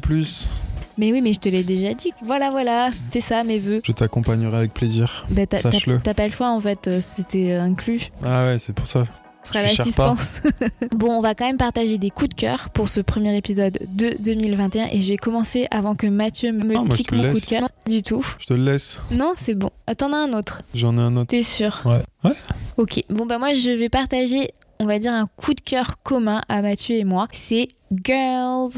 Mais 1.00 1.12
oui, 1.12 1.22
mais 1.22 1.32
je 1.34 1.40
te 1.40 1.48
l'ai 1.48 1.64
déjà 1.64 1.94
dit. 1.94 2.12
Voilà, 2.24 2.50
voilà, 2.50 2.90
c'est 3.14 3.22
ça 3.22 3.44
mes 3.44 3.60
vœux. 3.60 3.82
Je 3.86 3.92
t'accompagnerai 3.92 4.58
avec 4.58 4.74
plaisir. 4.74 5.28
Bah, 5.30 5.44
Sache-le. 5.62 6.00
t'as 6.04 6.16
pas 6.16 6.26
le 6.26 6.34
choix 6.34 6.50
en 6.50 6.60
fait, 6.60 6.88
euh, 6.88 7.00
c'était 7.00 7.54
inclus. 7.54 8.10
Ah 8.26 8.46
ouais, 8.46 8.58
c'est 8.58 8.74
pour 8.74 8.88
ça. 8.88 9.06
Sera 9.48 9.62
l'assistance. 9.64 10.20
bon, 10.92 11.12
on 11.12 11.22
va 11.22 11.36
quand 11.36 11.46
même 11.46 11.58
partager 11.58 11.98
des 11.98 12.10
coups 12.10 12.30
de 12.30 12.34
cœur 12.36 12.70
pour 12.70 12.90
ce 12.90 13.00
premier 13.02 13.36
épisode 13.38 13.78
de 13.88 14.16
2021 14.20 14.88
et 14.92 15.02
je 15.02 15.08
vais 15.10 15.18
commencer 15.18 15.68
avant 15.72 15.96
que 15.96 16.08
Mathieu 16.08 16.52
me 16.52 16.76
Ah, 16.76 16.82
moi, 16.84 16.88
je 16.92 16.98
pique 16.98 17.12
mon 17.12 17.32
coup 17.34 17.40
de 17.40 17.46
cœur. 17.46 17.62
Non, 17.62 17.68
du 17.88 18.02
tout. 18.02 18.26
Je 18.40 18.46
te 18.48 18.54
le 18.54 18.64
laisse. 18.64 19.00
Non, 19.12 19.34
c'est 19.44 19.56
bon. 19.56 19.70
Attends, 19.88 20.12
un 20.14 20.34
autre. 20.34 20.62
J'en 20.74 20.98
ai 20.98 21.02
un 21.02 21.16
autre. 21.16 21.28
T'es 21.28 21.44
sûr? 21.44 21.82
Ouais. 21.86 22.02
Ouais. 22.24 22.36
Ok. 22.78 23.02
Bon, 23.10 23.26
bah 23.26 23.38
moi, 23.40 23.54
je 23.54 23.72
vais 23.72 23.90
partager, 23.90 24.52
on 24.80 24.86
va 24.86 25.00
dire, 25.00 25.14
un 25.14 25.28
coup 25.38 25.54
de 25.54 25.62
cœur 25.62 25.96
commun 26.04 26.42
à 26.50 26.62
Mathieu 26.62 26.96
et 26.96 27.04
moi. 27.04 27.28
C'est 27.32 27.68
Girls 28.04 28.72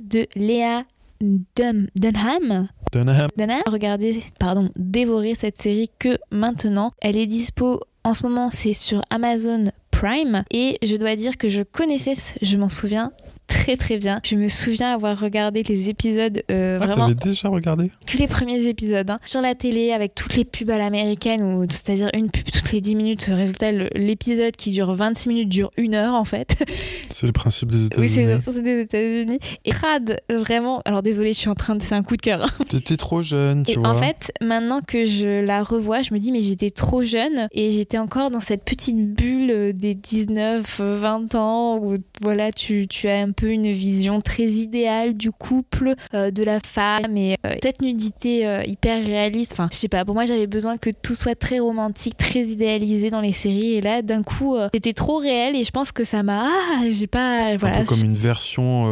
de 0.00 0.26
Léa 0.34 0.82
Dun- 1.20 1.86
Dunham? 1.96 2.68
Dunham. 2.92 3.28
Dana, 3.36 3.60
regardez, 3.66 4.22
pardon, 4.38 4.70
dévorer 4.76 5.34
cette 5.34 5.60
série 5.60 5.90
que 5.98 6.18
maintenant. 6.30 6.92
Elle 7.00 7.16
est 7.16 7.26
dispo 7.26 7.80
en 8.06 8.14
ce 8.14 8.22
moment, 8.22 8.52
c'est 8.52 8.72
sur 8.72 9.02
Amazon 9.10 9.72
Prime. 9.90 10.44
Et 10.52 10.78
je 10.84 10.94
dois 10.94 11.16
dire 11.16 11.36
que 11.36 11.48
je 11.48 11.64
connaissais, 11.64 12.14
je 12.40 12.56
m'en 12.56 12.68
souviens 12.68 13.10
très 13.46 13.76
très 13.76 13.96
bien. 13.98 14.20
Je 14.24 14.34
me 14.36 14.48
souviens 14.48 14.92
avoir 14.92 15.18
regardé 15.18 15.62
les 15.62 15.88
épisodes 15.88 16.42
euh, 16.50 16.78
Ah, 16.80 16.86
vraiment 16.86 17.08
t'avais 17.08 17.30
déjà 17.30 17.48
regardé? 17.48 17.90
que 18.06 18.16
les 18.18 18.26
premiers 18.26 18.66
épisodes 18.66 19.08
hein, 19.10 19.18
sur 19.24 19.40
la 19.40 19.54
télé 19.54 19.92
avec 19.92 20.14
toutes 20.14 20.34
les 20.36 20.44
pubs 20.44 20.70
à 20.70 20.78
l'américaine 20.78 21.42
ou 21.42 21.64
c'est-à-dire 21.68 22.10
une 22.14 22.30
pub 22.30 22.44
toutes 22.44 22.72
les 22.72 22.80
10 22.80 22.96
minutes 22.96 23.24
résultat 23.30 23.72
le- 23.72 23.88
l'épisode 23.94 24.54
qui 24.56 24.70
dure 24.70 24.94
26 24.94 25.28
minutes 25.28 25.48
dure 25.48 25.70
une 25.76 25.94
heure 25.94 26.14
en 26.14 26.24
fait 26.24 26.56
C'est 27.10 27.26
le 27.26 27.32
principe 27.32 27.70
des 27.70 27.76
oui 27.98 28.06
États-Unis. 28.06 28.40
c'est 28.44 28.52
c'est 28.52 28.62
des 28.62 28.80
États-Unis 28.80 29.38
et 29.64 29.70
crade 29.70 30.20
vraiment 30.30 30.82
alors 30.84 31.02
désolé 31.02 31.32
je 31.32 31.38
suis 31.38 31.48
en 31.48 31.54
train 31.54 31.76
de 31.76 31.82
c'est 31.82 31.94
un 31.94 32.02
coup 32.02 32.16
de 32.16 32.22
cœur 32.22 32.42
hein. 32.44 32.64
T'étais 32.68 32.96
trop 32.96 33.22
jeune, 33.22 33.64
tu 33.64 33.72
Et 33.72 33.76
vois. 33.76 33.88
en 33.90 33.94
fait, 33.94 34.32
maintenant 34.42 34.80
que 34.80 35.06
je 35.06 35.40
la 35.40 35.62
revois, 35.62 36.02
je 36.02 36.12
me 36.12 36.18
dis, 36.18 36.32
mais 36.32 36.40
j'étais 36.40 36.70
trop 36.70 37.02
jeune 37.02 37.48
et 37.52 37.70
j'étais 37.70 37.96
encore 37.98 38.30
dans 38.30 38.40
cette 38.40 38.64
petite 38.64 38.96
bulle 39.14 39.50
euh, 39.50 39.72
des 39.72 39.94
19, 39.94 40.78
euh, 40.80 40.98
20 41.00 41.34
ans 41.36 41.78
où 41.78 41.96
voilà, 42.20 42.50
tu, 42.52 42.86
tu 42.88 43.08
as 43.08 43.20
un 43.20 43.30
peu 43.36 43.50
une 43.50 43.70
vision 43.72 44.20
très 44.20 44.44
idéale 44.44 45.14
du 45.14 45.30
couple, 45.30 45.94
euh, 46.14 46.30
de 46.30 46.42
la 46.42 46.58
femme 46.60 47.16
et 47.16 47.36
euh, 47.46 47.54
cette 47.62 47.82
nudité 47.82 48.46
euh, 48.46 48.62
hyper 48.64 49.04
réaliste. 49.04 49.52
Enfin, 49.52 49.68
je 49.70 49.76
sais 49.76 49.88
pas, 49.88 50.04
pour 50.04 50.14
moi, 50.14 50.24
j'avais 50.24 50.46
besoin 50.46 50.78
que 50.78 50.90
tout 50.90 51.14
soit 51.14 51.34
très 51.34 51.58
romantique, 51.58 52.16
très 52.16 52.40
idéalisé 52.40 53.10
dans 53.10 53.20
les 53.20 53.32
séries 53.32 53.74
et 53.74 53.80
là, 53.80 54.02
d'un 54.02 54.22
coup, 54.22 54.56
c'était 54.74 54.94
trop 54.94 55.18
réel 55.18 55.54
et 55.54 55.64
je 55.64 55.70
pense 55.70 55.92
que 55.92 56.04
ça 56.04 56.22
m'a. 56.22 56.46
Ah, 56.46 56.82
j'ai 56.90 57.06
pas. 57.06 57.56
Voilà. 57.56 57.78
un 57.78 57.80
peu 57.80 57.86
comme 57.86 58.04
une 58.04 58.14
version 58.14 58.86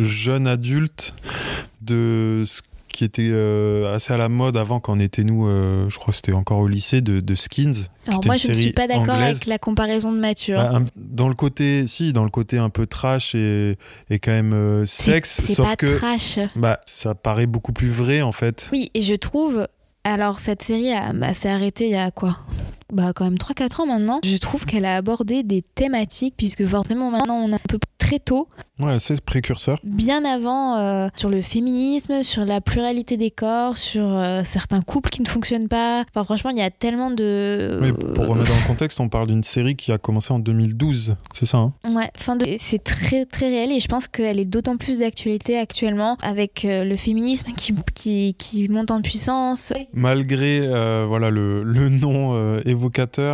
jeune 0.00 0.46
adulte 0.46 1.14
de 1.80 2.44
ce 2.46 2.62
qui 2.92 3.04
était 3.04 3.28
euh, 3.30 3.94
assez 3.94 4.12
à 4.12 4.16
la 4.16 4.28
mode 4.28 4.56
avant 4.56 4.78
quand 4.80 4.94
on 4.96 4.98
était 5.00 5.24
nous, 5.24 5.48
euh, 5.48 5.88
je 5.88 5.96
crois 5.96 6.12
que 6.12 6.16
c'était 6.16 6.32
encore 6.32 6.58
au 6.58 6.68
lycée, 6.68 7.00
de, 7.00 7.20
de 7.20 7.34
Skins. 7.34 7.88
Alors 8.06 8.20
moi, 8.24 8.36
je 8.36 8.48
ne 8.48 8.54
suis 8.54 8.72
pas 8.72 8.86
d'accord 8.86 9.14
avec 9.14 9.46
la 9.46 9.58
comparaison 9.58 10.12
de 10.12 10.18
Mathieu. 10.18 10.54
Bah, 10.56 10.76
un- 10.76 10.86
dans 10.96 11.28
le 11.28 11.34
côté, 11.34 11.86
si, 11.86 12.12
dans 12.12 12.24
le 12.24 12.30
côté 12.30 12.58
un 12.58 12.70
peu 12.70 12.86
trash 12.86 13.34
et, 13.34 13.76
et 14.10 14.18
quand 14.18 14.30
même 14.32 14.52
euh, 14.52 14.86
sexe, 14.86 15.44
sauf 15.44 15.66
pas 15.66 15.76
que 15.76 15.96
trash. 15.98 16.38
bah, 16.56 16.80
ça 16.86 17.14
paraît 17.14 17.46
beaucoup 17.46 17.72
plus 17.72 17.88
vrai 17.90 18.22
en 18.22 18.32
fait. 18.32 18.68
Oui, 18.72 18.90
et 18.94 19.02
je 19.02 19.14
trouve. 19.14 19.66
Alors, 20.04 20.40
cette 20.40 20.62
série 20.62 20.90
s'est 21.34 21.48
arrêtée 21.48 21.84
il 21.86 21.92
y 21.92 21.94
a 21.96 22.10
quoi? 22.10 22.36
Bah, 22.92 23.12
quand 23.14 23.24
même 23.24 23.34
3-4 23.36 23.80
ans 23.82 23.86
maintenant. 23.86 24.20
Je 24.22 24.36
trouve 24.36 24.64
qu'elle 24.66 24.84
a 24.84 24.96
abordé 24.96 25.42
des 25.42 25.62
thématiques, 25.62 26.34
puisque 26.36 26.66
forcément 26.66 27.10
maintenant 27.10 27.36
on 27.36 27.52
a 27.52 27.56
un 27.56 27.68
peu 27.68 27.78
très 27.98 28.18
tôt, 28.18 28.48
Ouais, 28.80 28.98
c'est 28.98 29.20
précurseur. 29.20 29.78
bien 29.84 30.24
avant, 30.24 30.76
euh, 30.76 31.08
sur 31.14 31.30
le 31.30 31.40
féminisme, 31.40 32.22
sur 32.24 32.44
la 32.44 32.60
pluralité 32.60 33.16
des 33.16 33.30
corps, 33.30 33.78
sur 33.78 34.04
euh, 34.04 34.42
certains 34.44 34.80
couples 34.82 35.08
qui 35.08 35.22
ne 35.22 35.28
fonctionnent 35.28 35.68
pas. 35.68 36.04
Enfin, 36.10 36.24
franchement, 36.24 36.50
il 36.50 36.58
y 36.58 36.62
a 36.62 36.70
tellement 36.70 37.10
de. 37.12 37.78
Oui, 37.80 37.92
pour 37.92 38.26
remettre 38.26 38.48
dans 38.50 38.56
le 38.60 38.66
contexte, 38.66 38.98
on 38.98 39.08
parle 39.08 39.28
d'une 39.28 39.44
série 39.44 39.76
qui 39.76 39.92
a 39.92 39.98
commencé 39.98 40.32
en 40.32 40.40
2012, 40.40 41.14
c'est 41.32 41.46
ça 41.46 41.58
hein? 41.58 41.72
Ouais, 41.94 42.10
fin 42.16 42.34
de... 42.36 42.44
c'est 42.58 42.82
très 42.82 43.24
très 43.24 43.46
réel 43.46 43.70
et 43.72 43.78
je 43.80 43.86
pense 43.88 44.08
qu'elle 44.08 44.40
est 44.40 44.44
d'autant 44.46 44.76
plus 44.76 44.98
d'actualité 44.98 45.58
actuellement 45.58 46.16
avec 46.22 46.64
euh, 46.64 46.84
le 46.84 46.96
féminisme 46.96 47.52
qui, 47.56 47.72
qui, 47.94 48.34
qui 48.36 48.68
monte 48.68 48.90
en 48.90 49.00
puissance. 49.00 49.72
Malgré 49.94 50.66
voilà, 51.06 51.30
le, 51.30 51.62
le 51.62 51.88
nom 51.88 52.34
euh, 52.34 52.60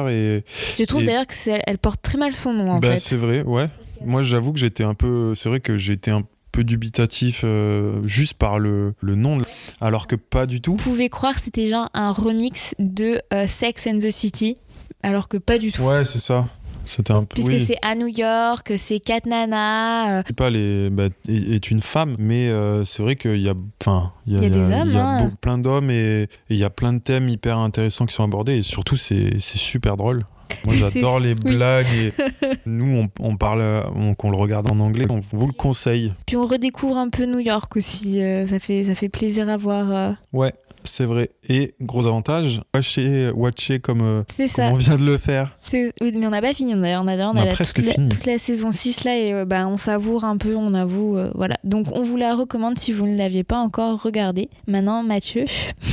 et, 0.09 0.45
Je 0.79 0.85
trouve 0.85 1.03
Et- 1.03 1.07
d'ailleurs 1.07 1.27
que 1.27 1.35
elle 1.67 1.79
porte 1.79 2.03
très 2.03 2.19
mal 2.19 2.33
son 2.33 2.53
nom 2.53 2.73
en 2.73 2.79
Bah, 2.79 2.93
fait. 2.93 2.99
c'est 2.99 3.17
vrai, 3.17 3.43
ouais. 3.43 3.69
Moi, 4.05 4.23
j'avoue 4.23 4.53
que 4.53 4.59
j'étais 4.59 4.85
un 4.85 4.95
peu. 4.95 5.35
C'est 5.35 5.49
vrai 5.49 5.61
que 5.61 5.77
j'étais 5.77 6.11
un 6.11 6.23
peu 6.53 6.65
dubitatif 6.65 7.43
euh, 7.45 8.01
juste 8.07 8.35
par 8.35 8.59
le, 8.59 8.95
le 9.01 9.15
nom, 9.15 9.39
alors 9.81 10.07
que 10.07 10.17
pas 10.17 10.47
du 10.47 10.61
tout. 10.61 10.73
Vous 10.77 10.83
pouvez 10.83 11.09
croire 11.09 11.35
que 11.35 11.43
c'était 11.43 11.67
genre 11.69 11.89
un 11.95 12.13
remix 12.13 12.75
de 12.79 13.21
euh, 13.33 13.47
Sex 13.47 13.87
and 13.87 13.99
the 13.99 14.11
City, 14.11 14.57
alors 15.03 15.29
que 15.29 15.37
pas 15.37 15.59
du 15.59 15.73
tout. 15.73 15.83
Ouais, 15.83 16.05
c'est 16.05 16.19
ça. 16.21 16.49
C'était 16.89 17.13
un 17.13 17.21
peu. 17.25 17.35
Puisque 17.35 17.49
oui. 17.53 17.59
c'est 17.65 17.79
à 17.83 17.95
New 17.95 18.07
York, 18.09 18.73
c'est 18.79 18.99
Kat 18.99 19.21
Nana. 19.27 20.19
euh, 20.19 20.23
pas, 20.37 20.51
les, 20.51 20.91
bah, 20.91 21.09
est 21.29 21.71
une 21.71 21.83
femme, 21.83 22.17
mais 22.19 22.49
euh, 22.49 22.85
c'est 22.85 23.03
vrai 23.03 23.17
qu'il 23.17 23.37
y 23.41 23.49
a, 23.49 23.55
enfin, 23.83 24.13
il 24.27 24.33
y 24.33 24.37
a, 24.37 24.39
Il 24.39 24.43
y 24.45 24.47
a 24.47 24.51
des 24.51 24.75
hommes, 24.75 24.93
y 24.93 24.97
a 24.97 25.07
hein. 25.07 25.25
beau- 25.27 25.33
plein 25.41 25.59
d'hommes 25.59 25.91
et 25.91 26.29
il 26.51 26.57
y 26.57 26.65
a 26.65 26.71
plein 26.71 26.93
de 26.95 26.99
thèmes 26.99 27.29
hyper 27.29 27.59
intéressants 27.59 28.07
qui 28.07 28.15
sont 28.15 28.25
abordés 28.25 28.57
et 28.57 28.63
surtout 28.63 28.97
c'est 28.97 29.39
super 29.41 29.97
drôle. 29.97 30.25
Moi 30.65 30.75
j'adore 30.79 31.21
les 31.21 31.35
blagues 31.35 31.87
et 31.95 32.13
nous 32.67 32.97
on, 32.97 33.09
on 33.21 33.37
parle, 33.37 33.63
on, 33.95 34.15
qu'on 34.15 34.31
le 34.31 34.39
regarde 34.39 34.71
en 34.71 34.81
anglais, 34.81 35.05
on 35.11 35.21
vous 35.33 35.47
le 35.47 35.53
conseille. 35.53 36.15
Puis 36.27 36.37
on 36.37 36.47
redécouvre 36.47 36.97
un 36.97 37.11
peu 37.11 37.27
New 37.27 37.39
York 37.41 37.77
aussi. 37.77 38.23
euh, 38.23 38.47
ça, 38.47 38.59
fait, 38.59 38.87
ça 38.87 38.95
fait 38.95 39.11
plaisir 39.11 39.49
à 39.51 39.59
voir. 39.59 39.91
euh. 39.93 40.13
Ouais, 40.33 40.55
c'est 40.85 41.05
vrai. 41.05 41.31
Et 41.49 41.75
gros 41.81 42.07
avantage, 42.07 42.61
watcher, 42.75 43.31
watcher 43.35 43.79
comme, 43.81 44.01
euh, 44.03 44.23
comme 44.55 44.65
on 44.73 44.75
vient 44.75 44.97
de 44.97 45.05
le 45.05 45.17
faire. 45.19 45.57
Oui, 45.73 45.91
mais 46.15 46.27
on 46.27 46.31
n'a 46.31 46.41
pas 46.41 46.55
fini 46.55 46.75
d'ailleurs. 46.75 47.03
On 47.05 47.09
a, 47.09 47.17
on 47.17 47.31
On 47.33 47.37
a 47.37 47.43
a 47.43 47.45
la- 47.47 47.53
presque 47.53 47.77
toute, 47.77 47.87
la, 47.87 47.93
fini. 47.93 48.09
toute 48.09 48.27
la 48.27 48.39
saison 48.39 48.71
6 48.71 49.05
là 49.05 49.17
et 49.19 49.33
euh, 49.33 49.45
bah, 49.45 49.67
on 49.69 49.77
savoure 49.77 50.25
un 50.25 50.37
peu, 50.37 50.55
on 50.57 50.75
avoue. 50.75 51.17
euh, 51.17 51.31
voilà. 51.35 51.57
Donc 51.65 51.87
on 51.93 52.03
vous 52.03 52.17
la 52.17 52.35
recommande 52.35 52.79
si 52.79 52.93
vous 52.93 53.07
ne 53.07 53.17
l'aviez 53.17 53.45
pas 53.45 53.59
encore 53.59 54.03
regardée. 54.03 54.49
Maintenant, 54.67 55.03
Mathieu, 55.03 55.45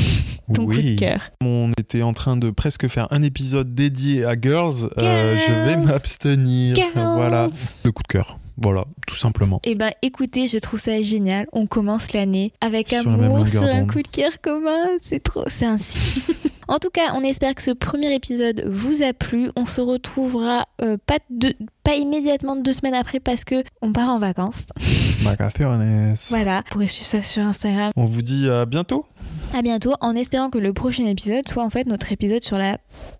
ton 0.54 0.66
coup 0.66 0.74
de 0.82 0.96
cœur. 0.96 1.20
On 1.44 1.72
était 1.78 2.02
en 2.04 2.14
train 2.14 2.38
de 2.38 2.50
presque 2.52 2.88
faire 2.88 3.08
un 3.12 3.22
épisode 3.22 3.74
dédié 3.74 4.26
à 4.26 4.36
Girls. 4.40 4.90
Euh, 5.00 5.36
je 5.38 5.52
vais 5.54 5.70
Girls. 5.74 5.86
m'abstenir. 5.86 6.76
Girls. 6.76 6.92
Voilà, 7.16 7.50
le 7.84 7.92
coup 7.92 8.04
de 8.04 8.08
cœur. 8.08 8.38
Voilà, 8.58 8.86
tout 9.06 9.16
simplement. 9.16 9.60
Eh 9.64 9.76
ben, 9.76 9.92
écoutez, 10.02 10.48
je 10.48 10.58
trouve 10.58 10.80
ça 10.80 11.02
génial. 11.02 11.48
On 11.52 11.68
commence 11.68 12.14
l'année 12.14 12.54
avec 12.62 12.90
Sur 12.90 13.08
amour, 13.08 13.48
sur 13.48 13.64
un 13.64 13.86
coup 13.86 14.02
de 14.02 14.08
cœur 14.08 14.40
commun. 14.42 14.88
C'est 15.02 15.22
trop, 15.22 15.44
c'est 15.48 15.66
ainsi. 15.66 15.98
en 16.68 16.80
tout 16.80 16.90
cas, 16.90 17.14
on 17.16 17.22
espère 17.22 17.54
que 17.54 17.62
ce 17.62 17.72
premier 17.72 18.14
épisode 18.14 18.64
vous 18.66 19.04
a 19.04 19.14
plu. 19.14 19.50
On 19.58 19.66
se 19.66 19.82
retrouvera 19.82 20.68
euh, 20.82 20.98
pas, 21.06 21.20
de, 21.30 21.54
pas 21.84 21.96
immédiatement 21.96 22.56
deux 22.56 22.72
semaines 22.72 22.94
après 22.94 23.20
parce 23.20 23.44
que 23.44 23.64
on 23.82 23.92
part 23.92 24.10
en 24.10 24.20
vacances. 24.20 24.64
Macafernes. 25.24 26.16
Voilà. 26.30 26.58
Vous 26.58 26.72
pourrez 26.72 26.88
suivre 26.88 27.10
ça 27.10 27.24
sur 27.24 27.44
Instagram. 27.44 27.92
On 27.96 28.06
vous 28.06 28.22
dit 28.22 28.50
à 28.50 28.66
bientôt. 28.66 29.06
À 29.54 29.62
bientôt, 29.62 29.94
en 30.02 30.16
espérant 30.16 30.50
que 30.50 30.58
le 30.58 30.74
prochain 30.74 31.06
épisode 31.06 31.48
soit 31.48 31.64
en 31.64 31.70
fait 31.70 31.88
notre 31.88 32.12
épisode 32.12 32.44
sur 32.44 32.58
la 32.58 32.78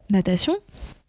natation. 0.10 0.56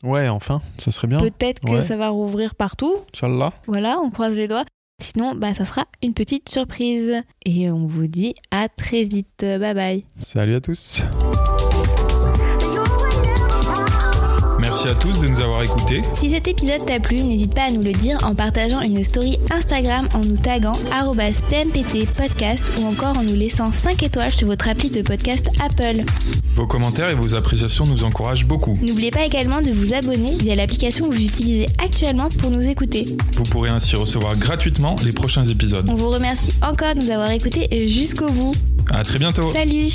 Ouais, 0.02 0.28
enfin, 0.28 0.60
ça 0.78 0.90
serait 0.90 1.08
bien. 1.08 1.18
Peut-être 1.18 1.60
que 1.60 1.70
Ouais. 1.70 1.82
ça 1.82 1.96
va 1.96 2.08
rouvrir 2.08 2.54
partout. 2.54 2.94
Inch'Allah. 3.14 3.52
Voilà, 3.66 3.98
on 4.02 4.10
croise 4.10 4.34
les 4.36 4.48
doigts. 4.48 4.64
Sinon, 5.02 5.34
bah, 5.34 5.52
ça 5.54 5.64
sera 5.64 5.84
une 6.02 6.14
petite 6.14 6.48
surprise. 6.48 7.22
Et 7.44 7.70
on 7.70 7.86
vous 7.86 8.06
dit 8.06 8.34
à 8.50 8.68
très 8.68 9.04
vite. 9.04 9.40
Bye 9.40 9.74
bye. 9.74 10.04
Salut 10.20 10.54
à 10.54 10.60
tous. 10.60 11.02
Merci 14.60 14.88
à 14.88 14.94
tous 14.94 15.20
de 15.20 15.28
nous 15.28 15.40
avoir 15.40 15.62
écoutés. 15.62 16.02
Si 16.14 16.30
cet 16.30 16.48
épisode 16.48 16.84
t'a 16.86 17.00
plu, 17.00 17.16
n'hésite 17.16 17.54
pas 17.54 17.64
à 17.64 17.70
nous 17.70 17.82
le 17.82 17.92
dire 17.92 18.18
en 18.24 18.34
partageant 18.34 18.80
une 18.80 19.02
story 19.04 19.38
Instagram 19.50 20.08
en 20.14 20.20
nous 20.20 20.36
taguant 20.36 20.72
PMPT 21.48 22.10
podcast 22.16 22.64
ou 22.78 22.86
encore 22.86 23.18
en 23.18 23.22
nous 23.22 23.34
laissant 23.34 23.72
5 23.72 24.02
étoiles 24.02 24.30
sur 24.30 24.46
votre 24.46 24.68
appli 24.68 24.90
de 24.90 25.02
podcast 25.02 25.48
Apple. 25.60 26.04
Vos 26.54 26.66
commentaires 26.66 27.10
et 27.10 27.14
vos 27.14 27.34
appréciations 27.34 27.84
nous 27.84 28.04
encouragent 28.04 28.46
beaucoup. 28.46 28.78
N'oubliez 28.82 29.10
pas 29.10 29.24
également 29.24 29.60
de 29.60 29.70
vous 29.70 29.94
abonner 29.94 30.34
via 30.38 30.54
l'application 30.54 31.08
que 31.08 31.14
vous 31.14 31.24
utilisez 31.24 31.66
actuellement 31.82 32.28
pour 32.38 32.50
nous 32.50 32.66
écouter. 32.66 33.06
Vous 33.32 33.44
pourrez 33.44 33.70
ainsi 33.70 33.96
recevoir 33.96 34.36
gratuitement 34.36 34.96
les 35.04 35.12
prochains 35.12 35.44
épisodes. 35.44 35.88
On 35.90 35.96
vous 35.96 36.10
remercie 36.10 36.52
encore 36.62 36.94
de 36.94 37.00
nous 37.00 37.10
avoir 37.10 37.30
écoutés 37.30 37.88
jusqu'au 37.88 38.30
bout. 38.30 38.54
À 38.90 39.02
très 39.02 39.18
bientôt. 39.18 39.52
Salut 39.52 39.92